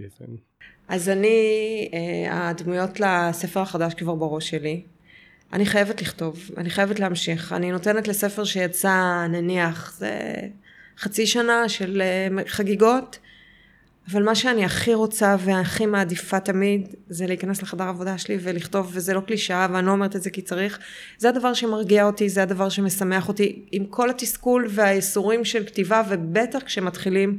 אז 0.87 1.09
אני, 1.09 1.89
הדמויות 2.29 2.99
לספר 2.99 3.59
החדש 3.59 3.93
כבר 3.93 4.15
בראש 4.15 4.49
שלי. 4.49 4.81
אני 5.53 5.65
חייבת 5.65 6.01
לכתוב, 6.01 6.49
אני 6.57 6.69
חייבת 6.69 6.99
להמשיך. 6.99 7.53
אני 7.53 7.71
נותנת 7.71 8.07
לספר 8.07 8.43
שיצא, 8.43 9.25
נניח, 9.29 9.97
זה 9.97 10.33
חצי 10.97 11.27
שנה 11.27 11.69
של 11.69 12.01
חגיגות. 12.47 13.19
אבל 14.11 14.23
מה 14.23 14.35
שאני 14.35 14.65
הכי 14.65 14.93
רוצה 14.93 15.35
והכי 15.39 15.85
מעדיפה 15.85 16.39
תמיד 16.39 16.95
זה 17.09 17.27
להיכנס 17.27 17.61
לחדר 17.61 17.83
העבודה 17.83 18.17
שלי 18.17 18.37
ולכתוב 18.41 18.89
וזה 18.93 19.13
לא 19.13 19.19
קלישאה 19.19 19.67
ואני 19.71 19.85
לא 19.85 19.91
אומרת 19.91 20.15
את 20.15 20.23
זה 20.23 20.29
כי 20.29 20.41
צריך. 20.41 20.79
זה 21.17 21.29
הדבר 21.29 21.53
שמרגיע 21.53 22.05
אותי 22.05 22.29
זה 22.29 22.43
הדבר 22.43 22.69
שמשמח 22.69 23.27
אותי. 23.27 23.65
עם 23.71 23.85
כל 23.85 24.09
התסכול 24.09 24.67
והייסורים 24.69 25.45
של 25.45 25.65
כתיבה 25.65 26.03
ובטח 26.09 26.59
כשמתחילים 26.65 27.37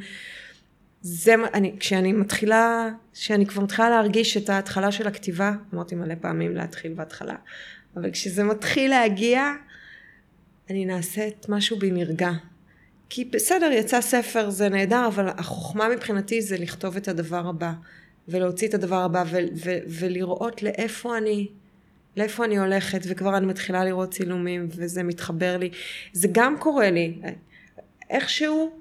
זה 1.01 1.35
אני 1.55 1.77
כשאני 1.81 2.13
מתחילה 2.13 2.89
כשאני 3.13 3.47
כבר 3.47 3.63
מתחילה 3.63 3.91
להרגיש 3.91 4.37
את 4.37 4.51
ההתחלה 4.51 4.93
של 4.93 5.07
הכתיבה 5.07 5.53
אמרתי 5.75 5.95
מלא 5.95 6.15
פעמים 6.21 6.57
להתחיל 6.57 6.95
בהתחלה 6.95 7.35
אבל 7.97 8.11
כשזה 8.11 8.45
מתחיל 8.45 8.91
להגיע 8.91 9.53
אני 10.71 10.85
נעשית 10.85 11.47
משהו 11.49 11.79
בי 11.79 11.91
נרגע 11.91 12.31
כי 13.11 13.25
בסדר, 13.25 13.71
יצא 13.73 14.01
ספר, 14.01 14.51
זה 14.51 14.69
נהדר, 14.69 15.07
אבל 15.07 15.29
החוכמה 15.29 15.89
מבחינתי 15.89 16.43
זה 16.43 16.57
לכתוב 16.59 16.97
את 16.97 17.09
הדבר 17.09 17.49
הבא, 17.49 17.73
ולהוציא 18.29 18.69
את 18.69 18.75
הדבר 18.75 19.03
הבא, 19.03 19.25
ו- 19.27 19.39
ו- 19.65 19.79
ולראות 19.87 20.63
לאיפה 20.63 21.19
אני, 21.19 21.49
לאיפה 22.17 22.45
אני 22.45 22.59
הולכת, 22.59 23.01
וכבר 23.09 23.37
אני 23.37 23.47
מתחילה 23.47 23.85
לראות 23.85 24.11
צילומים, 24.11 24.69
וזה 24.71 25.03
מתחבר 25.03 25.57
לי. 25.57 25.71
זה 26.13 26.29
גם 26.33 26.59
קורה 26.59 26.91
לי. 26.91 27.19
איכשהו, 28.11 28.79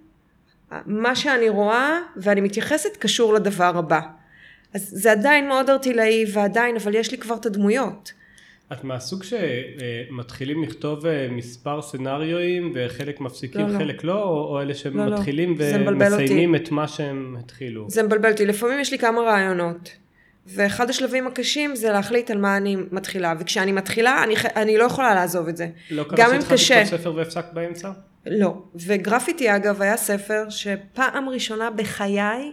מה 0.85 1.15
שאני 1.15 1.49
רואה, 1.49 1.99
ואני 2.17 2.41
מתייחסת, 2.41 2.97
קשור 2.99 3.33
לדבר 3.33 3.77
הבא. 3.77 3.99
אז 4.73 4.89
זה 4.91 5.11
עדיין 5.11 5.47
מאוד 5.47 5.69
ארטילאי, 5.69 6.25
ועדיין, 6.33 6.75
אבל 6.75 6.95
יש 6.95 7.11
לי 7.11 7.17
כבר 7.17 7.35
את 7.35 7.45
הדמויות. 7.45 8.13
את 8.73 8.83
מהסוג 8.83 9.23
שמתחילים 9.23 10.63
לכתוב 10.63 11.05
אה, 11.05 11.27
מספר 11.31 11.81
סצנריואים 11.81 12.71
וחלק 12.75 13.21
מפסיקים, 13.21 13.67
לא, 13.67 13.77
חלק 13.77 14.03
לא, 14.03 14.13
לא 14.13 14.23
או 14.23 14.61
אלה 14.61 14.73
שמתחילים 14.73 15.55
לא, 15.59 15.65
לא. 15.81 15.89
ומסיימים 15.91 16.55
את 16.55 16.71
מה 16.71 16.87
שהם 16.87 17.35
התחילו? 17.39 17.85
זה 17.89 18.03
מבלבל 18.03 18.31
אותי, 18.31 18.45
לפעמים 18.45 18.79
יש 18.79 18.91
לי 18.91 18.99
כמה 18.99 19.21
רעיונות. 19.21 19.89
ואחד 20.47 20.89
השלבים 20.89 21.27
הקשים 21.27 21.75
זה 21.75 21.91
להחליט 21.91 22.31
על 22.31 22.37
מה 22.37 22.57
אני 22.57 22.75
מתחילה, 22.91 23.33
וכשאני 23.39 23.71
מתחילה 23.71 24.23
אני, 24.23 24.35
אני 24.55 24.77
לא 24.77 24.83
יכולה 24.83 25.15
לעזוב 25.15 25.47
את 25.47 25.57
זה. 25.57 25.67
לא 25.91 26.03
קרה 26.03 26.17
שהתחלתי 26.17 26.53
לכתוב 26.53 26.97
ספר 26.99 27.13
והפסקת 27.15 27.53
באמצע? 27.53 27.91
לא, 28.25 28.61
וגרפיטי 28.75 29.55
אגב 29.55 29.81
היה 29.81 29.97
ספר 29.97 30.49
שפעם 30.49 31.29
ראשונה 31.29 31.69
בחיי 31.69 32.51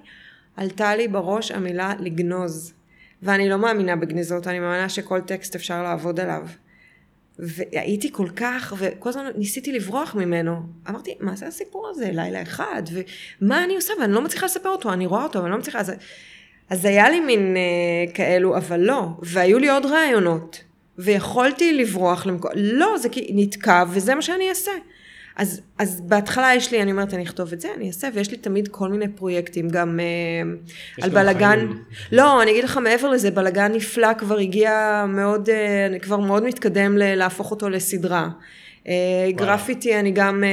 עלתה 0.56 0.96
לי 0.96 1.08
בראש 1.08 1.50
המילה 1.50 1.94
לגנוז. 2.00 2.74
ואני 3.22 3.48
לא 3.48 3.58
מאמינה 3.58 3.96
בגניזות, 3.96 4.46
אני 4.46 4.60
מאמינה 4.60 4.88
שכל 4.88 5.20
טקסט 5.20 5.54
אפשר 5.54 5.82
לעבוד 5.82 6.20
עליו. 6.20 6.46
והייתי 7.38 8.12
כל 8.12 8.28
כך, 8.36 8.74
וכל 8.78 9.08
הזמן 9.08 9.26
ניסיתי 9.36 9.72
לברוח 9.72 10.14
ממנו. 10.14 10.56
אמרתי, 10.88 11.14
מה 11.20 11.36
זה 11.36 11.46
הסיפור 11.46 11.88
הזה? 11.90 12.10
לילה 12.12 12.42
אחד, 12.42 12.82
ומה 13.40 13.64
אני 13.64 13.76
עושה? 13.76 13.92
ואני 14.00 14.12
לא 14.12 14.20
מצליחה 14.20 14.46
לספר 14.46 14.68
אותו, 14.68 14.92
אני 14.92 15.06
רואה 15.06 15.22
אותו, 15.22 15.42
אני 15.42 15.50
לא 15.50 15.58
מצליחה... 15.58 15.80
אז, 15.80 15.92
אז 16.70 16.84
היה 16.84 17.10
לי 17.10 17.20
מין 17.20 17.56
אה, 17.56 18.12
כאלו, 18.12 18.56
אבל 18.56 18.80
לא. 18.80 19.02
והיו 19.22 19.58
לי 19.58 19.68
עוד 19.68 19.86
רעיונות. 19.86 20.64
ויכולתי 20.98 21.72
לברוח 21.72 22.26
למקום, 22.26 22.50
לא, 22.54 22.98
זה 22.98 23.08
כי 23.08 23.30
נתקע, 23.34 23.84
וזה 23.90 24.14
מה 24.14 24.22
שאני 24.22 24.48
אעשה. 24.48 24.72
אז, 25.36 25.60
אז 25.78 26.00
בהתחלה 26.00 26.54
יש 26.56 26.72
לי, 26.72 26.82
אני 26.82 26.90
אומרת, 26.90 27.14
אני 27.14 27.22
אכתוב 27.22 27.52
את 27.52 27.60
זה, 27.60 27.68
אני 27.76 27.88
אעשה, 27.88 28.08
ויש 28.14 28.30
לי 28.30 28.36
תמיד 28.36 28.68
כל 28.68 28.88
מיני 28.88 29.08
פרויקטים, 29.08 29.68
גם 29.68 30.00
uh, 30.00 31.02
על. 31.04 31.10
חיים. 31.60 31.82
לא, 32.12 32.42
אני 32.42 32.50
אגיד 32.50 32.64
לך 32.64 32.76
מעבר 32.76 33.10
לזה, 33.10 33.30
בלגן 33.30 33.72
נפלא 33.72 34.14
כבר 34.14 34.38
הגיע 34.38 35.04
מאוד, 35.08 35.48
uh, 35.48 35.52
אני 35.90 36.00
כבר 36.00 36.16
מאוד 36.16 36.42
מתקדם 36.44 36.98
ל- 36.98 37.14
להפוך 37.14 37.50
אותו 37.50 37.68
לסדרה. 37.68 38.28
Uh, 38.84 38.86
גרפיטי, 39.30 40.00
אני 40.00 40.10
גם, 40.10 40.44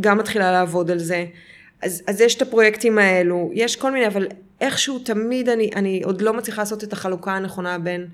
גם 0.00 0.18
מתחילה 0.18 0.52
לעבוד 0.52 0.90
על 0.90 0.98
זה. 0.98 1.24
אז, 1.82 2.02
אז 2.06 2.20
יש 2.20 2.34
את 2.34 2.42
הפרויקטים 2.42 2.98
האלו, 2.98 3.50
יש 3.54 3.76
כל 3.76 3.90
מיני, 3.90 4.06
אבל 4.06 4.26
איכשהו 4.60 4.98
תמיד 4.98 5.48
אני, 5.48 5.70
אני 5.76 6.02
עוד 6.04 6.22
לא 6.22 6.32
מצליחה 6.32 6.62
לעשות 6.62 6.84
את 6.84 6.92
החלוקה 6.92 7.32
הנכונה 7.32 7.78
בין 7.78 8.06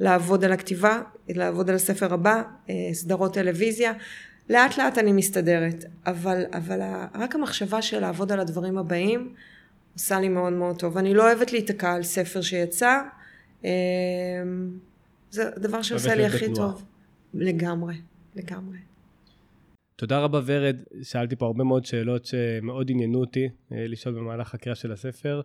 לעבוד 0.00 0.44
על 0.44 0.52
הכתיבה, 0.52 1.00
לעבוד 1.28 1.70
על 1.70 1.76
הספר 1.76 2.14
הבא, 2.14 2.42
סדרות 2.92 3.34
טלוויזיה. 3.34 3.92
לאט 4.50 4.78
לאט 4.78 4.98
אני 4.98 5.12
מסתדרת, 5.12 5.84
אבל, 6.06 6.44
אבל 6.52 6.80
רק 7.14 7.34
המחשבה 7.34 7.82
של 7.82 8.00
לעבוד 8.00 8.32
על 8.32 8.40
הדברים 8.40 8.78
הבאים 8.78 9.34
עושה 9.92 10.20
לי 10.20 10.28
מאוד 10.28 10.52
מאוד 10.52 10.78
טוב. 10.78 10.98
אני 10.98 11.14
לא 11.14 11.22
אוהבת 11.22 11.52
להיתקע 11.52 11.92
על 11.92 12.02
ספר 12.02 12.40
שיצא, 12.40 13.00
אמ, 13.64 13.68
זה 15.30 15.48
הדבר 15.56 15.82
שעושה 15.82 16.14
לי 16.14 16.26
הכי 16.26 16.48
בתנועה. 16.48 16.72
טוב. 16.72 16.84
לגמרי, 17.34 17.94
לגמרי. 18.36 18.78
תודה 19.96 20.18
רבה 20.18 20.40
ורד, 20.46 20.76
שאלתי 21.02 21.36
פה 21.36 21.46
הרבה 21.46 21.64
מאוד 21.64 21.84
שאלות 21.84 22.24
שמאוד 22.24 22.90
עניינו 22.90 23.20
אותי 23.20 23.48
אה, 23.72 23.86
לשאול 23.86 24.14
במהלך 24.14 24.54
הקריאה 24.54 24.76
של 24.76 24.92
הספר. 24.92 25.40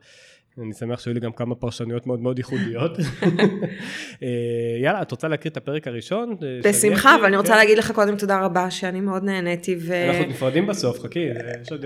אני 0.61 0.73
שמח 0.73 0.99
שהיו 0.99 1.13
לי 1.13 1.19
גם 1.19 1.31
כמה 1.31 1.55
פרשנויות 1.55 2.07
מאוד 2.07 2.19
מאוד 2.19 2.37
ייחודיות. 2.37 2.91
אה, 4.23 4.27
יאללה, 4.83 5.01
את 5.01 5.11
רוצה 5.11 5.27
להקריא 5.27 5.51
את 5.51 5.57
הפרק 5.57 5.87
הראשון? 5.87 6.35
בשמחה, 6.63 7.15
אבל 7.15 7.25
אני 7.25 7.37
רוצה 7.37 7.51
כן. 7.51 7.57
להגיד 7.57 7.77
לך 7.77 7.91
קודם 7.91 8.17
תודה 8.17 8.39
רבה, 8.39 8.71
שאני 8.71 9.01
מאוד 9.01 9.23
נהניתי. 9.23 9.75
אנחנו 9.75 10.29
נפרדים 10.29 10.67
בסוף, 10.67 10.99
חכי, 10.99 11.27
יש 11.61 11.71
עוד... 11.71 11.85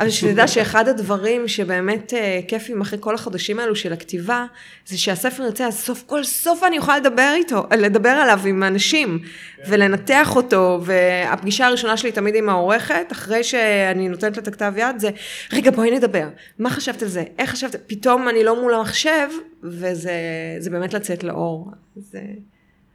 אבל 0.00 0.10
שתדע 0.10 0.46
שאחד 0.46 0.88
הדברים 0.88 1.48
שבאמת 1.48 2.12
כיפים 2.48 2.80
אחרי 2.80 2.98
כל 3.02 3.14
החודשים 3.14 3.58
האלו 3.58 3.76
של 3.76 3.92
הכתיבה, 3.92 4.44
זה 4.86 4.98
שהספר 4.98 5.42
יוצא, 5.42 5.66
אז 5.66 5.78
סוף 5.78 6.02
כל 6.06 6.24
סוף 6.24 6.62
אני 6.62 6.76
יכולה 6.76 6.98
לדבר 6.98 7.32
איתו, 7.34 7.66
לדבר 7.78 8.08
עליו 8.08 8.40
עם 8.46 8.62
אנשים, 8.62 9.18
כן. 9.18 9.62
ולנתח 9.68 10.36
אותו, 10.36 10.80
והפגישה 10.84 11.66
הראשונה 11.66 11.96
שלי 11.96 12.12
תמיד 12.12 12.34
עם 12.34 12.48
העורכת, 12.48 13.06
אחרי 13.12 13.44
שאני 13.44 14.08
נותנת 14.08 14.36
לה 14.36 14.42
את 14.42 14.48
הכתב 14.48 14.72
יד, 14.76 14.98
זה, 14.98 15.10
רגע 15.52 15.70
בואי 15.70 15.90
נדבר, 15.90 16.28
מה 16.58 16.70
חשבת 16.70 17.02
על 17.02 17.08
זה, 17.08 17.24
איך 17.38 17.50
חשבת, 17.50 17.76
פתאום 18.06 18.28
אני 18.28 18.44
לא 18.44 18.60
מול 18.60 18.74
המחשב, 18.74 19.28
וזה 19.62 20.70
באמת 20.70 20.94
לצאת 20.94 21.24
לאור. 21.24 21.70
זה... 21.96 22.22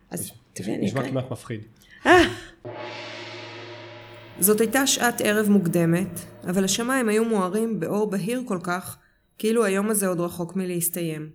אז 0.10 0.32
תראי, 0.54 0.76
אני 0.76 0.86
נשמע 0.86 1.10
כמעט 1.10 1.32
מפחיד. 1.32 1.62
אה. 2.06 2.22
זאת 4.40 4.62
הייתה 4.62 4.88
שעת 4.88 5.22
ערב 5.22 5.50
מוקדמת, 5.50 6.20
אבל 6.50 6.64
השמיים 6.64 7.10
היו 7.10 7.26
מוארים 7.26 7.80
באור 7.80 8.10
בהיר 8.10 8.44
כל 8.46 8.58
כך, 8.64 8.98
כאילו 9.38 9.66
היום 9.66 9.90
הזה 9.90 10.08
עוד 10.08 10.20
רחוק 10.20 10.56
מלהסתיים. 10.56 11.30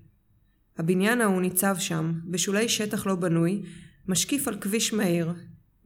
הבניין 0.79 1.21
ההוא 1.21 1.41
ניצב 1.41 1.77
שם, 1.79 2.13
בשולי 2.25 2.69
שטח 2.69 3.07
לא 3.07 3.15
בנוי, 3.15 3.63
משקיף 4.09 4.49
על 4.49 4.59
כביש 4.61 4.93
מהיר, 4.93 5.33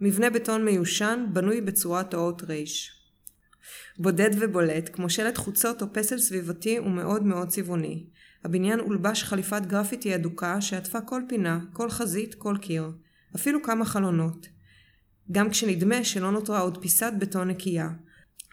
מבנה 0.01 0.31
בטון 0.31 0.65
מיושן, 0.65 1.27
בנוי 1.33 1.61
בצורת 1.61 2.15
אות 2.15 2.43
רייש. 2.43 3.00
בודד 3.99 4.31
ובולט, 4.41 4.91
כמו 4.93 5.11
שלט 5.11 5.39
חוצות 5.39 5.83
או 5.83 5.93
פסל 5.93 6.19
סביבתי 6.19 6.79
ומאוד 6.79 7.23
מאוד 7.23 7.49
צבעוני. 7.49 8.07
הבניין 8.45 8.81
הולבש 8.81 9.25
חליפת 9.25 9.63
גרפיטי 9.67 10.15
אדוקה 10.15 10.61
שעטפה 10.61 11.01
כל 11.01 11.23
פינה, 11.29 11.61
כל 11.73 11.91
חזית, 11.91 12.35
כל 12.35 12.57
קיר. 12.61 12.91
אפילו 13.37 13.63
כמה 13.63 13.85
חלונות. 13.85 14.47
גם 15.33 15.51
כשנדמה 15.51 16.05
שלא 16.05 16.31
נותרה 16.31 16.61
עוד 16.61 16.79
פיסת 16.83 17.13
בטון 17.19 17.49
נקייה. 17.49 17.89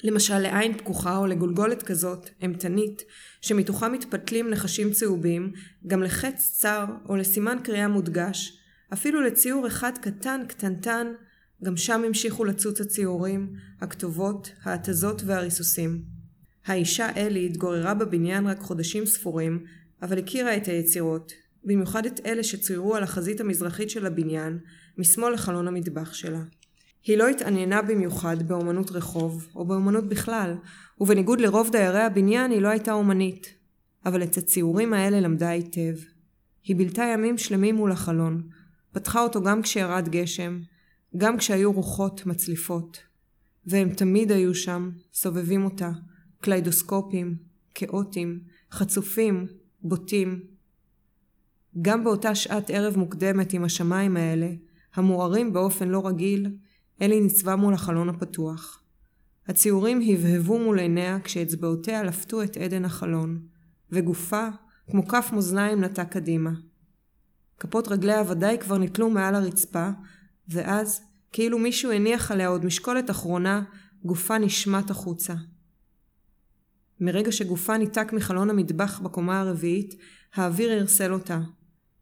למשל 0.03 0.39
לעין 0.39 0.77
פקוחה 0.77 1.17
או 1.17 1.27
לגולגולת 1.27 1.83
כזאת, 1.83 2.29
אימתנית, 2.41 3.01
שמתוכה 3.41 3.89
מתפתלים 3.89 4.49
נחשים 4.49 4.91
צהובים, 4.91 5.51
גם 5.87 6.03
לחץ 6.03 6.51
צר 6.53 6.85
או 7.09 7.15
לסימן 7.15 7.57
קריאה 7.63 7.87
מודגש, 7.87 8.57
אפילו 8.93 9.21
לציור 9.21 9.67
אחד 9.67 9.91
קטן 10.01 10.41
קטנטן, 10.47 11.07
גם 11.63 11.77
שם 11.77 12.03
המשיכו 12.05 12.45
לצוץ 12.45 12.81
הציורים, 12.81 13.53
הכתובות, 13.81 14.51
ההתזות 14.63 15.21
והריסוסים. 15.25 16.01
האישה 16.65 17.09
אלי 17.17 17.45
התגוררה 17.45 17.93
בבניין 17.93 18.47
רק 18.47 18.59
חודשים 18.59 19.05
ספורים, 19.05 19.63
אבל 20.01 20.19
הכירה 20.19 20.57
את 20.57 20.67
היצירות, 20.67 21.31
במיוחד 21.63 22.05
את 22.05 22.19
אלה 22.25 22.43
שצוירו 22.43 22.95
על 22.95 23.03
החזית 23.03 23.41
המזרחית 23.41 23.89
של 23.89 24.05
הבניין, 24.05 24.59
משמאל 24.97 25.33
לחלון 25.33 25.67
המטבח 25.67 26.13
שלה. 26.13 26.41
היא 27.03 27.17
לא 27.17 27.27
התעניינה 27.27 27.81
במיוחד 27.81 28.47
באומנות 28.47 28.91
רחוב, 28.91 29.47
או 29.55 29.65
באומנות 29.65 30.09
בכלל, 30.09 30.55
ובניגוד 30.99 31.41
לרוב 31.41 31.69
דיירי 31.71 32.01
הבניין 32.01 32.51
היא 32.51 32.61
לא 32.61 32.67
הייתה 32.67 32.93
אומנית. 32.93 33.57
אבל 34.05 34.23
את 34.23 34.37
הציורים 34.37 34.93
האלה 34.93 35.19
למדה 35.19 35.49
היטב. 35.49 35.95
היא 36.63 36.75
בילתה 36.75 37.03
ימים 37.03 37.37
שלמים 37.37 37.75
מול 37.75 37.91
החלון, 37.91 38.41
פתחה 38.91 39.21
אותו 39.21 39.43
גם 39.43 39.61
כשירד 39.61 40.09
גשם, 40.09 40.59
גם 41.17 41.37
כשהיו 41.37 41.71
רוחות 41.71 42.25
מצליפות. 42.25 42.97
והם 43.65 43.89
תמיד 43.89 44.31
היו 44.31 44.55
שם, 44.55 44.89
סובבים 45.13 45.65
אותה, 45.65 45.91
קליידוסקופים, 46.41 47.35
כאוטים, 47.75 48.39
חצופים, 48.71 49.45
בוטים. 49.81 50.41
גם 51.81 52.03
באותה 52.03 52.35
שעת 52.35 52.69
ערב 52.69 52.97
מוקדמת 52.97 53.53
עם 53.53 53.63
השמיים 53.63 54.17
האלה, 54.17 54.49
המוארים 54.95 55.53
באופן 55.53 55.87
לא 55.87 56.07
רגיל, 56.07 56.57
אלי 57.01 57.19
ניצבה 57.19 57.55
מול 57.55 57.73
החלון 57.73 58.09
הפתוח. 58.09 58.83
הציורים 59.47 60.01
הבהבו 60.13 60.59
מול 60.59 60.79
עיניה 60.79 61.19
כשאצבעותיה 61.23 62.03
לפתו 62.03 62.43
את 62.43 62.57
עדן 62.57 62.85
החלון, 62.85 63.41
וגופה, 63.91 64.47
כמו 64.91 65.07
כף 65.07 65.29
מאזניים, 65.33 65.83
נטה 65.83 66.05
קדימה. 66.05 66.51
כפות 67.59 67.87
רגליה 67.87 68.23
ודאי 68.27 68.57
כבר 68.57 68.77
נתלו 68.77 69.09
מעל 69.09 69.35
הרצפה, 69.35 69.89
ואז, 70.47 71.01
כאילו 71.31 71.59
מישהו 71.59 71.91
הניח 71.91 72.31
עליה 72.31 72.47
עוד 72.47 72.65
משקולת 72.65 73.09
אחרונה, 73.09 73.63
גופה 74.03 74.37
נשמט 74.37 74.89
החוצה. 74.89 75.33
מרגע 76.99 77.31
שגופה 77.31 77.77
ניתק 77.77 78.13
מחלון 78.13 78.49
המטבח 78.49 78.99
בקומה 78.99 79.39
הרביעית, 79.39 79.95
האוויר 80.35 80.71
הרסל 80.71 81.13
אותה. 81.13 81.39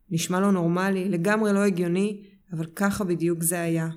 נשמע 0.10 0.40
לא 0.40 0.52
נורמלי, 0.52 1.10
לגמרי 1.10 1.54
לא 1.54 1.64
הגיוני, 1.64 2.24
אבל 2.54 2.66
ככה 2.66 3.04
בדיוק 3.04 3.44
זה 3.44 3.62
היה. 3.62 3.90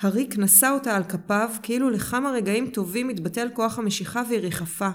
הריק 0.00 0.38
נשא 0.38 0.70
אותה 0.74 0.96
על 0.96 1.04
כפיו, 1.04 1.50
כאילו 1.62 1.90
לכמה 1.90 2.30
רגעים 2.30 2.70
טובים 2.70 3.08
התבטל 3.08 3.48
כוח 3.54 3.78
המשיכה 3.78 4.22
והיא 4.28 4.40
ריחפה. 4.40 4.90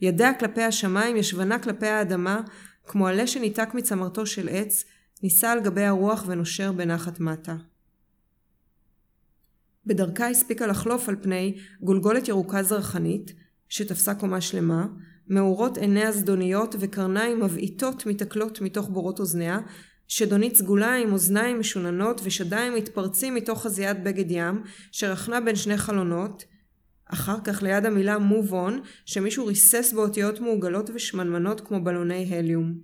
ידיה 0.00 0.34
כלפי 0.34 0.62
השמיים, 0.62 1.16
ישבנה 1.16 1.58
כלפי 1.58 1.86
האדמה, 1.86 2.40
כמו 2.86 3.06
עלה 3.06 3.26
שניתק 3.26 3.68
מצמרתו 3.74 4.26
של 4.26 4.48
עץ, 4.48 4.84
נישא 5.22 5.46
על 5.46 5.60
גבי 5.60 5.82
הרוח 5.82 6.24
ונושר 6.26 6.72
בנחת 6.72 7.20
מטה. 7.20 7.56
בדרכה 9.86 10.28
הספיקה 10.28 10.66
לחלוף 10.66 11.08
על 11.08 11.16
פני 11.22 11.58
גולגולת 11.80 12.28
ירוקה 12.28 12.62
זרחנית, 12.62 13.32
שתפסה 13.68 14.14
קומה 14.14 14.40
שלמה, 14.40 14.86
מאורות 15.28 15.78
עיניה 15.78 16.12
זדוניות 16.12 16.76
וקרניים 16.78 17.40
מבעיטות 17.40 18.06
מתקלות 18.06 18.60
מתוך 18.60 18.88
בורות 18.88 19.20
אוזניה, 19.20 19.58
שדונית 20.08 20.54
סגולה 20.54 20.94
עם 20.94 21.12
אוזניים 21.12 21.60
משוננות 21.60 22.20
ושדיים 22.24 22.74
מתפרצים 22.74 23.34
מתוך 23.34 23.62
חזיית 23.62 24.02
בגד 24.02 24.30
ים, 24.30 24.62
שרכנה 24.92 25.40
בין 25.40 25.56
שני 25.56 25.76
חלונות, 25.76 26.44
אחר 27.06 27.36
כך 27.44 27.62
ליד 27.62 27.86
המילה 27.86 28.16
move 28.16 28.50
on, 28.50 28.72
שמישהו 29.04 29.46
ריסס 29.46 29.92
באותיות 29.92 30.40
מעוגלות 30.40 30.90
ושמנמנות 30.94 31.60
כמו 31.60 31.84
בלוני 31.84 32.34
הליום. 32.34 32.74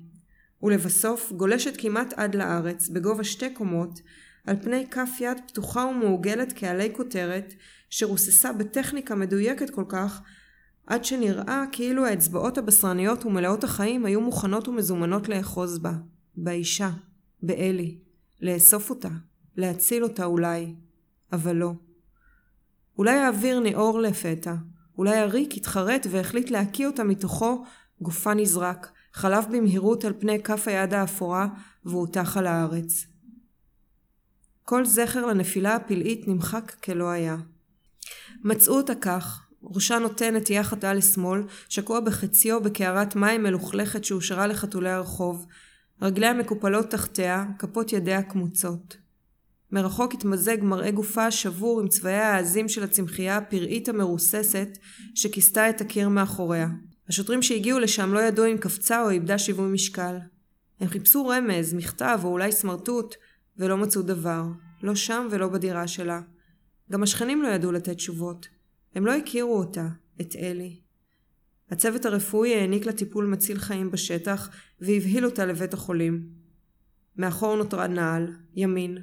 ולבסוף 0.63 1.33
גולשת 1.33 1.75
כמעט 1.79 2.13
עד 2.17 2.35
לארץ, 2.35 2.89
בגובה 2.89 3.25
שתי 3.25 3.51
קומות, 3.51 4.01
על 4.47 4.57
פני 4.63 4.87
כף 4.91 5.11
יד 5.21 5.39
פתוחה 5.47 5.85
ומעוגלת 5.85 6.53
כעלי 6.57 6.91
כותרת, 6.97 7.55
שרוססה 7.91 8.53
בטכניקה 8.53 9.15
מדויקת 9.15 9.71
כל 9.71 9.85
כך, 9.89 10.23
עד 10.87 11.05
שנראה 11.05 11.65
כאילו 11.73 12.07
האצבעות 12.07 12.59
הבשרניות 12.59 13.25
ומלאות 13.25 13.65
החיים 13.65 14.07
היו 14.07 14.21
מוכנות 14.21 14.69
ומזומנות 14.69 15.29
לאחוז 15.29 15.79
בה, 15.79 15.93
באישה, 16.37 16.91
באלי, 17.43 17.99
לאסוף 18.41 18.91
אותה, 18.91 19.09
להציל 19.57 20.03
אותה 20.03 20.25
אולי, 20.25 20.75
אבל 21.33 21.57
לא. 21.57 21.73
אולי 22.99 23.19
האוויר 23.19 23.61
ניעור 23.61 24.01
לפתע, 24.01 24.55
אולי 24.99 25.17
הריק 25.17 25.57
התחרט 25.57 26.07
והחליט 26.11 26.51
להקיא 26.51 26.87
אותה 26.87 27.05
מתוכו, 27.05 27.65
גופה 28.01 28.35
נזרק, 28.35 28.93
חלף 29.13 29.47
במהירות 29.47 30.05
על 30.05 30.13
פני 30.19 30.43
כף 30.43 30.69
היד 30.69 30.95
האפורה 30.95 31.47
והוטח 31.85 32.37
על 32.37 32.47
הארץ. 32.47 33.07
כל 34.71 34.85
זכר 34.85 35.27
לנפילה 35.27 35.77
הפלאית 35.77 36.29
נמחק 36.29 36.73
כלא 36.85 37.11
היה. 37.11 37.37
מצאו 38.45 38.77
אותה 38.77 38.95
כך, 38.95 39.49
ראשה 39.63 39.99
נותן 39.99 40.37
נטייה 40.37 40.65
חטאה 40.65 40.95
לשמאל, 40.95 41.43
שקוע 41.69 42.01
בחציו 42.01 42.63
בקערת 42.63 43.17
מים 43.17 43.43
מלוכלכת 43.43 44.05
שהושארה 44.05 44.47
לחתולי 44.47 44.91
הרחוב, 44.91 45.47
רגליה 46.03 46.35
מקופלות 46.35 46.91
תחתיה, 46.91 47.45
כפות 47.59 47.93
ידיה 47.93 48.23
קמוצות. 48.23 48.97
מרחוק 49.73 50.15
התמזג 50.15 50.57
מראה 50.63 50.91
גופה 50.91 51.27
השבור 51.27 51.81
עם 51.81 51.89
צבעיה 51.89 52.35
העזים 52.35 52.69
של 52.69 52.83
הצמחייה 52.83 53.37
הפראית 53.37 53.89
המרוססת 53.89 54.79
שכיסתה 55.15 55.71
את 55.71 55.81
הקיר 55.81 56.09
מאחוריה. 56.09 56.69
השוטרים 57.09 57.43
שהגיעו 57.43 57.79
לשם 57.79 58.15
לא 58.15 58.21
ידעו 58.21 58.47
אם 58.47 58.59
קפצה 58.59 59.03
או 59.03 59.11
איבדה 59.11 59.39
שיווי 59.39 59.73
משקל. 59.73 60.17
הם 60.81 60.89
חיפשו 60.89 61.27
רמז, 61.27 61.75
מכתב 61.75 62.21
או 62.25 62.29
אולי 62.29 62.53
סמרטוט, 62.53 63.15
ולא 63.57 63.77
מצאו 63.77 64.03
דבר. 64.03 64.45
לא 64.83 64.95
שם 64.95 65.29
ולא 65.31 65.49
בדירה 65.49 65.89
שלה. 65.89 66.21
גם 66.93 67.03
השכנים 67.03 67.43
לא 67.43 67.49
ידעו 67.49 67.73
לתת 67.73 67.97
תשובות. 67.97 68.49
הם 68.95 69.07
לא 69.07 69.17
הכירו 69.17 69.59
אותה, 69.59 69.89
את 70.21 70.37
אלי. 70.37 70.81
הצוות 71.71 72.05
הרפואי 72.05 72.55
העניק 72.55 72.87
לה 72.87 72.93
טיפול 72.93 73.27
מציל 73.27 73.59
חיים 73.59 73.91
בשטח, 73.91 74.51
והבהיל 74.81 75.25
אותה 75.25 75.47
לבית 75.47 75.75
החולים. 75.75 76.29
מאחור 77.17 77.57
נותרה 77.57 77.87
נעל, 77.87 78.37
ימין, 78.55 78.99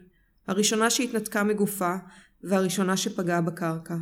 הראשונה 0.48 0.90
שהתנתקה 0.90 1.44
מגופה, 1.44 1.96
והראשונה 2.44 2.98
שפגעה 2.98 3.42
בקרקע. 3.42 3.98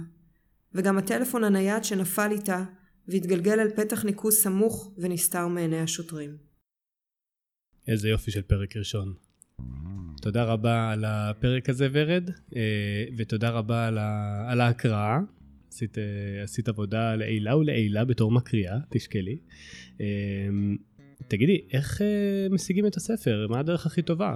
וגם 0.73 0.97
הטלפון 0.97 1.43
הנייד 1.43 1.83
שנפל 1.83 2.31
איתה, 2.31 2.63
והתגלגל 3.07 3.59
אל 3.59 3.69
פתח 3.69 4.05
ניקוז 4.05 4.35
סמוך 4.35 4.93
ונסתר 4.97 5.47
מעיני 5.47 5.79
השוטרים. 5.79 6.37
איזה 7.87 8.09
יופי 8.09 8.31
של 8.31 8.41
פרק 8.41 8.77
ראשון. 8.77 9.24
תודה 10.25 10.43
רבה 10.43 10.91
על 10.91 11.03
הפרק 11.07 11.69
הזה, 11.69 11.87
ורד, 11.91 12.29
אה, 12.55 12.61
ותודה 13.17 13.49
רבה 13.49 13.87
על 14.47 14.61
ההקראה. 14.61 15.19
עשית, 15.71 15.97
אה, 15.97 16.03
עשית 16.43 16.67
עבודה 16.67 17.15
לעילה 17.15 17.57
ולעילה 17.57 18.05
בתור 18.05 18.31
מקריאה, 18.31 18.77
תשקלי. 18.89 19.37
אה, 20.01 20.05
תגידי, 21.27 21.61
איך 21.73 22.01
משיגים 22.51 22.87
את 22.87 22.95
הספר? 22.95 23.47
מה 23.49 23.59
הדרך 23.59 23.85
הכי 23.85 24.01
טובה? 24.01 24.35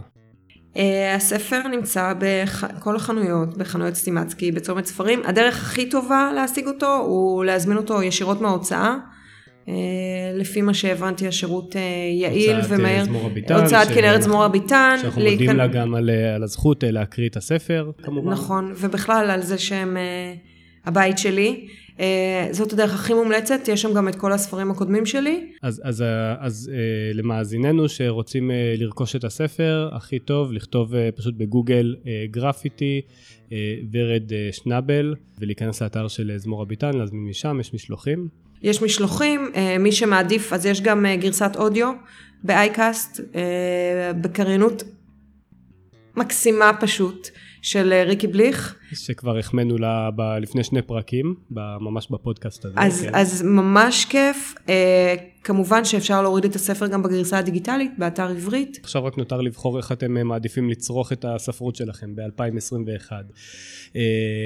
Uh, 0.74 0.80
הספר 1.16 1.68
נמצא 1.68 2.14
בכל 2.20 2.96
החנויות, 2.96 3.58
בחנויות 3.58 3.96
סטימצקי, 3.96 4.52
בצומת 4.52 4.86
ספרים. 4.86 5.22
הדרך 5.26 5.62
הכי 5.64 5.90
טובה 5.90 6.32
להשיג 6.36 6.68
אותו 6.68 6.98
הוא 6.98 7.46
להזמין 7.46 7.78
אותו 7.78 8.04
ישירות 8.04 8.42
מההוצאה. 8.42 8.96
Uh, 9.70 9.72
לפי 10.36 10.62
מה 10.62 10.74
שהבנתי 10.74 11.28
השירות 11.28 11.76
uh, 11.76 11.78
יעיל 12.22 12.56
הוצאת, 12.56 12.72
ומהר. 12.72 13.06
הוצאת 13.62 13.88
כנרת 13.88 14.22
זמור 14.22 14.44
הביטן. 14.44 14.98
שאנחנו 15.02 15.22
להיכנ... 15.22 15.44
מודים 15.44 15.58
לה 15.58 15.68
גם 15.68 15.96
על, 15.96 16.10
על 16.36 16.44
הזכות 16.44 16.84
להקריא 16.88 17.30
את 17.30 17.38
הספר, 17.38 17.92
כמובן. 18.04 18.32
נכון, 18.32 18.74
ובכלל 18.76 19.32
על 19.32 19.42
זה 19.42 19.58
שהם 19.58 19.98
הבית 20.86 21.18
שלי. 21.18 21.68
אה, 22.00 22.48
זאת 22.52 22.74
הדרך 22.74 22.94
הכי 22.94 23.14
מומלצת, 23.14 23.60
יש 23.68 23.82
שם 23.82 23.94
גם 23.94 24.08
את 24.08 24.16
כל 24.16 24.32
הספרים 24.32 24.72
הקודמים 24.72 25.06
שלי. 25.06 25.52
אז, 25.62 25.82
אז, 25.86 26.02
אה, 26.02 26.36
אז 26.40 26.72
אה, 26.74 27.14
למאזיננו 27.14 27.90
שרוצים 27.90 28.52
לרכוש 28.78 29.16
את 29.16 29.24
הספר, 29.24 29.90
הכי 29.92 30.20
טוב 30.20 30.52
לכתוב 30.52 30.94
פשוט 31.16 31.36
בגוגל 31.38 31.96
גרפיטי, 32.32 33.02
ורד 33.92 34.32
שנאבל, 34.52 35.16
ולהיכנס 35.40 35.82
לאתר 35.82 36.08
של 36.08 36.32
זמור 36.38 36.62
הביטן, 36.62 36.98
להזמין 36.98 37.24
משם, 37.30 37.60
יש 37.60 37.74
משלוחים. 37.74 38.28
יש 38.62 38.82
משלוחים, 38.82 39.52
מי 39.80 39.92
שמעדיף, 39.92 40.54
אז 40.54 40.66
יש 40.66 40.82
גם 40.82 41.06
גרסת 41.20 41.52
אודיו 41.56 41.92
באייקאסט, 42.44 43.20
בקריינות 44.22 44.84
מקסימה 46.16 46.72
פשוט. 46.80 47.30
של 47.62 47.94
אה, 47.94 48.04
ריקי 48.04 48.28
בליך. 48.28 48.76
שכבר 48.94 49.38
החמאנו 49.38 49.78
לה 49.78 50.10
ב, 50.16 50.22
לפני 50.22 50.64
שני 50.64 50.82
פרקים, 50.82 51.36
ממש 51.80 52.08
בפודקאסט 52.12 52.66
הזה. 52.66 52.74
אז, 52.78 53.02
כן. 53.02 53.10
אז 53.14 53.42
ממש 53.42 54.06
כיף. 54.06 54.56
אה, 54.70 55.16
כמובן 55.44 55.86
שאפשר 55.86 56.22
להוריד 56.22 56.46
את 56.46 56.56
הספר 56.56 56.88
גם 56.88 57.04
בגרסה 57.04 57.38
הדיגיטלית, 57.38 57.92
באתר 57.98 58.30
עברית. 58.30 58.80
עכשיו 58.84 59.06
רק 59.06 59.18
נותר 59.18 59.42
לבחור 59.42 59.78
איך 59.78 59.92
אתם 59.92 60.18
אה, 60.18 60.24
מעדיפים 60.24 60.70
לצרוך 60.70 61.14
את 61.14 61.26
הספרות 61.26 61.76
שלכם 61.76 62.16
ב-2021. 62.16 63.12
אה, 63.96 64.02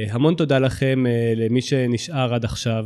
המון 0.09 0.35
תודה 0.35 0.59
לכם, 0.59 1.05
אה, 1.07 1.33
למי 1.35 1.61
שנשאר 1.61 2.33
עד 2.33 2.45
עכשיו. 2.45 2.85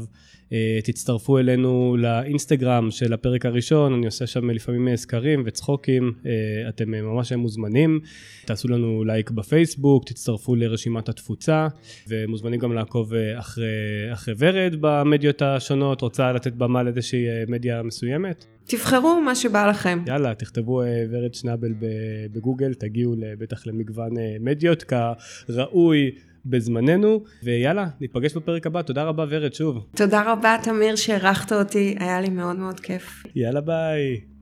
אה, 0.54 0.80
תצטרפו 0.84 1.38
אלינו 1.38 1.96
לאינסטגרם 2.00 2.92
של 2.92 3.14
הפרק 3.14 3.46
הראשון, 3.46 3.94
אני 3.94 4.06
עושה 4.06 4.28
שם 4.28 4.50
לפעמים 4.50 4.96
סקרים 4.96 5.44
וצחוקים, 5.46 6.14
אה, 6.26 6.70
אתם 6.70 6.92
ממש 6.92 7.32
מוזמנים. 7.32 8.00
תעשו 8.46 8.68
לנו 8.68 9.04
לייק 9.04 9.32
בפייסבוק, 9.32 10.04
תצטרפו 10.06 10.56
לרשימת 10.56 11.10
התפוצה, 11.10 11.68
ומוזמנים 12.08 12.60
גם 12.60 12.74
לעקוב 12.74 13.14
אה, 13.14 13.40
אחרי, 13.40 13.66
אחרי 14.14 14.34
ורד 14.38 14.76
במדיות 14.82 15.42
השונות, 15.42 16.02
רוצה 16.02 16.32
לתת 16.32 16.54
במה 16.54 16.84
לאיזושהי 16.84 17.26
מדיה 17.48 17.84
מסוימת? 17.84 18.46
תבחרו 18.66 19.22
מה 19.22 19.36
שבא 19.36 19.68
לכם. 19.70 20.00
יאללה, 20.08 20.36
תכתבו 20.36 20.82
ורד 21.12 21.34
שנאבל 21.34 21.74
בגוגל, 22.32 22.74
תגיעו 22.74 23.16
בטח 23.40 23.68
למגוון 23.68 24.12
מדיות 24.40 24.84
כראוי. 24.84 26.12
בזמננו, 26.46 27.24
ויאללה, 27.44 27.88
ניפגש 28.02 28.34
בפרק 28.34 28.68
הבא. 28.68 28.82
תודה 28.82 29.04
רבה 29.04 29.26
ורד, 29.30 29.54
שוב. 29.54 29.88
תודה 29.96 30.32
רבה, 30.32 30.56
תמיר, 30.64 30.96
שאירחת 30.96 31.52
אותי, 31.54 31.96
היה 32.00 32.22
לי 32.22 32.30
מאוד 32.30 32.56
מאוד 32.56 32.80
כיף. 32.80 33.24
יאללה, 33.36 33.62
ביי. 33.62 34.37